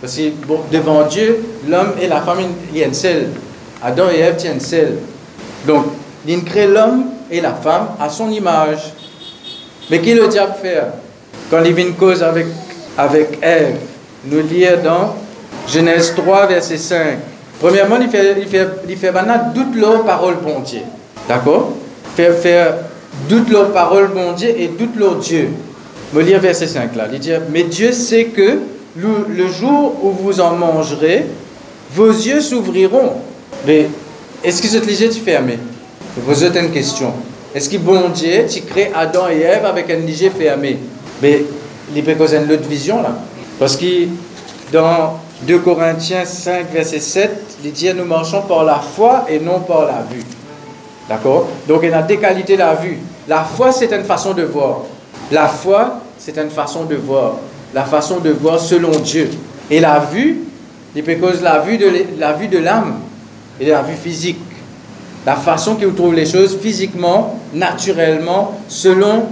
Parce 0.04 0.18
que 0.18 0.32
devant 0.70 1.04
Dieu, 1.04 1.46
l'homme 1.66 1.94
et 2.02 2.08
la 2.08 2.20
femme, 2.20 2.40
il 2.74 2.78
y 2.78 2.84
a 2.84 2.88
une. 2.88 2.94
Adam 3.82 4.10
et 4.14 4.20
Ève 4.20 4.36
tiennent 4.36 4.60
seul. 4.60 4.98
Donc, 5.66 5.86
il 6.28 6.44
crée 6.44 6.68
l'homme 6.68 7.06
et 7.32 7.40
la 7.40 7.54
femme 7.54 7.88
à 7.98 8.10
son 8.10 8.30
image. 8.30 8.92
Mais 9.90 10.02
qui 10.02 10.14
le 10.14 10.28
diable 10.28 10.56
fait? 10.62 10.82
Quand 11.50 11.64
il 11.64 11.74
vient 11.74 11.94
cause 11.94 12.22
avec, 12.22 12.48
avec 12.98 13.40
Ève, 13.42 13.78
nous 14.26 14.42
lire 14.42 14.82
dans 14.82 15.16
Genèse 15.70 16.14
3, 16.18 16.48
verset 16.48 16.78
5. 16.78 17.20
Premièrement, 17.62 17.96
il 18.02 18.10
fait, 18.10 18.36
il 18.42 18.48
fait, 18.50 18.68
il 18.90 18.98
fait 18.98 19.12
maintenant 19.14 19.54
doute 19.56 19.74
leur 19.74 20.04
parole 20.04 20.36
bon 20.44 20.60
Dieu. 20.60 20.82
D'accord? 21.30 21.72
Faire, 22.18 22.36
faire 22.36 22.74
doute 23.30 23.50
leur 23.50 23.72
parole 23.72 24.10
bon 24.10 24.34
Dieu 24.34 24.50
et 24.50 24.68
doute 24.68 24.98
leur 24.98 25.16
Dieu. 25.16 25.48
Me 26.12 26.22
lire 26.22 26.42
verset 26.42 26.68
5 26.68 26.94
là. 26.94 27.06
Il 27.10 27.20
dit, 27.20 27.32
mais 27.54 27.64
Dieu 27.64 27.94
sait 27.94 28.26
que 28.26 28.60
le, 28.96 29.48
jour 29.48 29.96
où 30.04 30.12
vous 30.12 30.40
en 30.40 30.56
mangerez, 30.56 31.26
vos 31.92 32.10
yeux 32.10 32.42
s'ouvriront 32.42 33.14
mais 33.66 33.88
est-ce 34.44 34.62
que 34.62 34.86
léger 34.86 35.10
tu 35.10 35.22
fermé? 35.22 35.58
Je 36.18 36.22
pose 36.22 36.44
une 36.44 36.72
question. 36.72 37.14
Est-ce 37.56 37.70
que 37.70 37.78
bon 37.78 38.10
Dieu, 38.10 38.46
tu 38.50 38.62
crées 38.62 38.92
Adam 38.94 39.30
et 39.30 39.40
Ève 39.42 39.66
avec 39.66 39.90
un 39.90 39.98
léger 39.98 40.30
fermé? 40.30 40.80
Mais 41.22 41.44
il 41.96 42.04
peut 42.04 42.16
causer 42.16 42.38
une 42.38 42.52
autre 42.52 42.68
vision 42.68 43.02
là. 43.02 43.16
Parce 43.58 43.78
que 43.78 44.08
dans 44.72 45.20
2 45.44 45.60
Corinthiens 45.60 46.26
5, 46.26 46.72
verset 46.72 47.00
7, 47.00 47.32
il 47.64 47.72
dit 47.72 47.94
nous 47.94 48.06
marchons 48.06 48.42
par 48.42 48.66
la 48.66 48.80
foi 48.80 49.26
et 49.30 49.40
non 49.40 49.62
par 49.62 49.86
la 49.86 50.06
vue. 50.12 50.24
D'accord? 51.08 51.48
Donc 51.68 51.82
il 51.84 51.90
y 51.90 51.94
a 51.94 52.02
deux 52.02 52.18
qualités 52.18 52.58
la 52.58 52.76
vue. 52.76 53.00
La 53.28 53.44
foi, 53.44 53.72
c'est 53.72 53.94
une 53.94 54.04
façon 54.04 54.34
de 54.34 54.44
voir. 54.44 54.80
La 55.32 55.48
foi, 55.48 56.00
c'est 56.18 56.38
une 56.38 56.50
façon 56.50 56.84
de 56.84 56.96
voir. 56.96 57.36
La 57.74 57.84
façon 57.86 58.20
de 58.20 58.30
voir 58.30 58.60
selon 58.60 58.92
Dieu. 58.92 59.30
Et 59.70 59.80
la 59.80 60.00
vue, 60.00 60.40
il 60.96 61.04
peut 61.04 61.16
causer 61.16 61.42
la 61.42 61.60
vue 61.60 61.78
de 62.48 62.58
l'âme 62.60 63.00
et 63.60 63.66
la 63.66 63.82
vue 63.82 63.96
physique. 63.96 64.38
La 65.26 65.36
façon 65.36 65.76
qu'il 65.76 65.94
trouve 65.94 66.14
les 66.14 66.26
choses 66.26 66.58
physiquement, 66.62 67.40
naturellement, 67.54 68.60
selon 68.68 69.26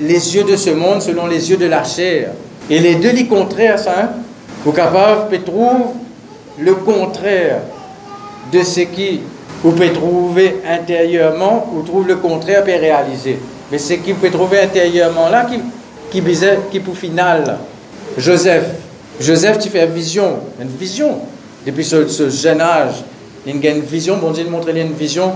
les 0.00 0.36
yeux 0.36 0.44
de 0.44 0.56
ce 0.56 0.70
monde, 0.70 1.00
selon 1.00 1.26
les 1.26 1.50
yeux 1.50 1.56
de 1.56 1.66
la 1.66 1.82
chair. 1.82 2.30
Et 2.68 2.78
les 2.78 2.96
deux 2.96 3.12
les 3.12 3.26
contraires, 3.26 3.78
ça, 3.78 3.94
hein? 3.98 4.08
vous 4.64 4.72
capable 4.72 5.42
trouver 5.42 5.94
le 6.58 6.74
contraire 6.74 7.60
de 8.52 8.62
ce 8.62 8.80
qui 8.80 9.20
vous 9.62 9.72
pouvez 9.72 9.92
trouver 9.92 10.56
intérieurement, 10.68 11.66
ou 11.74 11.82
trouve 11.82 12.06
le 12.06 12.16
contraire 12.16 12.64
pour 12.64 12.74
réaliser. 12.74 13.38
Mais 13.72 13.78
ce 13.78 13.94
qui 13.94 14.12
vous 14.12 14.18
pouvez 14.18 14.30
trouver 14.30 14.60
intérieurement 14.60 15.30
là, 15.30 15.44
qui, 15.44 15.58
qui, 16.14 16.22
qui 16.70 16.80
pour 16.80 16.96
final, 16.96 17.58
Joseph, 18.16 18.66
Joseph, 19.20 19.58
tu 19.58 19.68
fais 19.68 19.86
vision, 19.86 20.38
une 20.60 20.68
vision. 20.68 21.18
Depuis 21.66 21.84
ce, 21.84 22.06
ce 22.06 22.30
jeune 22.30 22.60
âge, 22.60 23.02
il 23.46 23.66
a 23.66 23.70
une 23.70 23.80
vision, 23.80 24.16
bon 24.18 24.30
Dieu, 24.30 24.44
il 24.46 24.50
montre 24.50 24.68
une 24.68 24.92
vision 24.92 25.32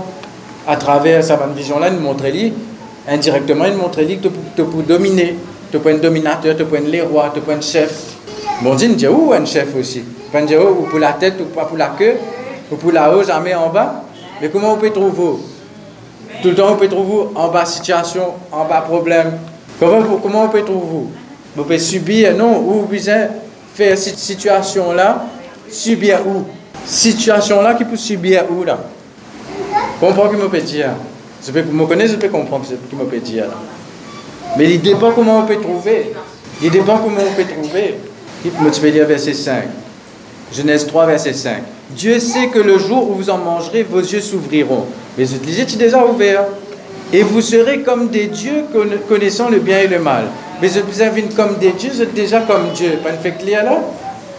à 0.65 0.77
travers 0.77 1.23
sa 1.23 1.37
vision-là, 1.55 1.89
il 1.89 1.99
montre 1.99 2.23
indirectement, 3.07 3.65
il 3.65 3.73
montre 3.73 4.01
que 4.01 4.13
tu 4.13 4.29
peux 4.55 4.83
dominer, 4.83 5.35
tu 5.71 5.79
peux 5.79 5.89
être 5.89 6.01
dominateur, 6.01 6.55
tu 6.55 6.63
peux 6.63 6.77
être 6.77 6.87
les 6.87 7.01
rois, 7.01 7.31
tu 7.33 7.41
peux 7.41 7.51
être 7.51 7.63
chef. 7.63 8.15
Bon 8.61 8.75
Dieu, 8.75 8.89
il 8.89 8.95
dit 8.95 9.07
où 9.07 9.33
un 9.33 9.45
chef 9.45 9.75
aussi? 9.75 10.03
Il 10.33 10.45
dit 10.45 10.55
ou 10.55 10.85
pour 10.89 10.99
la 10.99 11.13
tête, 11.13 11.35
ou 11.41 11.45
pas 11.45 11.65
pour 11.65 11.77
la 11.77 11.95
queue, 11.97 12.15
ou 12.71 12.75
pour 12.75 12.91
la 12.91 13.13
haut, 13.13 13.23
jamais 13.23 13.55
en 13.55 13.69
bas. 13.69 14.03
Mais 14.41 14.49
comment 14.49 14.73
on 14.73 14.77
peut 14.77 14.91
trouver? 14.91 15.39
Tout 16.41 16.49
le 16.49 16.55
temps, 16.55 16.71
on 16.71 16.75
peut 16.75 16.87
trouver 16.87 17.29
en 17.35 17.47
bas 17.49 17.65
situation, 17.65 18.33
en 18.51 18.65
bas 18.65 18.81
problème. 18.81 19.39
Comment, 19.79 20.43
on 20.43 20.49
peut 20.49 20.63
trouver 20.63 20.85
Vous? 20.85 21.11
Pouvez 21.55 21.79
subir, 21.79 22.35
non, 22.35 22.59
ou 22.59 22.85
vous 22.85 22.97
faire 23.73 23.97
cette 23.97 24.17
situation-là, 24.17 25.25
subir 25.69 26.19
où? 26.27 26.45
Situation-là 26.85 27.75
qui 27.75 27.85
peut 27.85 27.97
subir 27.97 28.43
où 28.49 28.63
là? 28.63 28.79
Comprends 29.99 30.29
ce 30.29 30.35
que 30.35 30.41
je 30.41 30.47
peux 30.47 30.61
dire? 30.61 30.91
Je 31.45 31.51
peux, 31.51 31.63
me 31.63 31.85
connais, 31.85 32.07
je 32.07 32.15
peux 32.15 32.29
comprendre 32.29 32.65
ce 32.65 32.73
que 32.73 32.79
je 32.91 33.03
peux 33.03 33.17
dire. 33.19 33.45
Mais 34.57 34.73
il 34.73 34.81
dépend 34.81 35.11
comment 35.11 35.39
on 35.39 35.45
peut 35.45 35.57
trouver. 35.57 36.11
Il 36.61 36.71
dépend 36.71 36.97
comment 36.97 37.21
on 37.21 37.35
peut 37.35 37.45
trouver. 37.45 37.95
Je 38.43 38.81
vais 38.81 38.91
dire 38.91 39.05
verset 39.05 39.33
5. 39.33 39.63
Genèse 40.53 40.87
3, 40.87 41.05
verset 41.05 41.33
5. 41.33 41.63
Dieu 41.91 42.19
sait 42.19 42.47
que 42.47 42.59
le 42.59 42.77
jour 42.77 43.09
où 43.09 43.15
vous 43.15 43.29
en 43.29 43.37
mangerez, 43.37 43.83
vos 43.83 43.99
yeux 43.99 44.21
s'ouvriront. 44.21 44.85
Mais 45.17 45.25
je 45.25 45.35
disais, 45.35 45.65
tu 45.65 45.75
déjà 45.75 46.05
ouvert. 46.05 46.45
Et 47.11 47.23
vous 47.23 47.41
serez 47.41 47.81
comme 47.81 48.09
des 48.09 48.27
dieux 48.27 48.65
connaissant 49.07 49.49
le 49.49 49.59
bien 49.59 49.79
et 49.79 49.87
le 49.87 49.99
mal. 49.99 50.25
Mais 50.61 50.67
vous 50.67 51.01
êtes 51.01 51.35
comme 51.35 51.55
des 51.57 51.71
dieux, 51.71 51.89
vous 51.91 52.01
êtes 52.03 52.13
déjà 52.13 52.41
comme 52.41 52.71
Dieu. 52.73 52.99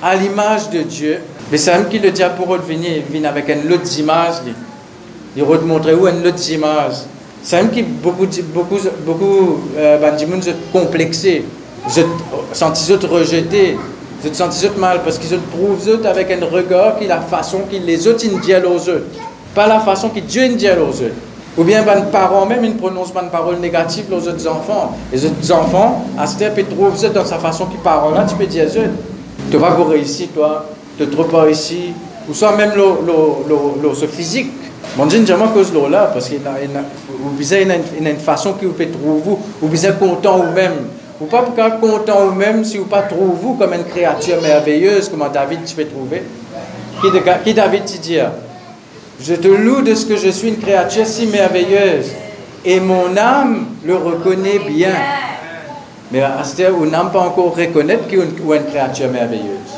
À 0.03 0.15
l'image 0.15 0.71
de 0.71 0.83
Dieu. 0.83 1.19
Mais 1.51 1.59
c'est 1.59 1.73
même 1.73 1.89
qui 1.89 1.99
le 1.99 2.11
dit 2.11 2.23
pour 2.37 2.57
vient 2.57 3.25
avec 3.25 3.49
une 3.49 3.73
autre 3.73 3.99
image. 3.99 4.35
Il 5.37 5.45
va 5.45 5.59
montrer 5.59 5.95
où 5.95 6.07
une 6.07 6.27
autre 6.27 6.51
image. 6.51 6.95
C'est 7.43 7.57
même 7.57 7.71
qui 7.71 7.83
beaucoup, 7.83 8.27
beaucoup, 8.55 8.79
beaucoup, 9.05 9.61
euh, 9.77 9.99
ben, 9.99 10.17
sont 10.17 10.53
complexés. 10.73 11.45
Vous 11.87 11.99
êtes 11.99 13.05
rejetés. 13.05 13.77
Vous 14.21 14.29
êtes 14.29 14.37
senti 14.37 14.69
mal 14.77 15.01
parce 15.03 15.19
qu'ils 15.19 15.39
prouvent 15.39 16.07
avec 16.07 16.31
un 16.31 16.45
regard 16.45 16.99
qui 16.99 17.07
la 17.07 17.21
façon 17.23 17.61
qu'ils 17.71 17.85
les 17.85 18.07
autres 18.07 18.19
disent 18.19 18.63
aux 18.65 18.89
autres. 18.91 19.07
Pas 19.55 19.67
la 19.67 19.81
façon 19.81 20.11
que 20.11 20.21
Dieu 20.21 20.45
autres. 20.45 21.30
Ou 21.59 21.65
bien 21.65 21.83
ben, 21.83 22.03
parents 22.13 22.47
même, 22.47 22.65
ils 22.65 22.75
ne 22.75 22.79
prononcent 22.79 23.13
pas 23.13 23.23
une 23.23 23.31
parole 23.31 23.57
négative 23.57 24.07
aux 24.13 24.29
autres 24.29 24.47
enfants. 24.49 24.97
Les 25.13 25.25
autres 25.27 25.53
enfants, 25.53 26.05
à 26.19 26.27
ce 26.27 26.39
temps, 26.39 26.45
ils 26.57 26.65
trouvent 26.65 27.13
dans 27.13 27.25
sa 27.25 27.39
façon 27.39 27.67
qu'ils 27.67 27.81
parlent 27.81 28.15
là, 28.15 28.25
tu 28.29 28.37
peux 28.37 28.47
dire 28.47 28.67
tu 29.51 29.57
vas 29.57 29.73
pas 29.73 29.85
réussir, 29.85 30.29
toi, 30.35 30.67
tu 30.97 31.05
ne 31.05 31.23
pas 31.25 31.51
ici. 31.51 31.93
Ou 32.29 32.35
soit 32.35 32.57
même 32.57 32.73
le, 32.77 32.85
le, 33.83 34.07
physique. 34.07 34.53
Mon 34.97 35.07
Dieu, 35.07 35.25
jamais 35.27 35.47
cause 35.53 35.73
de 35.73 35.91
là, 35.91 36.11
parce 36.13 36.29
qu'il 36.29 36.41
a 36.47 36.63
une, 36.63 38.17
façon 38.19 38.53
que 38.53 38.67
vous 38.67 38.73
pouvez 38.73 38.89
trouver, 38.89 39.37
ou 39.61 39.67
vous 39.67 39.87
êtes 39.87 39.99
content 39.99 40.39
vous-même. 40.39 40.87
Ou 41.21 41.27
pas 41.27 41.43
pour 41.43 41.55
content 41.81 42.27
vous-même 42.27 42.65
si 42.65 42.79
vous 42.79 42.87
pas 42.87 43.03
trouvé 43.03 43.33
vous 43.43 43.55
comme 43.55 43.75
une 43.75 43.85
créature 43.85 44.41
merveilleuse, 44.41 45.09
comme 45.09 45.25
David 45.33 45.65
tu 45.65 45.75
peux 45.75 45.85
trouver. 45.85 46.23
Qui, 47.01 47.11
de, 47.11 47.23
qui 47.45 47.55
David 47.55 47.85
te 47.85 47.99
dit 47.99 48.19
Je 49.23 49.35
te 49.35 49.49
loue 49.49 49.83
de 49.83 49.95
ce 49.95 50.07
que 50.07 50.17
je 50.17 50.31
suis 50.31 50.49
une 50.49 50.59
créature 50.59 51.07
si 51.07 51.27
merveilleuse. 51.27 52.13
Et 52.65 52.81
mon 52.81 53.17
âme 53.17 53.67
le 53.85 53.97
reconnaît 53.97 54.61
bien. 54.61 54.93
Mais 56.11 56.23
à 56.23 56.43
ce 56.43 56.71
où 56.71 56.87
n'âme 56.87 57.11
pas 57.13 57.21
encore 57.21 57.57
reconnaître 57.57 58.09
qu'il 58.09 58.19
est 58.19 58.23
une 58.23 58.65
créature 58.65 59.11
merveilleuse. 59.11 59.71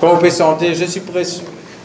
Quand 0.00 0.14
on 0.14 0.16
peut 0.18 0.30
sentir, 0.30 0.74
je 0.74 0.84
suis 0.84 1.00
précieux, 1.00 1.44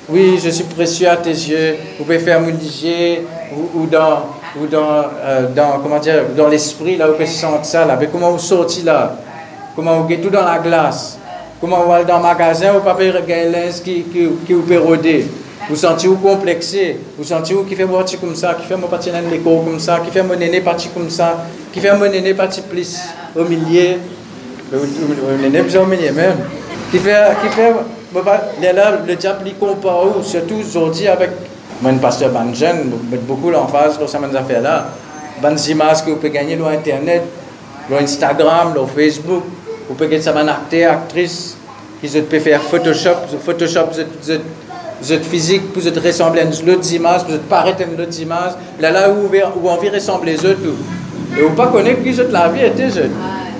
oui, 0.09 0.39
je 0.43 0.49
suis 0.49 0.65
précieux 0.65 1.09
à 1.09 1.17
tes 1.17 1.31
yeux, 1.31 1.77
vous 1.97 2.03
pouvez 2.03 2.19
faire 2.19 2.39
mon 2.39 2.49
ou, 2.51 3.81
ou 3.81 3.85
dans 3.87 4.23
ou 4.55 4.67
euh, 4.71 5.47
dans 5.55 5.79
comment 5.81 5.97
dire, 5.97 6.25
dans 6.37 6.47
l'esprit, 6.47 6.97
là, 6.97 7.09
où 7.09 7.15
vous 7.17 7.25
sentez 7.25 7.63
ça, 7.63 7.85
là, 7.85 7.97
mais 7.99 8.07
comment 8.11 8.29
vous 8.31 8.37
sortez 8.37 8.83
là, 8.83 9.15
comment 9.75 10.01
vous 10.01 10.15
tout 10.15 10.29
dans 10.29 10.45
la 10.45 10.59
glace, 10.59 11.17
comment 11.59 11.83
vous 11.83 11.91
allez 11.91 12.05
dans 12.05 12.17
le 12.17 12.23
magasin, 12.23 12.73
vous 12.73 12.81
pas 12.81 12.95
faire 12.95 13.25
qui, 13.83 14.03
qui, 14.03 14.29
qui 14.45 14.53
vous 14.53 14.61
peut. 14.61 15.25
Vous 15.69 15.75
sentez 15.75 16.07
vous 16.07 16.17
complexé, 16.17 16.97
vous 17.17 17.23
sentez 17.23 17.53
vous 17.53 17.63
qui 17.63 17.75
fait 17.75 17.85
partie 17.85 18.17
comme 18.17 18.35
ça, 18.35 18.53
qui 18.55 18.65
fait 18.65 18.75
mon 18.75 18.87
parti 18.87 19.11
dans 19.11 19.19
l'école 19.29 19.63
comme 19.63 19.79
ça, 19.79 19.99
qui 20.03 20.11
fait 20.11 20.23
mon 20.23 20.39
aîné 20.39 20.61
parti 20.61 20.89
comme 20.89 21.09
ça, 21.09 21.45
qui 21.71 21.79
fait 21.79 21.95
mon 21.95 22.05
aîné 22.05 22.33
parti 22.33 22.61
plus 22.61 22.99
au 23.35 23.43
milieu, 23.45 23.97
au 24.73 25.45
aîné 25.45 25.61
plus 25.61 25.77
au 25.77 25.85
milieu 25.85 26.11
même, 26.11 26.35
qui 26.91 26.99
fait, 26.99 27.31
qui 27.41 27.49
fait, 27.49 28.73
là, 28.73 28.99
le 29.07 29.15
diable 29.15 29.43
il 29.45 29.55
compare, 29.55 30.23
surtout 30.23 30.55
aujourd'hui 30.55 31.07
avec 31.07 31.29
moi, 31.83 31.91
pasteur 32.01 32.29
ban 32.29 32.53
jeune, 32.53 32.91
met 33.11 33.17
beaucoup 33.17 33.49
l'emphase 33.49 33.97
sur 33.97 34.07
ces 34.07 34.17
affaires-là. 34.17 34.87
Ban 35.41 35.55
images 35.67 36.05
que 36.05 36.11
vous 36.11 36.15
pouvez 36.15 36.29
gagner 36.29 36.55
sur 36.55 36.67
Internet, 36.67 37.23
sur 37.89 37.97
Instagram, 37.97 38.71
sur 38.73 38.89
Facebook. 38.89 39.43
Vous 39.89 39.95
pouvez 39.95 40.09
gagner 40.09 40.21
ça 40.21 40.33
acteur, 40.37 40.93
actrice, 40.93 41.57
qui 41.99 42.07
peut 42.21 42.39
faire 42.39 42.61
Photoshop. 42.61 43.15
Photoshop, 43.43 43.87
vous 43.91 44.33
êtes, 45.11 45.25
physique, 45.25 45.63
vous 45.75 45.87
êtes 45.87 45.97
ressembler 45.97 46.41
à 46.41 46.43
une 46.45 46.69
autre 46.69 46.93
image, 46.93 47.21
vous 47.27 47.35
êtes 47.35 47.49
paraître 47.49 47.81
à 47.81 47.85
une 47.85 47.99
autre 47.99 48.19
image. 48.21 48.53
Là, 48.79 48.91
là 48.91 49.09
où 49.09 49.27
vous 49.27 49.67
envie 49.67 49.89
ressembler 49.89 50.35
aux 50.35 50.45
autres. 50.45 50.59
Et 51.37 51.41
vous 51.41 51.55
pas 51.55 51.67
connaître 51.67 52.03
qui 52.03 52.11
vous 52.11 52.21
la 52.31 52.47
vie 52.49 52.61
était 52.63 52.89
jeune. 52.89 53.11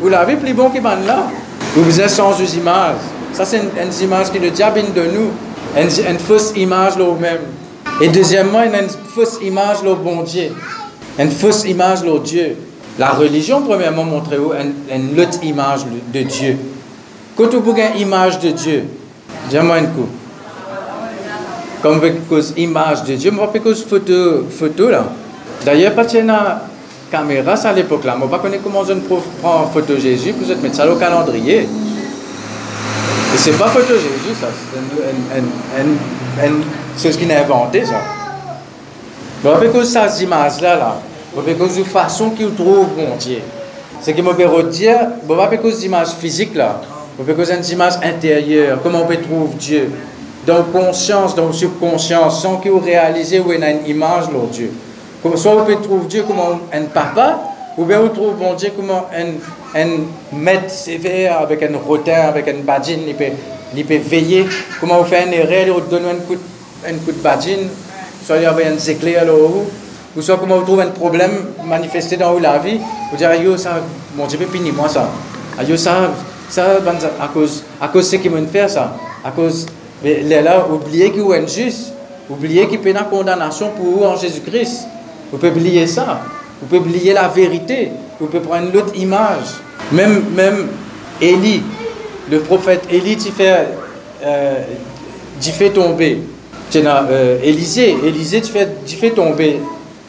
Vous 0.01 0.10
l'avez 0.10 0.36
plus 0.36 0.53
bon 0.53 0.69
qui 0.69 0.79
ban 0.79 0.95
là. 1.06 1.27
Vous 1.75 1.99
êtes 1.99 2.10
sans 2.10 2.39
images. 2.39 2.95
Ça, 3.34 3.45
c'est 3.45 3.58
une, 3.58 3.69
une, 3.82 4.03
image 4.03 4.32
qui 4.32 4.39
le 4.39 4.51
diable 4.51 4.82
de 4.95 5.01
nous. 5.01 5.32
Une, 5.75 6.12
une 6.12 6.19
fausse 6.19 6.53
image 6.56 6.97
là 6.97 7.13
même. 7.19 7.39
Et 7.99 8.08
deuxièmement, 8.10 8.62
une 8.62 8.88
fausse 9.08 9.39
image 9.41 9.82
de 9.82 9.93
bon 9.93 10.21
Dieu. 10.21 10.51
Une 11.17 11.32
fausse 11.32 11.65
image 11.65 12.03
de 12.03 12.17
Dieu. 12.19 12.58
La 12.99 13.10
religion, 13.10 13.62
premièrement, 13.63 14.03
montre 14.03 14.34
une, 14.34 14.73
une 14.95 15.19
autre 15.19 15.43
image 15.43 15.82
de 16.13 16.21
Dieu. 16.21 16.58
Quand 17.36 17.51
vous 17.53 17.71
avez 17.71 17.89
une 17.95 18.01
image 18.01 18.39
de 18.39 18.49
Dieu, 18.51 18.84
dis-moi 19.49 19.77
un 19.77 19.86
coup. 19.86 20.08
Comme 21.84 22.00
cause 22.30 22.54
image 22.56 23.04
de 23.04 23.15
Dieu, 23.15 23.30
moi, 23.30 23.52
pas 23.52 23.60
cause 23.60 23.84
photo, 23.84 24.46
photo 24.50 24.89
là. 24.89 25.04
D'ailleurs, 25.65 25.93
pas 25.93 26.08
une 26.13 26.34
caméra, 27.12 27.58
ça 27.58 27.72
à 27.72 27.74
l'époque 27.74 28.06
là. 28.06 28.15
Moi, 28.15 28.30
pas 28.30 28.39
connais 28.39 28.60
comment 28.63 28.86
je 28.86 28.93
prends 28.93 29.67
photo 29.67 29.98
Jésus, 29.98 30.34
vous 30.39 30.50
êtes 30.50 30.63
mettre 30.63 30.76
ça 30.76 30.89
au 30.89 30.96
calendrier. 30.96 31.67
Et 33.34 33.38
c'est 33.38 33.58
pas 33.58 33.67
photo 33.67 33.96
Jésus, 33.96 34.34
ça. 34.39 34.48
C'est 36.96 37.04
chose 37.04 37.17
qu'il 37.17 37.30
a 37.34 37.41
inventé, 37.41 37.84
ça. 37.84 38.00
Bon, 39.43 39.52
avec 39.52 39.72
ces 39.84 40.24
images-là, 40.24 40.78
là, 40.78 40.96
avec 41.38 41.58
cause 41.58 41.78
de 41.78 41.84
façon 41.84 42.30
qu'il 42.30 42.54
trouve, 42.54 42.96
mon 42.98 43.17
Dieu. 43.17 43.39
C'est 44.00 44.13
que 44.13 44.22
peux 44.22 44.63
dire, 44.69 45.00
avec 45.38 45.62
cause 45.62 45.80
d'images 45.80 46.12
physiques, 46.17 46.56
là, 46.56 46.80
avec 47.19 47.36
cause 47.36 47.50
des 47.50 47.74
images 47.74 47.96
intérieures, 48.02 48.80
comment 48.82 49.02
on 49.02 49.06
peut 49.06 49.17
trouver 49.17 49.54
Dieu. 49.60 49.91
Dans 50.45 50.63
conscience, 50.63 51.36
dans 51.36 51.51
subconscience, 51.53 52.41
sans 52.41 52.58
qu'il 52.58 52.73
réalise 52.73 53.41
où 53.45 53.51
il 53.53 53.60
y 53.60 53.63
a 53.63 53.71
une 53.71 53.88
image, 53.88 54.25
là, 54.25 54.39
Dieu. 54.51 54.71
Soit 55.36 55.56
on 55.56 55.63
peut 55.63 55.77
trouver 55.77 56.06
Dieu 56.08 56.23
comme 56.23 56.39
un 56.39 56.82
papa, 56.93 57.39
ou 57.77 57.86
bien 57.86 58.01
on 58.01 58.10
trouve 58.10 58.38
mon 58.38 58.53
Dieu 58.53 58.71
comme 58.75 58.91
un, 58.91 59.79
un 59.79 59.88
maître 60.34 60.69
sévère 60.69 61.39
avec 61.39 61.63
un 61.63 61.77
rotin, 61.77 62.27
avec 62.27 62.47
une 62.47 62.62
badine, 62.63 63.01
il 63.08 63.15
peut, 63.15 63.25
il 63.75 63.86
peut 63.86 63.97
veiller. 63.97 64.45
Comment 64.79 64.99
on 64.99 65.06
fait 65.06 65.25
une 65.25 65.34
erreur, 65.34 65.77
on 65.77 65.89
donne 65.89 66.06
un 66.06 66.15
coup, 66.15 66.36
un 66.86 66.93
coup 67.06 67.12
de 67.12 67.21
badine, 67.23 67.69
soit 68.25 68.38
il 68.38 68.43
y 68.43 68.45
avait 68.45 68.65
un 68.65 68.77
éclair 68.77 69.25
là 69.25 69.34
haut, 69.34 69.65
ou 70.15 70.21
soit 70.21 70.38
comment 70.38 70.58
on 70.58 70.62
trouve 70.62 70.82
un 70.82 70.88
problème 70.88 71.32
manifesté 71.65 72.17
dans 72.17 72.38
la 72.38 72.60
vie, 72.60 72.79
vous 73.10 73.17
dire, 73.17 73.34
yo, 73.36 73.58
ça, 73.58 73.79
mon 74.15 74.27
Dieu, 74.27 74.38
peut 74.38 74.60
moi 74.75 74.89
ça. 74.89 75.10
Yo, 75.67 75.77
ça, 75.77 76.12
ça, 76.49 76.65
à 77.21 77.27
cause, 77.29 77.63
à 77.82 77.88
cause 77.88 78.12
de 78.12 78.17
ce 78.17 78.21
qui 78.21 78.29
me 78.29 78.45
fait 78.45 78.67
ça. 78.67 78.93
À 79.23 79.32
cause, 79.32 79.65
mais 80.04 80.42
là, 80.42 80.68
oubliez 80.70 81.12
qu'il 81.12 81.21
est 81.21 81.44
injuste. 81.44 81.94
Oubliez 82.30 82.67
qu'il 82.67 82.86
y 82.86 82.90
une 82.90 82.98
condamnation 83.10 83.71
pour 83.71 83.86
vous 83.86 84.04
en 84.04 84.15
Jésus-Christ. 84.15 84.88
Vous 85.32 85.38
pouvez 85.38 85.52
oublier 85.52 85.88
ça. 85.88 86.21
Vous 86.60 86.67
pouvez 86.67 86.80
oublier 86.80 87.13
la 87.13 87.27
vérité. 87.27 87.90
Vous 88.19 88.27
pouvez 88.27 88.40
prendre 88.40 88.71
l'autre 88.73 88.96
image. 88.96 89.46
Même, 89.92 90.23
même 90.36 90.67
Élie, 91.21 91.62
le 92.32 92.40
prophète 92.40 92.84
Élie, 92.90 93.17
tu 93.17 93.32
fais, 93.32 93.67
euh, 94.23 94.63
tu 95.40 95.52
fais 95.52 95.69
tomber. 95.69 96.19
Tu 96.71 96.80
euh, 96.84 97.40
Élisée, 97.44 97.96
Élisée, 98.04 98.42
tu 98.42 98.52
fais, 98.52 98.67
tu 98.86 98.96
fais 98.96 99.12
tomber. 99.12 99.60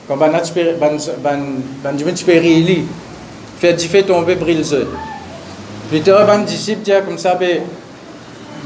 Quand 0.07 0.17
ben, 0.17 0.31
tu 0.43 0.53
ben, 0.55 0.77
ben, 1.23 1.41
ben, 1.83 1.97
peux 1.97 2.33
Élie, 2.33 2.85
fait, 3.59 3.77
tu 3.77 3.89
fais 3.89 4.03
tomber 4.03 4.37
Brilze. 4.37 4.77
Puis 5.91 6.01
tu 6.01 6.11
as 6.11 6.31
un 6.31 6.39
disciple, 6.39 6.91
comme 7.05 7.19
ça, 7.19 7.39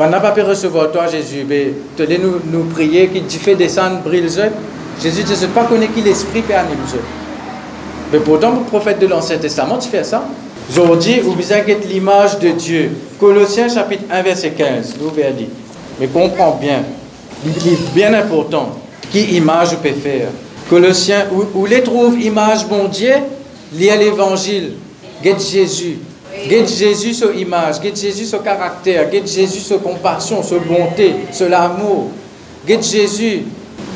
n'a 0.07 0.21
pas 0.21 0.31
pu 0.31 0.43
recevoir 0.43 0.93
toi, 0.93 1.09
Jésus. 1.09 1.45
Ben, 1.45 1.73
tu 1.97 2.05
nous, 2.21 2.41
nous 2.53 2.65
prier 2.65 3.09
qu'il 3.09 3.27
tu 3.27 3.39
fais 3.39 3.57
descendre 3.57 4.01
Brilze. 4.05 4.41
Jésus, 5.03 5.23
je 5.27 5.33
ne 5.33 5.37
sais 5.37 5.49
pas 5.49 5.65
connaître 5.65 5.95
qui 5.95 6.03
l'esprit 6.03 6.43
peut 6.43 6.55
animer. 6.55 6.77
Mais 8.13 8.19
pourtant, 8.21 8.53
le 8.53 8.61
prophète 8.61 9.01
de 9.01 9.07
l'Ancien 9.07 9.39
Testament, 9.39 9.79
tu 9.79 9.89
fais 9.89 10.05
ça. 10.05 10.25
Aujourd'hui, 10.71 11.21
vous 11.21 11.53
avez 11.53 11.77
l'image 11.89 12.39
de 12.39 12.51
Dieu. 12.51 12.91
Colossiens 13.19 13.69
chapitre 13.69 14.05
1, 14.11 14.23
verset 14.23 14.51
15. 14.51 14.95
Vous 15.01 15.11
verrez. 15.11 15.49
Mais 15.99 16.07
comprends 16.07 16.59
bien. 16.61 16.83
Il 17.45 17.51
est 17.51 17.95
bien 17.95 18.15
important. 18.15 18.79
Qui 19.11 19.37
image 19.37 19.77
peut 19.79 19.93
faire 19.93 20.29
Colossiens, 20.69 21.27
où, 21.55 21.65
les 21.65 21.83
trouve 21.83 22.21
image 22.21 22.67
bon 22.67 22.89
Dieu 22.89 23.13
à 23.13 23.97
l'évangile. 23.97 24.75
Get 25.25 25.39
Jésus. 25.39 25.99
Get 26.49 26.67
Jésus 26.67 27.15
sur 27.15 27.35
image. 27.35 27.83
Get 27.83 27.97
Jésus 27.97 28.27
sur 28.27 28.43
caractère. 28.43 29.11
Get 29.11 29.27
Jésus 29.27 29.61
sur 29.61 29.83
compassion, 29.83 30.43
sur 30.43 30.61
bonté, 30.61 31.15
sur 31.33 31.49
l'amour. 31.49 32.11
Get 32.67 32.83
Jésus. 32.83 33.43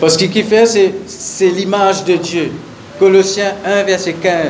Parce 0.01 0.17
que 0.17 0.27
fait, 0.43 0.67
c'est 1.07 1.51
l'image 1.51 2.05
de 2.05 2.17
Dieu. 2.17 2.53
Colossiens 2.99 3.55
1, 3.65 3.83
verset 3.85 4.15
15. 4.15 4.47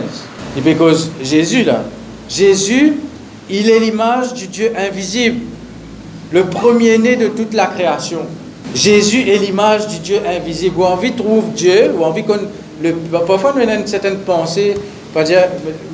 Et 0.56 0.74
parce 0.74 1.04
que 1.18 1.24
Jésus, 1.24 1.64
là, 1.64 1.84
Jésus, 2.28 2.94
il 3.50 3.68
est 3.68 3.78
l'image 3.78 4.34
du 4.34 4.46
Dieu 4.46 4.72
invisible, 4.76 5.40
le 6.30 6.44
premier-né 6.44 7.16
de 7.16 7.28
toute 7.28 7.54
la 7.54 7.66
création. 7.66 8.20
Jésus 8.74 9.28
est 9.28 9.38
l'image 9.38 9.86
du 9.88 9.98
Dieu 9.98 10.20
invisible. 10.26 10.80
Ou 10.80 10.84
envie 10.84 11.10
de 11.10 11.16
trouver 11.16 11.48
Dieu, 11.54 11.92
ou 11.98 12.04
envie 12.04 12.24
qu'on. 12.24 12.38
Parfois, 13.26 13.52
nous 13.54 13.62
avons 13.62 13.80
une 13.80 13.86
certaine 13.86 14.18
pensée, 14.18 14.74
pas 15.12 15.24
dire, 15.24 15.42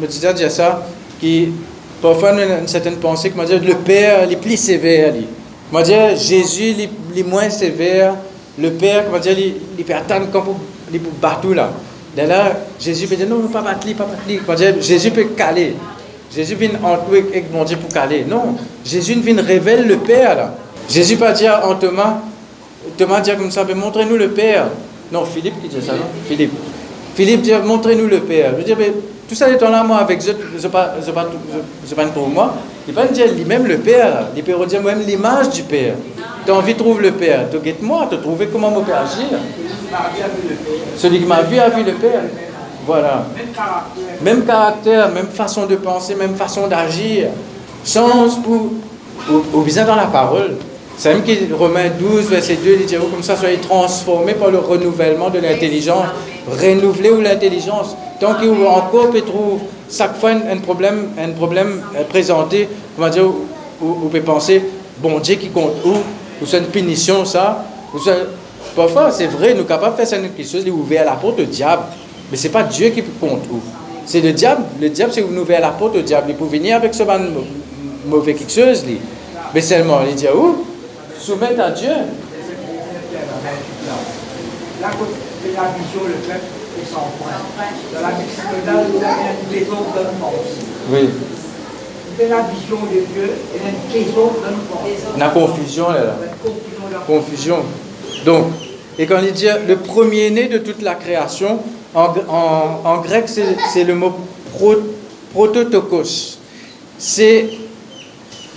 me 0.01 0.07
dire 0.07 0.51
ça, 0.51 0.87
qui. 1.21 1.49
Parfois, 2.01 2.31
avons 2.31 2.61
une 2.61 2.69
certaine 2.69 2.97
pensée, 2.97 3.31
comment 3.31 3.45
dire, 3.45 3.61
le 3.63 3.75
Père 3.75 4.31
est 4.31 4.37
plus 4.37 4.57
sévère. 4.57 5.13
Comment 5.71 5.83
dire, 5.83 6.17
Jésus 6.17 6.75
est 7.17 7.23
moins 7.23 7.51
sévère. 7.51 8.15
Le 8.59 8.71
Père, 8.73 9.05
comment 9.07 9.19
dire, 9.19 9.37
il 9.39 9.81
est 9.81 10.33
comme 10.33 10.45
pour, 10.45 10.55
pour 10.55 11.13
battre 11.21 11.49
là. 11.55 11.71
Là, 12.17 12.53
Jésus 12.81 13.07
peut 13.07 13.17
dire, 13.17 13.29
non, 13.29 13.47
pas 13.49 13.63
battre, 13.63 13.87
pas 13.95 14.05
battre. 14.05 14.81
Jésus 14.81 15.11
peut 15.11 15.25
caler. 15.37 15.75
Jésus 16.35 16.55
vient 16.57 16.71
entourer 16.83 17.25
avec 17.31 17.53
mon 17.53 17.65
Dieu 17.65 17.77
pour 17.77 17.93
caler. 17.93 18.25
Non, 18.29 18.57
Jésus 18.85 19.15
vient 19.15 19.43
révéler 19.43 19.85
le 19.85 19.97
Père 19.97 20.37
là. 20.37 20.55
Jésus 20.89 21.17
pas 21.17 21.33
dire 21.33 21.61
en 21.65 21.75
Thomas, 21.75 22.19
Thomas 22.97 23.21
dit 23.21 23.31
comme 23.37 23.51
ça, 23.51 23.65
mais 23.67 23.75
montrez-nous 23.75 24.17
le 24.17 24.31
Père. 24.31 24.67
Non, 25.13 25.25
Philippe 25.25 25.61
qui 25.63 25.69
dit 25.69 25.85
ça, 25.85 25.93
non? 25.93 26.05
Philippe. 26.27 26.53
Philippe 27.15 27.43
dit, 27.43 27.53
montrez-nous 27.65 28.07
le 28.07 28.21
Père. 28.21 28.55
Je 28.59 28.65
dis, 28.65 28.75
mais 28.79 28.93
tout 29.29 29.35
ça 29.35 29.51
est 29.51 29.62
en 29.62 29.85
moi, 29.85 29.99
avec 29.99 30.20
pas 30.72 30.95
pour 32.14 32.29
moi. 32.29 32.55
Il 32.87 32.95
pas 32.95 33.05
dire 33.05 33.26
lui-même 33.35 33.66
le 33.66 33.76
Père. 33.76 34.29
Il 34.35 34.43
peut 34.43 34.55
dire 34.66 34.83
même 34.83 35.03
l'image 35.07 35.51
du 35.51 35.62
Père. 35.64 35.97
Tu 36.47 36.51
as 36.51 36.55
envie 36.55 36.72
de 36.72 36.79
trouver 36.79 37.03
le 37.03 37.12
Père. 37.12 37.45
Tu 37.51 37.59
guette-moi, 37.59 38.09
tu 38.11 38.16
trouver 38.18 38.49
comment 38.51 38.70
me 38.70 38.83
faire 38.83 39.03
agir. 39.03 39.39
Celui 40.97 41.20
qui 41.20 41.26
m'a 41.26 41.43
vu 41.43 41.59
a 41.59 41.68
vu 41.68 41.85
le 41.85 41.93
Père. 41.93 42.22
Voilà. 42.87 43.26
Même 44.22 44.47
caractère. 44.47 45.11
Même 45.11 45.26
façon 45.26 45.66
de 45.66 45.76
penser, 45.76 46.14
même 46.14 46.35
façon 46.35 46.66
d'agir. 46.66 47.29
Sens 47.85 48.39
ou, 48.49 49.61
bien 49.61 49.85
dans 49.85 49.97
la 49.97 50.07
parole. 50.07 50.57
C'est 50.97 51.12
même 51.12 51.22
qui 51.22 51.39
Romains 51.53 51.91
12, 52.01 52.31
verset 52.31 52.57
2, 52.64 52.79
il 52.81 52.87
dit 52.87 52.97
oh, 52.99 53.09
comme 53.12 53.22
ça, 53.22 53.37
soyez 53.37 53.59
transformés 53.59 54.33
par 54.33 54.51
le 54.51 54.59
renouvellement 54.59 55.29
de 55.29 55.39
l'intelligence. 55.39 56.07
Renouveler 56.51 57.11
ou 57.11 57.20
l'intelligence. 57.20 57.95
Tant 58.21 58.35
qu'il 58.35 58.51
encore 58.66 59.11
peut 59.11 59.21
trouver 59.23 59.61
chaque 59.91 60.16
fois 60.16 60.31
un 60.31 60.57
problème, 60.59 61.11
un 61.19 61.31
problème 61.31 61.83
présenté, 62.09 62.69
comment 62.97 63.09
dire, 63.09 63.25
vous 63.81 63.95
pouvez 63.95 64.21
penser, 64.21 64.62
bon 64.99 65.19
Dieu 65.21 65.37
qui 65.37 65.51
compte 65.51 65.75
où, 65.85 65.95
ou 66.43 66.47
c'est 66.47 66.59
une 66.59 66.66
punition 66.66 67.25
ça, 67.25 67.64
ou 67.95 67.99
Parfois, 68.75 69.11
c'est 69.11 69.27
vrai, 69.27 69.55
nous 69.55 69.59
sommes 69.59 69.66
capables 69.66 69.93
de 69.93 69.97
faire 69.97 70.07
certaines 70.07 70.45
choses, 70.45 70.62
il 70.64 70.71
ouvert 70.71 71.05
la 71.05 71.12
porte 71.12 71.41
au 71.41 71.45
diable. 71.45 71.83
Mais 72.31 72.37
ce 72.37 72.47
n'est 72.47 72.53
pas 72.53 72.62
Dieu 72.62 72.91
qui 72.91 73.03
compte 73.21 73.45
où. 73.51 73.61
C'est 74.07 74.21
le 74.21 74.33
diable. 74.33 74.62
Le 74.81 74.89
diable, 74.89 75.12
c'est 75.12 75.23
nous 75.23 75.41
ouvert 75.41 75.61
la 75.61 75.71
porte 75.71 75.97
au 75.97 76.03
diable. 76.03 76.27
Il 76.29 76.37
peut 76.37 76.45
venir 76.45 76.77
avec 76.77 76.95
ce 76.95 77.03
mauvais 78.07 78.35
quelque 78.35 78.53
chose. 78.53 78.85
Mais 79.55 79.61
seulement, 79.61 80.01
il 80.09 80.14
dit 80.14 80.27
où? 80.33 80.64
Soumettre 81.19 81.61
à 81.61 81.71
Dieu. 81.71 81.89
La 84.81 84.89
vision, 84.91 86.01
le 86.07 86.14
peuple 86.14 86.58
est 86.81 86.93
sans 86.93 87.11
point. 87.18 87.33
Dans 87.95 88.01
la 88.01 88.09
a 88.09 88.12
une 88.12 89.59
désordonnement 89.59 90.33
aussi. 90.33 90.66
Oui. 90.91 91.09
la 92.29 92.43
vision 92.43 92.79
de 92.87 93.01
Dieu 93.12 93.31
et 93.55 93.59
une 93.68 94.05
désordonnement. 94.05 94.83
La 95.18 95.29
confusion, 95.29 95.91
là. 95.91 96.16
Confusion. 97.07 97.59
Donc, 98.24 98.47
et 98.99 99.07
quand 99.07 99.20
il 99.22 99.33
dit 99.33 99.47
le 99.66 99.76
premier-né 99.76 100.49
de 100.49 100.59
toute 100.59 100.83
la 100.83 100.95
création, 100.95 101.61
en, 101.95 103.01
grec, 103.03 103.29
c'est 103.29 103.85
le 103.85 103.95
mot 103.95 104.12
prototokos. 105.33 106.39
C'est 106.99 107.49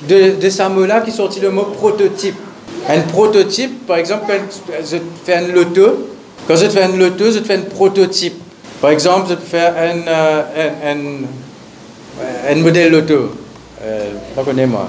de, 0.08 0.32
de 0.42 0.50
ce 0.50 0.68
mot-là 0.68 1.02
qui 1.02 1.12
sortit 1.12 1.40
le 1.40 1.52
mot 1.52 1.64
prototype. 1.64 2.36
Un 2.90 3.02
prototype, 3.02 3.86
par 3.86 3.98
exemple, 3.98 4.24
quand 4.28 4.74
je 4.84 4.98
fais 5.24 5.36
un 5.36 5.48
loto, 5.48 6.11
quand 6.48 6.56
je 6.56 6.70
fais 6.70 6.84
un 6.84 6.96
loto, 6.98 7.32
je 7.32 7.40
fais 7.40 7.56
un 7.56 7.62
prototype. 7.62 8.36
Par 8.82 8.92
exemple, 8.92 9.28
je 9.30 9.36
fais 9.36 9.68
un, 9.68 10.08
euh, 10.08 10.42
un, 10.86 12.52
un, 12.52 12.56
modèle 12.56 12.92
loto. 12.92 13.36
Euh, 13.84 14.12
pas 14.36 14.44
connais 14.44 14.66
moi. 14.66 14.88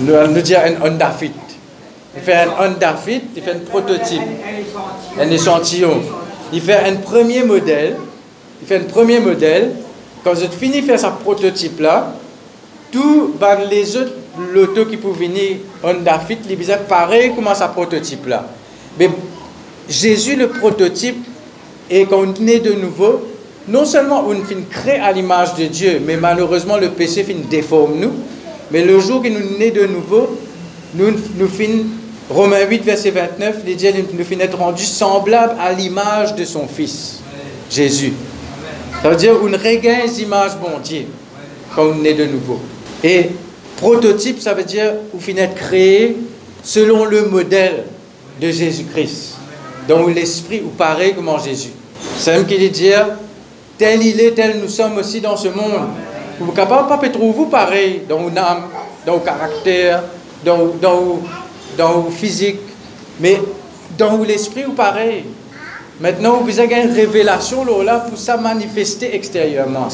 Nous, 0.00 0.40
disons 0.42 0.58
un 0.58 0.86
Honda 0.86 1.10
Fit. 1.10 1.32
Il 2.14 2.22
fait 2.22 2.34
un 2.34 2.48
Honda 2.60 2.94
Fit, 2.94 3.22
il 3.34 3.42
fait 3.42 3.52
un 3.52 3.58
prototype, 3.60 4.20
un 5.18 5.30
échantillon. 5.30 6.02
Il 6.52 6.60
fait 6.60 6.84
un 6.86 6.96
premier 6.96 7.42
modèle, 7.42 7.96
il 8.60 8.68
fait 8.68 8.76
un 8.76 8.84
premier 8.84 9.18
modèle. 9.18 9.72
Quand 10.22 10.34
je 10.34 10.46
finis 10.46 10.82
de 10.82 10.86
faire 10.86 11.00
ce 11.00 11.06
prototype-là, 11.06 12.12
tous 12.92 13.32
les 13.70 13.96
autres 13.96 14.12
lotos 14.52 14.84
qui 14.86 14.98
peuvent 14.98 15.18
venir 15.18 15.56
Honda 15.82 16.18
Fit, 16.18 16.38
les 16.48 16.56
bizarres 16.56 16.80
pareil 16.80 17.32
comme 17.34 17.48
ce 17.54 17.64
prototype-là. 17.64 18.44
Mais 18.98 19.08
Jésus, 19.88 20.36
le 20.36 20.48
prototype, 20.48 21.16
et 21.90 22.06
quand 22.06 22.24
on 22.24 22.46
est 22.46 22.60
de 22.60 22.72
nouveau, 22.72 23.22
non 23.68 23.84
seulement 23.84 24.24
on 24.26 24.44
finit 24.44 24.64
créer 24.68 24.98
à 24.98 25.12
l'image 25.12 25.54
de 25.54 25.66
Dieu, 25.66 26.00
mais 26.04 26.16
malheureusement 26.16 26.78
le 26.78 26.90
péché 26.90 27.22
finit 27.22 27.42
déforme 27.42 27.98
nous, 27.98 28.12
mais 28.70 28.84
le 28.84 28.98
jour 28.98 29.22
que 29.22 29.28
nous 29.28 29.58
naît 29.58 29.70
de 29.70 29.86
nouveau, 29.86 30.38
nous, 30.94 31.10
nous 31.38 31.48
Romains 32.30 32.66
8, 32.68 32.84
verset 32.84 33.10
29, 33.10 33.56
il 33.66 33.76
dit 33.76 33.88
nous 34.14 34.24
finit 34.24 34.42
être 34.42 34.56
rendu 34.56 34.84
semblable 34.84 35.54
à 35.60 35.72
l'image 35.72 36.34
de 36.34 36.44
son 36.44 36.66
Fils, 36.66 37.20
Jésus. 37.70 38.12
Ça 39.02 39.10
veut 39.10 39.16
dire 39.16 39.38
qu'on 39.38 39.46
regagne 39.46 40.10
l'image 40.16 40.52
bon 40.56 40.78
Dieu 40.82 41.06
quand 41.74 41.86
on 41.86 42.04
est 42.04 42.14
de 42.14 42.24
nouveau. 42.24 42.60
Et 43.04 43.30
prototype, 43.76 44.40
ça 44.40 44.54
veut 44.54 44.64
dire 44.64 44.92
qu'on 45.10 45.18
finit 45.18 45.40
être 45.40 45.56
créé 45.56 46.16
selon 46.62 47.04
le 47.04 47.26
modèle 47.26 47.84
de 48.40 48.50
Jésus-Christ, 48.50 49.31
dont 49.88 50.06
l'esprit 50.06 50.62
ou 50.64 50.68
pareil 50.68 51.14
comme 51.14 51.28
en 51.28 51.38
Jésus. 51.38 51.70
C'est 52.18 52.32
même 52.32 52.46
qu'il 52.46 52.70
dit 52.70 52.90
tel 53.78 54.02
il 54.02 54.20
est, 54.20 54.32
tel 54.32 54.60
nous 54.60 54.68
sommes 54.68 54.96
aussi 54.98 55.20
dans 55.20 55.36
ce 55.36 55.48
monde. 55.48 55.88
Vous 56.38 56.46
ne 56.46 56.50
pouvez 56.50 56.66
pas 56.66 57.00
vous 57.14 57.46
pareil 57.46 58.02
dans 58.08 58.18
vos 58.18 58.36
âme, 58.36 58.64
dans 59.06 59.14
vos 59.14 59.20
caractères, 59.20 60.02
dans, 60.44 60.72
dans 60.80 61.20
dans 61.76 62.10
physique, 62.10 62.60
mais 63.20 63.40
dans 63.96 64.18
l'esprit 64.18 64.66
ou 64.66 64.72
pareil. 64.72 65.24
Maintenant, 66.00 66.38
vous 66.38 66.58
avez 66.58 66.82
une 66.82 66.92
révélation 66.92 67.64
là, 67.82 68.00
pour 68.00 68.18
ça 68.18 68.36
manifester 68.36 69.14
extérieurement. 69.14 69.88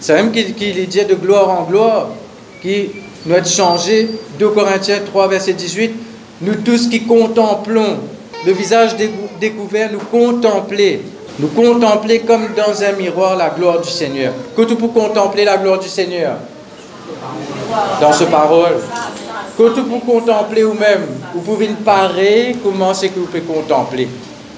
C'est 0.00 0.14
même 0.14 0.30
qu'il 0.30 0.86
dit 0.86 1.04
de 1.04 1.14
gloire 1.14 1.50
en 1.50 1.64
gloire, 1.64 2.08
qui 2.62 2.90
nous 3.26 3.34
être 3.34 3.48
changé. 3.48 4.08
2 4.38 4.48
Corinthiens 4.50 5.00
3, 5.04 5.28
verset 5.28 5.54
18. 5.54 5.92
Nous 6.42 6.56
tous 6.56 6.88
qui 6.88 7.04
contemplons 7.04 7.98
le 8.46 8.52
visage 8.52 8.96
découvert, 9.40 9.90
nous 9.92 9.98
contempler. 10.00 11.02
Nous 11.38 11.48
contempler 11.48 12.20
comme 12.20 12.48
dans 12.56 12.82
un 12.82 12.92
miroir 12.92 13.36
la 13.36 13.50
gloire 13.50 13.80
du 13.80 13.90
Seigneur. 13.90 14.32
Que 14.56 14.62
tout 14.62 14.76
pour 14.76 14.92
contempler 14.92 15.44
la 15.44 15.56
gloire 15.56 15.78
du 15.78 15.88
Seigneur 15.88 16.36
Dans 18.00 18.12
ce 18.12 18.24
parole. 18.24 18.76
Quand 19.56 19.74
vous 19.74 19.98
contemplez 20.00 20.62
vous-même, 20.62 21.06
vous 21.34 21.40
pouvez 21.40 21.68
parer 21.84 22.56
comment 22.62 22.92
c'est 22.94 23.08
que 23.08 23.18
vous 23.18 23.26
pouvez 23.26 23.40
contempler. 23.40 24.08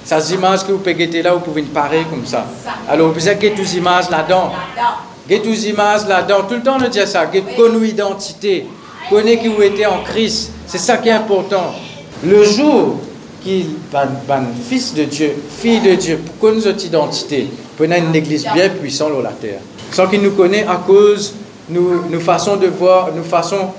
Ces 0.04 0.34
images 0.34 0.64
que 0.64 0.72
vous 0.72 0.78
pouvez 0.78 0.94
guetter 0.94 1.22
là, 1.22 1.32
vous 1.34 1.40
pouvez 1.40 1.62
parer 1.62 2.04
comme 2.08 2.24
ça. 2.26 2.46
Alors, 2.88 3.10
vous 3.10 3.28
avez 3.28 3.50
toutes 3.50 3.58
les 3.58 3.76
images 3.78 4.08
là-dedans. 4.10 4.52
Get 5.28 5.40
toutes 5.40 5.64
images 5.64 6.06
là-dedans. 6.06 6.42
Tout 6.48 6.54
le 6.54 6.62
temps, 6.62 6.78
on 6.80 6.88
dit 6.88 6.98
ça. 7.06 7.30
Get 7.30 7.42
connu 7.56 7.86
identité. 7.88 8.66
Connaître 9.10 9.42
qui 9.42 9.48
vous 9.48 9.62
êtes 9.62 9.86
en 9.86 10.02
Christ. 10.04 10.52
C'est 10.66 10.78
ça 10.78 10.98
qui 10.98 11.08
est 11.08 11.12
important. 11.12 11.74
Le 12.24 12.44
jour 12.44 12.96
qu'il 13.46 13.66
ban 13.92 14.42
fils 14.68 14.94
de 14.94 15.04
Dieu, 15.04 15.36
fille 15.58 15.80
de 15.80 15.94
Dieu, 15.94 16.18
pour 16.18 16.38
connaître 16.38 16.66
notre 16.66 16.84
identité, 16.84 17.48
pour 17.76 17.86
une 17.86 18.14
église 18.14 18.46
bien 18.52 18.68
puissante 18.70 19.12
sur 19.12 19.22
la 19.22 19.30
terre. 19.30 19.60
Sans 19.92 20.08
qu'il 20.08 20.20
nous 20.22 20.32
connaisse 20.32 20.66
à 20.68 20.82
cause 20.86 21.34
nous, 21.68 22.08
nous 22.10 22.20
façons 22.20 22.56
de 22.56 22.66
voir, 22.66 23.10
nous 23.14 23.24
façons 23.24 23.70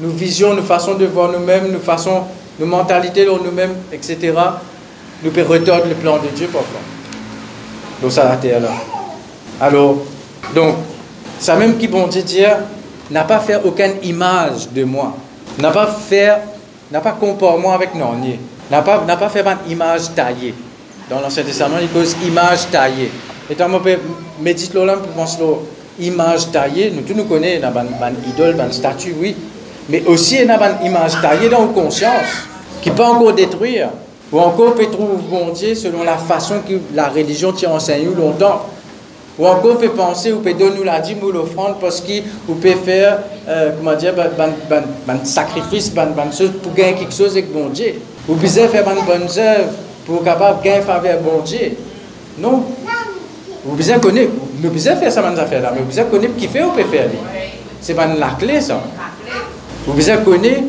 nos 0.00 0.10
visions, 0.10 0.54
nos 0.54 0.62
façons 0.62 0.94
de 0.94 1.06
voir 1.06 1.30
nous-mêmes, 1.32 1.70
nos 1.72 1.78
façons, 1.80 2.22
nos 2.58 2.66
mentalités 2.66 3.24
dans 3.24 3.38
nous-mêmes, 3.38 3.74
etc., 3.92 4.32
nous 5.22 5.30
peut 5.30 5.40
le 5.42 5.94
plan 5.94 6.18
de 6.18 6.28
Dieu 6.34 6.46
parfois. 6.46 6.80
Donc 8.00 8.12
ça 8.12 8.30
a 8.30 8.36
été 8.36 8.50
là. 8.50 8.70
Alors, 9.60 9.96
donc, 10.54 10.76
Ça 11.40 11.54
même 11.54 11.78
qui 11.78 11.86
bon 11.86 12.08
dire, 12.08 12.56
n'a 13.10 13.22
pas 13.22 13.38
fait 13.38 13.60
aucune 13.64 13.94
image 14.02 14.68
de 14.70 14.82
moi. 14.84 15.14
N'a 15.58 15.70
pas 15.70 15.86
fait, 15.86 16.36
n'a 16.90 17.00
pas 17.00 17.12
comporté 17.12 17.60
moi 17.60 17.74
avec 17.74 17.94
Nonier. 17.94 18.40
N'a 18.70 18.82
pas, 18.82 19.04
n'a 19.06 19.16
pas 19.16 19.28
fait 19.28 19.44
une 19.44 19.72
image 19.72 20.14
taillée. 20.14 20.54
Dans 21.08 21.20
l'Ancien 21.20 21.42
Testament, 21.42 21.76
il 21.80 21.88
cause 21.88 22.14
image 22.26 22.70
taillée. 22.70 23.10
Et 23.50 23.54
quand 23.54 23.72
on 23.72 23.80
peut 23.80 23.98
méditer 24.40 24.84
là, 24.84 24.96
on 25.02 25.18
pense 25.18 25.38
image 25.98 26.50
taillée. 26.52 26.92
Nous 26.94 27.02
tous 27.02 27.14
nous 27.14 27.24
connaissons, 27.24 27.66
une 27.66 28.30
idole, 28.30 28.56
une 28.60 28.72
statue, 28.72 29.14
oui. 29.18 29.34
Mais 29.88 30.04
aussi, 30.06 30.36
y 30.36 30.50
a 30.50 30.80
une 30.80 30.86
image 30.86 31.20
taillée 31.22 31.48
dans 31.48 31.62
nos 31.62 31.72
consciences, 31.72 32.46
qui 32.82 32.90
peut 32.90 33.04
encore 33.04 33.32
détruire. 33.32 33.88
Ou 34.30 34.38
encore 34.38 34.74
peut 34.74 34.86
trouver 34.86 35.14
bon 35.30 35.48
Dieu 35.54 35.74
selon 35.74 36.02
la 36.02 36.18
façon 36.18 36.56
que 36.68 36.74
la 36.94 37.08
religion 37.08 37.52
t'a 37.52 37.70
enseigné 37.70 38.04
longtemps. 38.14 38.66
Ou 39.38 39.46
encore 39.46 39.78
peut 39.78 39.88
penser, 39.90 40.32
ou 40.32 40.40
peut 40.40 40.52
donner 40.52 40.84
l'a 40.84 41.00
dit, 41.00 41.16
nous 41.18 41.32
l'offrande 41.32 41.76
parce 41.80 42.02
qu'il 42.02 42.22
peut 42.60 42.74
faire, 42.84 43.20
euh, 43.48 43.70
comment 43.78 43.94
dire, 43.94 44.12
un 45.08 45.24
sacrifice, 45.24 45.90
pour 45.90 46.74
gagner 46.74 46.94
quelque 46.94 47.14
chose 47.14 47.32
avec 47.32 47.50
bon 47.50 47.68
Dieu. 47.68 47.94
Ou 48.28 48.34
peut 48.34 48.46
faire 48.46 48.86
une 48.88 49.04
bonne 49.06 49.28
œuvre 49.38 49.70
pour 50.06 50.22
capable 50.22 50.62
gagner 50.62 50.82
faveur 50.82 51.20
bon 51.20 51.40
Dieu. 51.42 51.76
Non? 52.38 52.62
Vous 53.64 53.74
besoin 53.74 53.98
connaître, 53.98 54.30
nous 54.62 54.70
besoin 54.70 54.96
faire 54.96 55.10
ça, 55.12 55.22
ces 55.34 55.40
affaires 55.40 55.62
là, 55.62 55.72
mais 55.74 55.80
vous 55.80 55.86
besoin 55.86 56.04
connaître 56.04 56.36
qui 56.36 56.46
fait 56.46 56.62
ou 56.62 56.70
peut 56.70 56.84
faire. 56.84 57.08
C'est 57.80 57.94
pas 57.94 58.06
la 58.06 58.30
clé 58.38 58.60
ça. 58.60 58.80
Vous 59.86 59.92
besoin 59.92 60.18
connaître 60.18 60.62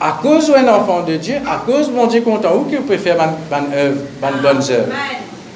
à 0.00 0.18
cause 0.22 0.50
d'un 0.50 0.68
enfant 0.68 1.02
de 1.02 1.16
Dieu, 1.16 1.36
à 1.48 1.62
cause 1.64 1.88
de 1.88 1.94
mon 1.94 2.06
Dieu 2.06 2.22
content, 2.22 2.54
ou 2.56 2.64
que 2.64 2.76
vous 2.76 2.82
pouvez 2.82 2.98
faire 2.98 3.16
une 3.20 3.34
bonne 3.50 3.72
œuvre. 3.74 4.86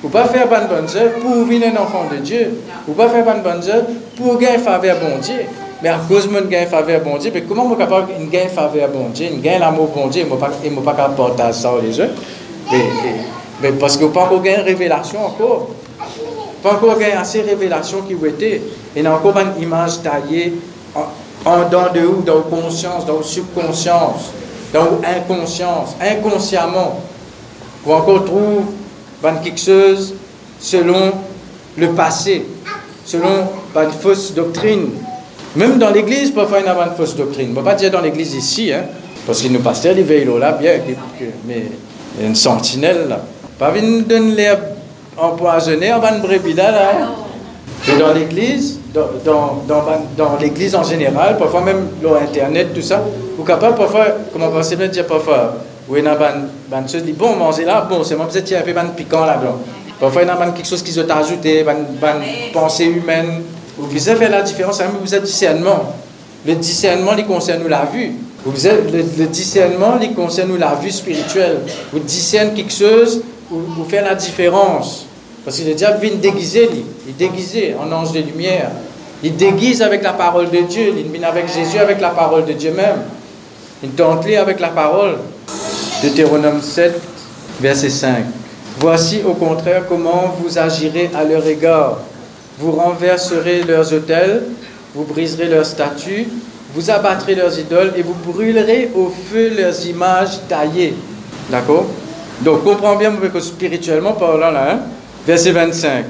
Vous 0.02 0.08
pas 0.08 0.24
faire 0.26 0.46
une 0.46 0.68
bonne 0.68 0.86
œuvre 0.96 1.20
pour 1.20 1.36
devenir 1.36 1.72
un 1.74 1.82
enfant 1.82 2.04
de 2.12 2.18
Dieu. 2.18 2.60
Vous 2.86 2.94
pas 2.94 3.08
faire 3.08 3.26
une 3.26 3.42
bonne 3.42 3.62
œuvre 3.68 3.86
pour 4.16 4.38
gagner 4.38 4.58
faveur 4.58 4.96
bon 5.00 5.18
Dieu. 5.18 5.46
Mais 5.82 5.90
à 5.90 5.98
cause 6.08 6.28
de 6.28 6.40
gain 6.40 6.66
faveur 6.66 7.02
bon 7.02 7.18
Dieu, 7.18 7.30
mais 7.34 7.42
comment 7.42 7.68
suis 7.68 7.76
capable 7.76 8.08
de 8.18 8.30
gagner 8.30 8.48
faveur 8.48 8.88
bon 8.88 9.10
Dieu, 9.10 9.28
de 9.28 9.40
gagner 9.40 9.58
l'amour 9.58 9.88
bon 9.94 10.06
Dieu, 10.06 10.24
je 10.24 10.70
ne 10.70 10.80
pas 10.80 10.92
capable 10.92 11.16
porter 11.16 11.52
ça 11.52 11.72
aux 11.72 11.78
autres? 11.78 12.14
Mais, 13.62 13.72
parce 13.72 13.96
que 13.96 14.04
vous 14.04 14.10
pas 14.10 14.22
encore 14.22 14.42
gagné 14.42 14.62
révélation 14.62 15.26
encore. 15.26 15.68
Pas 16.62 16.72
encore 16.72 16.98
gagné 16.98 17.12
assez 17.12 17.42
révélation 17.42 18.02
qui 18.02 18.14
vous 18.14 18.26
était. 18.26 18.56
Et 18.56 19.00
il 19.00 19.04
y 19.04 19.06
a 19.06 19.14
encore 19.14 19.34
une 19.38 19.62
image 19.62 20.02
taillée 20.02 20.54
en 21.44 21.68
dans 21.70 21.92
de 21.92 22.06
où 22.06 22.22
Dans 22.22 22.40
conscience, 22.42 23.04
dans 23.04 23.22
subconscience, 23.22 24.32
dans 24.72 25.00
inconscience, 25.04 25.94
inconsciemment. 26.00 27.00
Ou 27.86 27.92
encore 27.92 28.24
trouve 28.24 28.64
quelque 29.42 29.60
chose 29.60 30.14
selon 30.58 31.12
le 31.76 31.90
passé, 31.90 32.46
selon 33.04 33.48
une 33.74 33.90
fausse 33.90 34.32
doctrine. 34.32 34.90
Même 35.56 35.78
dans 35.78 35.90
l'église, 35.90 36.30
parfois 36.30 36.60
il 36.60 36.66
y 36.66 36.68
a 36.68 36.72
une 36.74 36.94
fausse 36.94 37.16
doctrine. 37.16 37.52
Je 37.54 37.58
ne 37.58 37.64
pas 37.64 37.74
dire 37.74 37.90
dans 37.90 38.02
l'église 38.02 38.34
ici, 38.34 38.72
hein, 38.72 38.84
parce 39.26 39.42
que 39.42 39.48
nos 39.48 39.60
pasteurs, 39.60 39.96
ils 39.96 40.04
veillent 40.04 40.28
là, 40.38 40.52
bien, 40.52 40.72
il 40.86 41.52
y 41.52 42.24
a 42.24 42.26
une 42.26 42.34
sentinelle 42.34 43.06
là. 43.08 43.20
Pas 43.58 43.70
venir 43.70 44.04
donner 44.04 44.34
l'air 44.34 44.58
empoisonné 45.16 45.92
en 45.92 45.98
bas 45.98 46.12
brebis 46.18 46.52
là. 46.52 46.68
Hein. 46.68 47.08
Mais 47.88 47.98
dans 47.98 48.12
l'église, 48.12 48.80
dans, 48.92 50.38
l'église 50.40 50.74
en 50.74 50.82
général, 50.82 51.38
parfois 51.38 51.62
même 51.62 51.88
l'internet, 52.02 52.74
tout 52.74 52.82
ça, 52.82 53.02
vous 53.36 53.44
capable 53.44 53.76
parfois, 53.76 54.06
comment 54.32 54.48
on 54.48 54.76
peut 54.76 54.88
dire 54.88 55.06
parfois, 55.06 55.56
oui, 55.88 56.00
il 56.00 56.04
y 56.04 56.08
a 56.08 57.00
des 57.00 57.12
bon, 57.12 57.36
manger 57.36 57.64
là, 57.64 57.86
bon, 57.88 58.02
c'est 58.02 58.16
moi 58.16 58.26
peut-être 58.26 58.52
un 58.52 58.60
peu 58.62 58.72
de 58.72 58.88
piquant 58.96 59.24
là-dedans. 59.24 59.58
Parfois, 60.00 60.22
il 60.22 60.28
y 60.28 60.30
a 60.30 60.36
quelque 60.54 60.68
chose 60.68 60.82
qui 60.82 60.98
ont 60.98 61.08
ajouté, 61.08 61.60
une 61.60 62.52
pensée 62.52 62.84
humaine. 62.84 63.42
Vous 63.76 63.86
pouvez 63.86 63.98
faire 63.98 64.30
la 64.30 64.42
différence, 64.42 64.80
vous 65.02 65.14
êtes 65.14 65.22
discernement. 65.22 65.94
Le 66.46 66.54
discernement, 66.54 67.12
il 67.16 67.26
concerne 67.26 67.66
la 67.68 67.84
vue. 67.84 68.12
Vous 68.44 68.52
le, 68.52 69.26
discernement, 69.26 69.98
il 70.00 70.14
concerne 70.14 70.56
la 70.56 70.74
vue 70.74 70.90
spirituelle. 70.90 71.58
Vous 71.92 71.98
discernez 71.98 72.54
quelque 72.54 72.72
chose, 72.72 73.22
vous, 73.50 73.60
vous 73.76 73.84
faites 73.84 74.04
la 74.04 74.14
différence. 74.14 75.06
Parce 75.44 75.60
que 75.60 75.68
le 75.68 75.74
diable 75.74 75.98
vient 76.00 76.14
déguiser, 76.14 76.68
il 77.06 77.16
déguisé 77.16 77.74
en 77.74 77.90
ange 77.92 78.12
de 78.12 78.20
lumière. 78.20 78.70
Il 79.22 79.36
déguise 79.36 79.82
avec 79.82 80.02
la 80.02 80.12
parole 80.12 80.50
de 80.50 80.60
Dieu, 80.60 80.92
il 80.96 81.10
vient 81.10 81.28
avec 81.28 81.52
Jésus, 81.52 81.78
avec 81.78 82.00
la 82.00 82.10
parole 82.10 82.44
de 82.44 82.52
Dieu 82.52 82.72
même. 82.72 83.02
Il 83.82 83.90
tente 83.90 84.26
avec 84.26 84.60
la 84.60 84.68
parole. 84.68 85.18
Deutéronome 86.02 86.62
7, 86.62 87.00
verset 87.60 87.90
5. 87.90 88.24
Voici 88.78 89.22
au 89.26 89.34
contraire 89.34 89.84
comment 89.88 90.34
vous 90.40 90.58
agirez 90.58 91.10
à 91.14 91.24
leur 91.24 91.46
égard. 91.46 91.98
Vous 92.58 92.72
renverserez 92.72 93.62
leurs 93.62 93.92
autels, 93.92 94.42
vous 94.94 95.04
briserez 95.04 95.48
leurs 95.48 95.66
statues, 95.66 96.26
vous 96.74 96.90
abattrez 96.90 97.34
leurs 97.34 97.58
idoles 97.58 97.92
et 97.96 98.02
vous 98.02 98.14
brûlerez 98.14 98.90
au 98.94 99.12
feu 99.30 99.50
leurs 99.56 99.86
images 99.86 100.38
taillées. 100.48 100.94
D'accord? 101.50 101.86
Donc, 102.40 102.64
comprends 102.64 102.96
bien, 102.96 103.12
spirituellement 103.40 104.12
parlant 104.12 104.50
là, 104.50 104.72
hein? 104.72 104.78
Verset 105.26 105.52
25. 105.52 106.04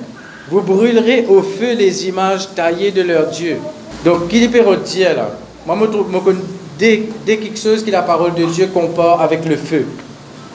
Vous 0.51 0.61
brûlerez 0.61 1.27
au 1.29 1.43
feu 1.43 1.75
les 1.75 2.09
images 2.09 2.49
taillées 2.55 2.91
de 2.93 3.03
leur 3.03 3.27
Dieu. 3.27 3.59
Donc, 4.05 4.29
qui 4.29 4.47
peut 4.49 4.63
dire 4.85 5.17
là? 5.17 5.31
Moi, 5.67 5.77
je 5.81 5.87
trouve 5.87 6.35
dès, 6.79 7.03
dès 7.25 7.37
quelque 7.39 7.59
chose 7.59 7.85
que 7.85 7.91
la 7.91 8.03
parole 8.03 8.35
de 8.35 8.45
Dieu 8.45 8.69
compare 8.73 9.21
avec 9.21 9.45
le 9.45 9.57
feu. 9.57 9.85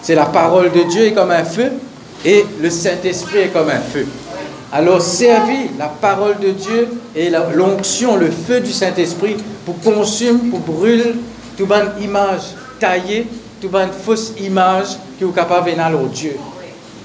C'est 0.02 0.16
la 0.16 0.26
parole 0.26 0.72
de 0.72 0.84
Dieu 0.84 1.06
est 1.06 1.12
comme 1.12 1.32
un 1.32 1.44
feu 1.44 1.72
et 2.26 2.46
le 2.62 2.70
Saint-Esprit 2.70 3.40
est 3.40 3.48
comme 3.48 3.70
un 3.70 3.80
feu. 3.80 4.06
Alors, 4.74 5.02
servis 5.02 5.70
la 5.78 5.88
parole 5.88 6.40
de 6.40 6.52
Dieu 6.52 6.88
et 7.14 7.30
l'onction, 7.56 8.16
le 8.16 8.32
feu 8.32 8.62
du 8.62 8.72
Saint-Esprit 8.72 9.36
pour 9.66 9.78
consumer, 9.82 10.50
pour 10.50 10.60
brûler 10.60 11.14
toute 11.58 11.70
une 11.70 12.04
image 12.04 12.56
taillée, 12.80 13.28
toute 13.60 13.74
une 13.74 13.92
fausse 13.92 14.32
image 14.40 14.98
qui 15.18 15.26
est 15.26 15.36
capable 15.36 15.66
de 15.66 15.72
venir 15.72 16.02
au 16.02 16.08
Dieu. 16.08 16.38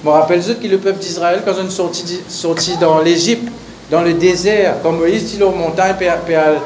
Je 0.01 0.09
me 0.09 0.13
rappelle 0.13 0.41
que 0.41 0.69
le 0.69 0.79
peuple 0.79 1.01
d'Israël, 1.01 1.43
quand 1.45 1.55
ils 1.61 1.71
sont 1.71 1.91
sortis, 2.29 2.77
dans 2.81 3.01
l'Égypte, 3.01 3.49
dans 3.91 4.03
le 4.03 4.13
désert, 4.13 4.81
comme 4.83 4.99
Moïse 4.99 5.35
dit 5.35 5.43
aux 5.43 5.51
montagnes, 5.51 5.97
pour 5.97 6.07
euh, 6.37 6.59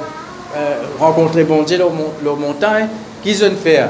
rencontrer 0.99 1.45
bon 1.45 1.63
Dieu 1.63 1.79
aux 1.83 2.37
montagnes, 2.37 2.89
qu'ils 3.23 3.43
ont 3.43 3.57
fait? 3.63 3.85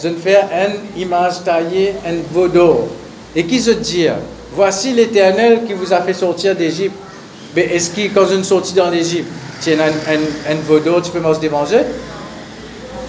Ils 0.00 0.08
ont 0.08 0.14
fait 0.22 0.38
une 0.52 1.02
image 1.02 1.42
taillée, 1.44 1.94
un 2.06 2.14
vaudor. 2.32 2.86
Et 3.34 3.44
qu'ils 3.44 3.68
ont 3.68 3.80
dit? 3.80 4.06
Voici 4.54 4.92
l'Éternel 4.92 5.64
qui 5.66 5.72
vous 5.72 5.92
a 5.92 6.00
fait 6.02 6.14
sortir 6.14 6.54
d'Égypte. 6.54 6.96
Mais 7.56 7.62
est-ce 7.74 7.90
que 7.90 8.14
quand 8.14 8.26
ils 8.30 8.38
sont 8.44 8.56
sortis 8.56 8.74
dans 8.74 8.90
l'Égypte, 8.90 9.28
tu 9.62 9.72
as 9.72 9.84
un, 9.84 9.88
un, 9.88 10.52
un 10.52 11.00
tu 11.00 11.10
peux 11.10 11.20
me 11.20 11.40
dévanger 11.40 11.80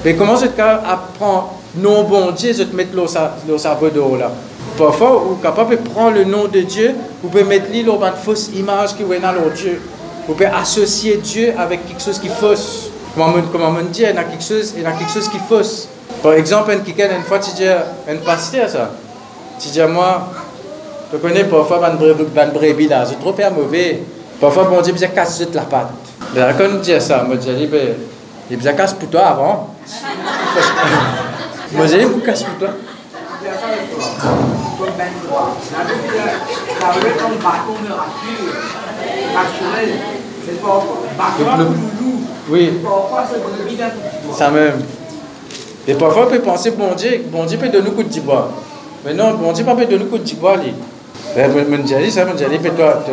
Mais 0.06 0.16
comment 0.16 0.36
je 0.36 0.46
apprends? 0.46 1.60
Non 1.76 2.04
bon 2.04 2.32
Dieu, 2.32 2.54
je 2.54 2.64
te 2.64 2.76
mettre 2.76 2.96
dans 2.96 3.08
sa 3.08 3.74
vaudor 3.74 4.18
là 4.18 4.32
Parfois, 4.78 5.24
vous 5.26 5.36
êtes 5.36 5.42
capable 5.42 5.72
de 5.72 5.90
prendre 5.90 6.16
le 6.16 6.24
nom 6.24 6.48
de 6.48 6.62
Dieu, 6.62 6.96
vous 7.22 7.30
pouvez 7.30 7.44
mettre 7.44 7.72
lui 7.72 7.84
dans 7.84 8.02
une 8.04 8.14
fausse 8.24 8.50
image 8.56 8.96
qui 8.96 9.04
est 9.04 9.20
dans 9.20 9.54
Dieu. 9.56 9.80
Vous 10.28 10.34
pouvez 10.34 10.48
associer 10.48 11.18
Dieu 11.18 11.54
avec 11.58 11.88
quelque 11.88 12.02
chose 12.02 12.18
qui 12.20 12.28
est 12.28 12.32
fausse. 12.40 12.90
Comment 13.16 13.70
on 13.70 13.84
dit, 13.92 14.02
il 14.02 14.04
y 14.04 14.06
a 14.06 14.24
quelque 14.24 14.44
chose, 14.44 14.74
il 14.78 14.86
a 14.86 14.92
quelque 14.94 15.12
chose 15.12 15.30
qui 15.30 15.38
est 15.38 15.48
fausse. 15.48 15.88
Par 16.24 16.34
exemple, 16.34 16.72
une 16.72 17.24
fois, 17.24 17.40
tu 17.40 17.52
dis, 17.52 17.66
un 17.66 18.16
pasteur, 18.26 18.70
ça. 18.70 18.92
Tu 19.60 19.70
dis, 19.70 19.82
moi, 19.82 20.32
tu 21.14 21.20
connais 21.20 21.44
parfois 21.44 21.92
une 21.92 22.52
brebis 22.52 22.88
là, 22.88 23.06
c'est 23.06 23.20
trop 23.20 23.34
faire 23.34 23.52
mauvais. 23.52 24.02
Parfois, 24.42 24.64
bon 24.64 24.82
Dieu, 24.82 24.96
il 25.00 25.12
casse 25.12 25.38
toute 25.38 25.54
la 25.54 25.62
patte. 25.62 25.92
Mais 26.34 26.42
quand 26.58 26.66
on 26.74 26.80
dit 26.80 27.00
ça, 27.00 27.24
moi, 27.24 27.36
je 27.36 27.52
dis, 27.52 27.70
il 28.50 28.58
casse 28.60 28.96
pour 28.96 29.10
toi 29.10 29.28
avant. 29.28 29.76
Moi, 31.74 31.88
je 31.88 31.98
dis, 31.98 32.06
il 32.16 32.22
casse 32.22 32.44
pour 32.44 32.58
toi. 32.58 32.70
Oui. 42.50 42.80
Ça 44.36 44.50
même. 44.50 44.82
Et 45.88 45.94
parfois, 45.94 46.26
on 46.26 46.30
peut 46.32 46.40
penser, 46.40 46.72
bon 46.72 46.94
Dieu, 46.96 47.24
bon 47.28 47.46
Dieu 47.46 47.60
peut 47.60 47.70
donner 47.70 47.92
coup 47.92 48.04
de 48.04 48.20
bois. 48.20 48.50
Mais 49.06 49.14
non, 49.14 49.36
bon 49.36 49.52
Dieu 49.52 49.64
ne 49.64 49.70
peut 49.70 49.78
pas 49.78 49.86
donner 49.86 50.06
coup 50.06 50.18
de 50.18 50.36
bois. 50.36 50.58
Mais 51.36 51.50
je 51.50 51.96
dis 51.98 52.12
ça, 52.12 52.26
je 52.28 52.46
dis, 52.46 52.70
toi, 52.70 53.04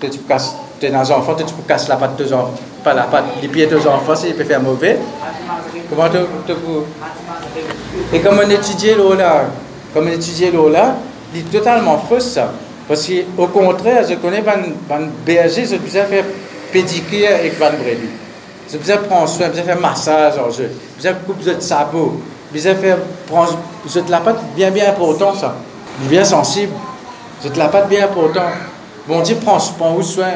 tu 0.00 0.18
casses 0.28 0.56
tes 0.78 0.94
enfants, 0.94 1.34
tu 1.34 1.44
peux 1.44 1.62
casser 1.66 1.88
la 1.88 1.96
patte 1.96 2.16
de 2.16 2.24
enfants, 2.32 2.52
pas 2.84 2.92
la 2.92 3.04
patte, 3.04 3.24
les 3.40 3.48
pieds 3.48 3.66
de 3.66 3.76
enfants, 3.78 4.14
s'ils 4.14 4.34
peuvent 4.34 4.46
faire 4.46 4.60
mauvais. 4.60 4.98
Comment 5.88 6.08
peux. 6.10 6.56
Et 8.12 8.20
comme 8.20 8.40
on 8.44 8.50
étudie 8.50 8.90
là, 9.16 9.44
comme 9.94 10.06
on 10.06 10.12
étudie 10.12 10.50
là, 10.72 10.96
c'est 11.34 11.50
totalement 11.50 11.98
faux 11.98 12.20
ça. 12.20 12.52
Parce 12.88 13.06
qu'au 13.06 13.46
contraire, 13.48 14.04
je 14.08 14.14
connais 14.14 14.44
un 14.46 15.08
berger, 15.24 15.64
je 15.64 15.76
besoin 15.76 16.04
faire 16.04 16.24
pédicure 16.72 17.28
avec 17.28 17.54
une 17.54 17.58
brebis. 17.58 18.10
Je 18.70 18.78
besoin 18.78 18.96
prendre 18.98 19.28
soin, 19.28 19.46
je 19.54 19.62
faire 19.62 19.80
massage 19.80 20.34
en 20.38 20.50
jeu. 20.50 20.70
Je 20.98 21.02
besoin 21.02 21.12
couper 21.26 21.54
de 21.54 21.60
sabot. 21.60 22.20
Je 22.48 22.54
besoin 22.54 22.74
faire 22.74 22.98
prendre 23.26 23.58
je 23.88 24.00
la 24.10 24.20
patte 24.20 24.40
bien 24.54 24.70
bien 24.70 24.90
important 24.90 25.34
ça. 25.34 25.54
Bien 26.08 26.24
sensible. 26.24 26.72
Je 27.44 27.58
la 27.58 27.68
patte 27.68 27.88
bien 27.88 28.04
important. 28.04 28.40
Bon 29.06 29.20
Dieu 29.20 29.36
prend, 29.36 29.58
prend 29.78 30.00
soin. 30.02 30.26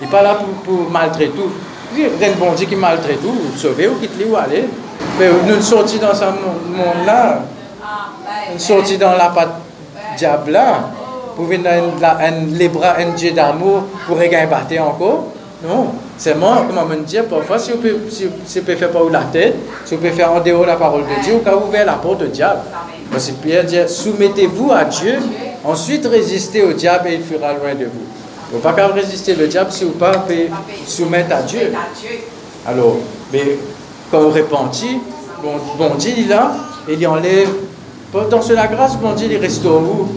Il 0.00 0.04
n'est 0.06 0.10
pas 0.10 0.22
là 0.22 0.34
pour, 0.34 0.48
pour 0.76 0.90
maltraiter 0.90 1.30
tout. 1.30 1.50
Il 1.96 2.00
y 2.00 2.24
a 2.24 2.28
un 2.28 2.32
bon 2.32 2.52
Dieu 2.52 2.66
qui 2.66 2.76
maltraite 2.76 3.20
tout, 3.22 3.34
sauver 3.56 3.88
ou 3.88 3.94
quitte 3.94 4.12
où 4.28 4.36
aller. 4.36 4.64
Mais 5.18 5.28
nous 5.46 5.62
sortis 5.62 5.98
dans 5.98 6.14
ce 6.14 6.24
monde-là, 6.24 7.42
nous 8.52 8.58
sortis 8.58 8.98
dans 8.98 9.12
la 9.14 9.28
patte 9.28 9.60
diable 10.16 10.52
là, 10.52 10.90
pour 11.34 11.46
venir 11.46 11.70
les 12.52 12.68
bras, 12.68 12.96
un 12.98 13.10
Dieu 13.10 13.32
d'amour, 13.32 13.84
pour 14.06 14.18
regagner 14.18 14.80
encore. 14.80 15.28
Non, 15.66 15.88
c'est 16.16 16.36
moi, 16.36 16.64
comment 16.68 16.84
me 16.84 16.96
dire, 17.02 17.24
parfois, 17.24 17.58
si 17.58 17.72
vous 17.72 17.78
pouvez, 17.78 17.96
si, 18.10 18.28
si 18.46 18.60
vous 18.60 18.76
faire 18.76 18.90
par 18.92 19.02
la 19.10 19.22
tête, 19.22 19.56
si 19.84 19.94
vous 19.94 20.00
pouvez 20.00 20.12
faire 20.12 20.32
en 20.32 20.38
dehors 20.38 20.64
la 20.64 20.76
parole 20.76 21.02
de 21.02 21.22
Dieu, 21.22 21.32
vous 21.32 21.38
pouvez 21.40 21.56
ouvrir 21.56 21.86
la 21.86 21.94
porte 21.94 22.22
au 22.22 22.26
diable. 22.26 22.60
Parce 23.10 23.26
que 23.26 23.32
Pierre 23.32 23.64
dit, 23.64 23.76
soumettez-vous 23.88 24.70
à 24.70 24.84
Dieu, 24.84 25.18
ensuite 25.64 26.06
résistez 26.06 26.62
au 26.62 26.72
diable 26.72 27.08
et 27.08 27.14
il 27.14 27.22
fera 27.22 27.52
loin 27.52 27.74
de 27.74 27.84
vous. 27.84 28.06
Vous 28.50 28.56
ne 28.56 28.62
pouvez 28.62 28.74
pas 28.74 28.86
résister 28.88 29.34
le 29.34 29.46
diable 29.46 29.70
si 29.70 29.84
vous 29.84 29.90
ne 29.90 29.94
pouvez 29.94 30.46
pas 30.46 30.54
soumettre 30.86 31.34
à 31.34 31.42
Dieu. 31.42 31.72
Alors, 32.66 32.96
mais 33.32 33.58
quand 34.10 34.20
vous 34.20 34.30
repentez, 34.30 34.98
bon, 35.42 35.52
bon 35.76 35.94
Dieu 35.96 36.12
il 36.16 36.24
est 36.24 36.28
là, 36.28 36.52
il 36.88 37.06
enlève. 37.06 37.50
Dans 38.12 38.40
la 38.54 38.66
grâce, 38.66 38.96
bon 38.96 39.12
Dieu 39.12 39.28
il 39.30 39.36
restaure 39.36 39.80
vous. 39.80 40.08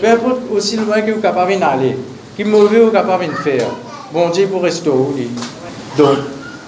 Peu 0.00 0.08
importe 0.08 0.42
aussi 0.52 0.76
loin 0.76 1.00
que 1.00 1.10
vous 1.10 1.20
capable 1.20 1.58
d'aller, 1.58 1.96
qui 2.36 2.44
mauvais 2.44 2.80
vous 2.80 2.90
capable 2.90 3.26
de 3.26 3.32
faire. 3.32 3.66
Bon 4.12 4.28
Dieu 4.30 4.46
pour 4.46 4.62
restaurer. 4.62 5.28
Donc, 5.98 6.18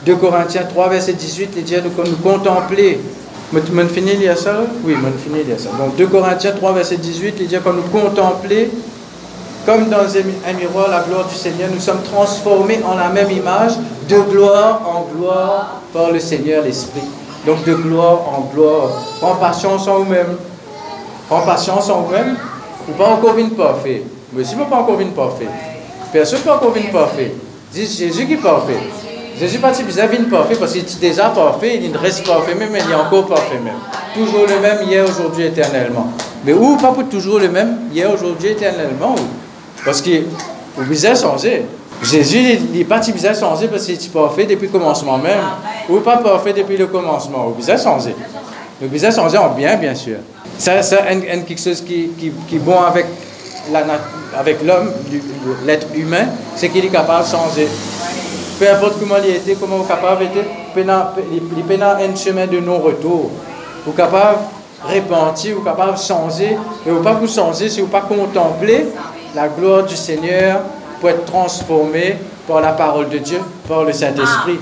2 0.05 0.17
Corinthiens 0.17 0.65
3, 0.65 0.89
verset 0.89 1.13
18, 1.13 1.51
il 1.57 1.63
dit 1.63 1.75
que 1.75 2.09
nous 2.09 2.17
contempler. 2.17 3.01
Je 3.55 3.87
finis 3.89 4.17
lire 4.17 4.39
ça 4.39 4.61
Oui, 4.85 4.95
je 4.95 5.23
finis 5.23 5.45
lire 5.45 5.61
ça. 5.61 5.71
Donc, 5.79 5.97
2 5.97 6.07
Corinthiens 6.07 6.53
3, 6.53 6.73
verset 6.73 6.97
18, 6.97 7.35
il 7.41 7.47
dit 7.47 7.57
que 7.57 7.69
nous 7.69 7.83
contempler 7.83 8.71
comme 9.65 9.89
dans 9.89 9.99
un 9.99 10.53
miroir 10.55 10.91
la 10.91 11.03
gloire 11.03 11.29
du 11.29 11.37
Seigneur, 11.37 11.69
nous 11.73 11.79
sommes 11.79 12.03
transformés 12.03 12.81
en 12.85 12.97
la 12.97 13.11
même 13.11 13.31
image, 13.31 13.73
de 14.09 14.19
gloire 14.19 14.83
en 14.85 15.07
gloire 15.15 15.81
par 15.93 16.11
le 16.11 16.19
Seigneur 16.19 16.65
l'Esprit. 16.65 17.03
Donc 17.47 17.65
de 17.65 17.75
gloire 17.75 18.21
en 18.29 18.51
gloire. 18.53 18.91
Prends 19.21 19.37
patience 19.37 19.87
en 19.87 19.99
vous-même. 19.99 20.37
Prends 21.29 21.43
patience 21.43 21.89
en 21.91 22.03
vous-même. 22.03 22.37
Ou 22.89 22.93
pas 22.93 23.11
encore 23.11 23.39
une 23.39 23.51
parfait. 23.51 24.03
Mais 24.33 24.43
si 24.43 24.57
vous 24.57 24.65
pas 24.65 24.79
encore 24.79 25.01
une 25.01 25.13
parfait. 25.13 25.49
Personne 26.13 26.41
pas 26.41 26.57
encore 26.57 26.77
une 26.77 26.91
parfait. 26.91 27.33
C'est 27.71 27.87
Jésus 27.87 28.27
qui 28.27 28.35
est 28.35 28.37
parfait. 28.37 28.79
Jésus 29.39 29.59
pas 29.59 29.73
si 29.73 29.83
bizarre 29.83 30.11
une 30.13 30.29
parfait 30.29 30.57
parce 30.57 30.73
qu'il 30.73 30.83
est 30.83 31.01
déjà 31.01 31.31
parfait, 31.31 31.81
il 31.83 31.91
ne 31.91 31.99
reste 31.99 32.27
parfait 32.27 32.55
même, 32.55 32.71
il 32.73 32.91
est 32.91 32.95
encore 32.95 33.27
parfait 33.27 33.59
même. 33.63 33.75
Toujours 34.15 34.47
le 34.47 34.61
même 34.61 34.89
hier, 34.89 35.05
aujourd'hui, 35.09 35.47
éternellement. 35.47 36.09
Mais 36.45 36.53
où 36.53 36.77
pas 36.77 36.93
pour 36.93 37.09
toujours 37.09 37.39
le 37.39 37.49
même 37.49 37.79
hier, 37.93 38.11
aujourd'hui, 38.13 38.51
éternellement. 38.51 39.15
Parce 39.85 40.03
que 40.03 40.11
vous 40.77 40.85
besoin 40.85 41.15
changer. 41.15 41.65
Jésus 42.03 42.59
n'est 42.73 42.85
pas 42.85 42.99
besoin 42.99 43.35
changer 43.35 43.69
parce 43.69 43.85
qu'il 43.85 43.95
est 43.95 44.13
parfait 44.13 44.45
depuis 44.45 44.67
le 44.67 44.73
commencement 44.73 45.19
même. 45.19 45.41
Ou 45.89 45.99
pas 46.01 46.19
parfait 46.19 46.53
depuis 46.53 46.77
le 46.77 46.87
commencement. 46.87 47.47
Vous 47.47 47.55
besoin 47.55 47.77
changer. 47.77 48.15
Vous 48.81 48.89
besoin 48.89 49.11
changer 49.11 49.39
en 49.39 49.51
bien, 49.51 49.77
bien 49.77 49.95
sûr. 49.95 50.17
Ça, 50.59 50.83
c'est 50.83 50.99
quelque 51.47 51.61
chose 51.61 51.81
qui, 51.81 52.11
qui, 52.19 52.33
qui 52.49 52.57
est 52.57 52.59
bon 52.59 52.81
avec 52.81 53.07
avec 54.37 54.63
l'homme, 54.65 54.93
l'être 55.65 55.87
humain, 55.95 56.27
c'est 56.57 56.69
qu'il 56.69 56.85
est 56.85 56.89
capable 56.89 57.25
de 57.25 57.31
changer. 57.31 57.69
Peu 58.63 58.71
importe 58.71 59.01
comment 59.01 59.17
il 59.25 59.35
était, 59.35 59.57
comment 59.57 59.83
est 59.83 59.89
capable 59.89 60.21
d'être, 60.21 60.47
il 61.33 61.41
peut 61.41 61.83
un 61.83 62.15
chemin 62.15 62.47
de 62.47 62.61
non-retour. 62.61 63.29
Vous 63.85 63.91
êtes 63.91 63.97
capable 63.97 64.39
de 64.89 64.95
repentir, 64.95 65.57
vous 65.57 65.63
êtes 65.63 65.65
capable 65.65 65.95
de 65.95 66.01
changer, 66.01 66.57
mais 66.87 66.93
vous 66.93 66.99
ne 66.99 67.03
pouvez 67.03 67.27
pas 67.27 67.27
changer 67.27 67.69
si 67.69 67.81
vous 67.81 67.89
ne 67.89 67.91
pas 67.91 68.03
contempler 68.03 68.87
la 69.35 69.49
gloire 69.49 69.83
du 69.83 69.97
Seigneur 69.97 70.61
pour 71.01 71.09
être 71.09 71.25
transformé 71.25 72.19
par 72.47 72.61
la 72.61 72.71
parole 72.71 73.09
de 73.09 73.19
Dieu, 73.19 73.41
par 73.69 73.83
le 73.83 73.93
Saint-Esprit. 73.93 74.61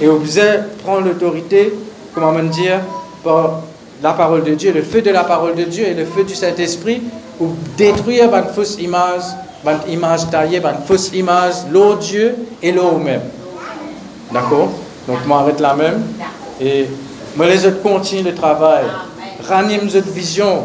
Et 0.00 0.08
vous 0.08 0.18
devez 0.18 0.58
prendre 0.82 1.06
l'autorité, 1.06 1.72
comment 2.12 2.32
me 2.32 2.42
dire, 2.48 2.80
par 3.22 3.60
la 4.02 4.14
parole 4.14 4.42
de 4.42 4.54
Dieu, 4.54 4.72
le 4.72 4.82
feu 4.82 5.00
de 5.00 5.10
la 5.10 5.22
parole 5.22 5.54
de 5.54 5.62
Dieu 5.62 5.86
et 5.86 5.94
le 5.94 6.06
feu 6.06 6.24
du 6.24 6.34
Saint-Esprit, 6.34 7.02
pour 7.38 7.50
détruire 7.76 8.34
une 8.34 8.52
fausse 8.52 8.78
image, 8.80 9.22
une 9.64 9.92
image 9.92 10.30
taillée, 10.30 10.58
une 10.58 10.86
fausse 10.86 11.10
image, 11.12 11.54
l'eau 11.70 11.94
Dieu 11.96 12.36
et 12.62 12.72
l'eau 12.72 12.98
même. 12.98 13.22
D'accord? 14.32 14.68
Donc, 15.06 15.18
je 15.22 15.28
m'arrête 15.28 15.60
là 15.60 15.74
même. 15.74 16.02
Et 16.60 16.86
moi, 17.36 17.46
les 17.46 17.66
autres 17.66 17.82
le 18.24 18.34
travail. 18.34 18.84
Ranime 19.48 19.88
cette 19.88 20.08
vision 20.08 20.64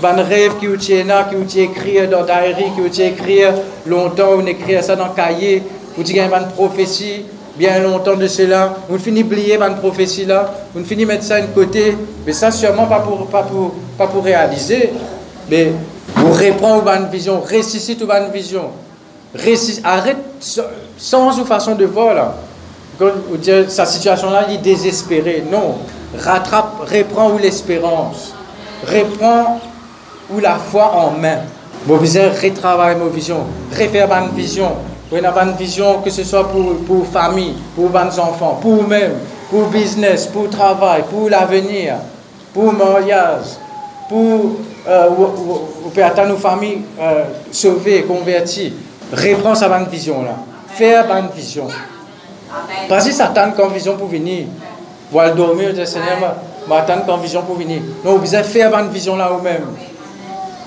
ban 0.00 0.16
rêve 0.28 0.56
qui 0.58 0.66
vous 0.66 0.76
là, 1.06 1.24
qui 1.28 1.36
vous 1.36 1.58
écrit 1.58 2.08
dans 2.08 2.24
diary, 2.24 2.64
qui 2.74 2.80
vous 2.80 3.00
écrit 3.00 3.42
longtemps, 3.86 4.30
on 4.38 4.46
écrit 4.46 4.82
ça 4.82 4.96
dans 4.96 5.08
le 5.08 5.14
cahier, 5.14 5.62
vous 5.96 6.02
dites 6.02 6.16
une 6.16 6.52
prophétie, 6.54 7.24
bien 7.56 7.78
longtemps 7.80 8.16
de 8.16 8.26
cela, 8.26 8.74
vous 8.88 8.98
finissez 8.98 9.26
oublier 9.26 9.56
une 9.56 9.76
prophétie 9.76 10.24
là, 10.24 10.52
vous 10.74 10.84
finissez 10.84 11.06
mettre 11.06 11.24
ça 11.24 11.40
de 11.40 11.46
côté, 11.48 11.96
mais 12.26 12.32
ça 12.32 12.50
sûrement 12.50 12.86
pas 12.86 13.00
pour, 13.00 13.26
pas 13.26 13.42
pour, 13.42 13.74
pas 13.98 14.06
pour 14.06 14.24
réaliser, 14.24 14.90
mais 15.50 15.72
vous 16.16 16.32
reprenez 16.32 16.98
une 16.98 17.10
vision, 17.10 17.40
ressuscite 17.40 18.02
une 18.02 18.32
vision, 18.32 18.70
arrête 19.84 20.16
sans 20.96 21.38
une 21.38 21.44
façon 21.44 21.74
de 21.74 21.84
voir 21.84 22.14
là. 22.14 22.34
Quand 22.98 23.12
sa 23.68 23.86
situation 23.86 24.30
là, 24.30 24.44
il 24.48 24.56
est 24.56 24.58
désespéré. 24.58 25.44
Non, 25.50 25.76
rattrape, 26.18 26.80
reprend 26.80 27.30
l'espérance, 27.38 28.34
reprend 28.86 29.60
ou 30.30 30.38
la 30.38 30.56
foi 30.56 30.92
en 30.94 31.12
main. 31.12 31.38
Vous 31.86 31.96
besoin 31.96 32.28
retravailler 32.42 32.98
vos 32.98 33.08
visions, 33.08 33.46
refaire 33.72 34.12
une 34.12 34.36
vision. 34.36 34.72
Une 35.12 35.52
vision 35.58 36.02
que 36.02 36.10
ce 36.10 36.22
soit 36.22 36.48
pour, 36.48 37.06
famille, 37.06 37.54
pour 37.74 37.88
vos 37.88 38.20
enfants, 38.20 38.58
pour 38.62 38.74
vous-même, 38.74 39.14
pour 39.50 39.66
business, 39.66 40.26
pour 40.26 40.48
travail, 40.48 41.02
pour 41.10 41.28
l'avenir, 41.28 41.96
pour 42.54 42.72
mariage, 42.72 43.56
pour 44.08 44.52
euh, 44.88 45.08
pouvez 45.84 46.02
attendre 46.02 46.28
nos 46.28 46.36
familles 46.36 46.82
euh, 47.00 47.24
sauvées, 47.50 48.02
converties. 48.04 48.72
Reprends 49.12 49.54
sa 49.54 49.68
bonne 49.68 49.86
vision 49.88 50.22
là. 50.22 50.36
Faire 50.74 51.06
bonne 51.06 51.28
vision. 51.34 51.68
Pas 52.88 53.00
si 53.00 53.12
Satan 53.12 53.52
comme 53.56 53.72
vision 53.72 53.96
pour 53.96 54.08
venir. 54.08 54.46
Voilà 55.10 55.32
dormir, 55.32 55.72
dire 55.72 55.86
Seigneur, 55.86 56.36
m'attendre 56.68 57.04
comme 57.06 57.20
vision 57.20 57.42
pour 57.42 57.56
venir. 57.56 57.82
Non, 58.04 58.12
vous 58.12 58.18
besoin 58.18 58.42
faire 58.42 58.70
bonne 58.70 58.90
vision 58.90 59.16
là 59.16 59.28
vous-même 59.28 59.64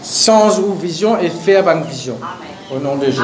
sans 0.03 0.59
ou 0.59 0.73
vision 0.73 1.17
et 1.19 1.29
faire 1.29 1.63
bonne 1.63 1.83
vision. 1.83 2.19
Au 2.69 2.77
nom 2.79 2.97
de 2.97 3.05
Jésus. 3.05 3.21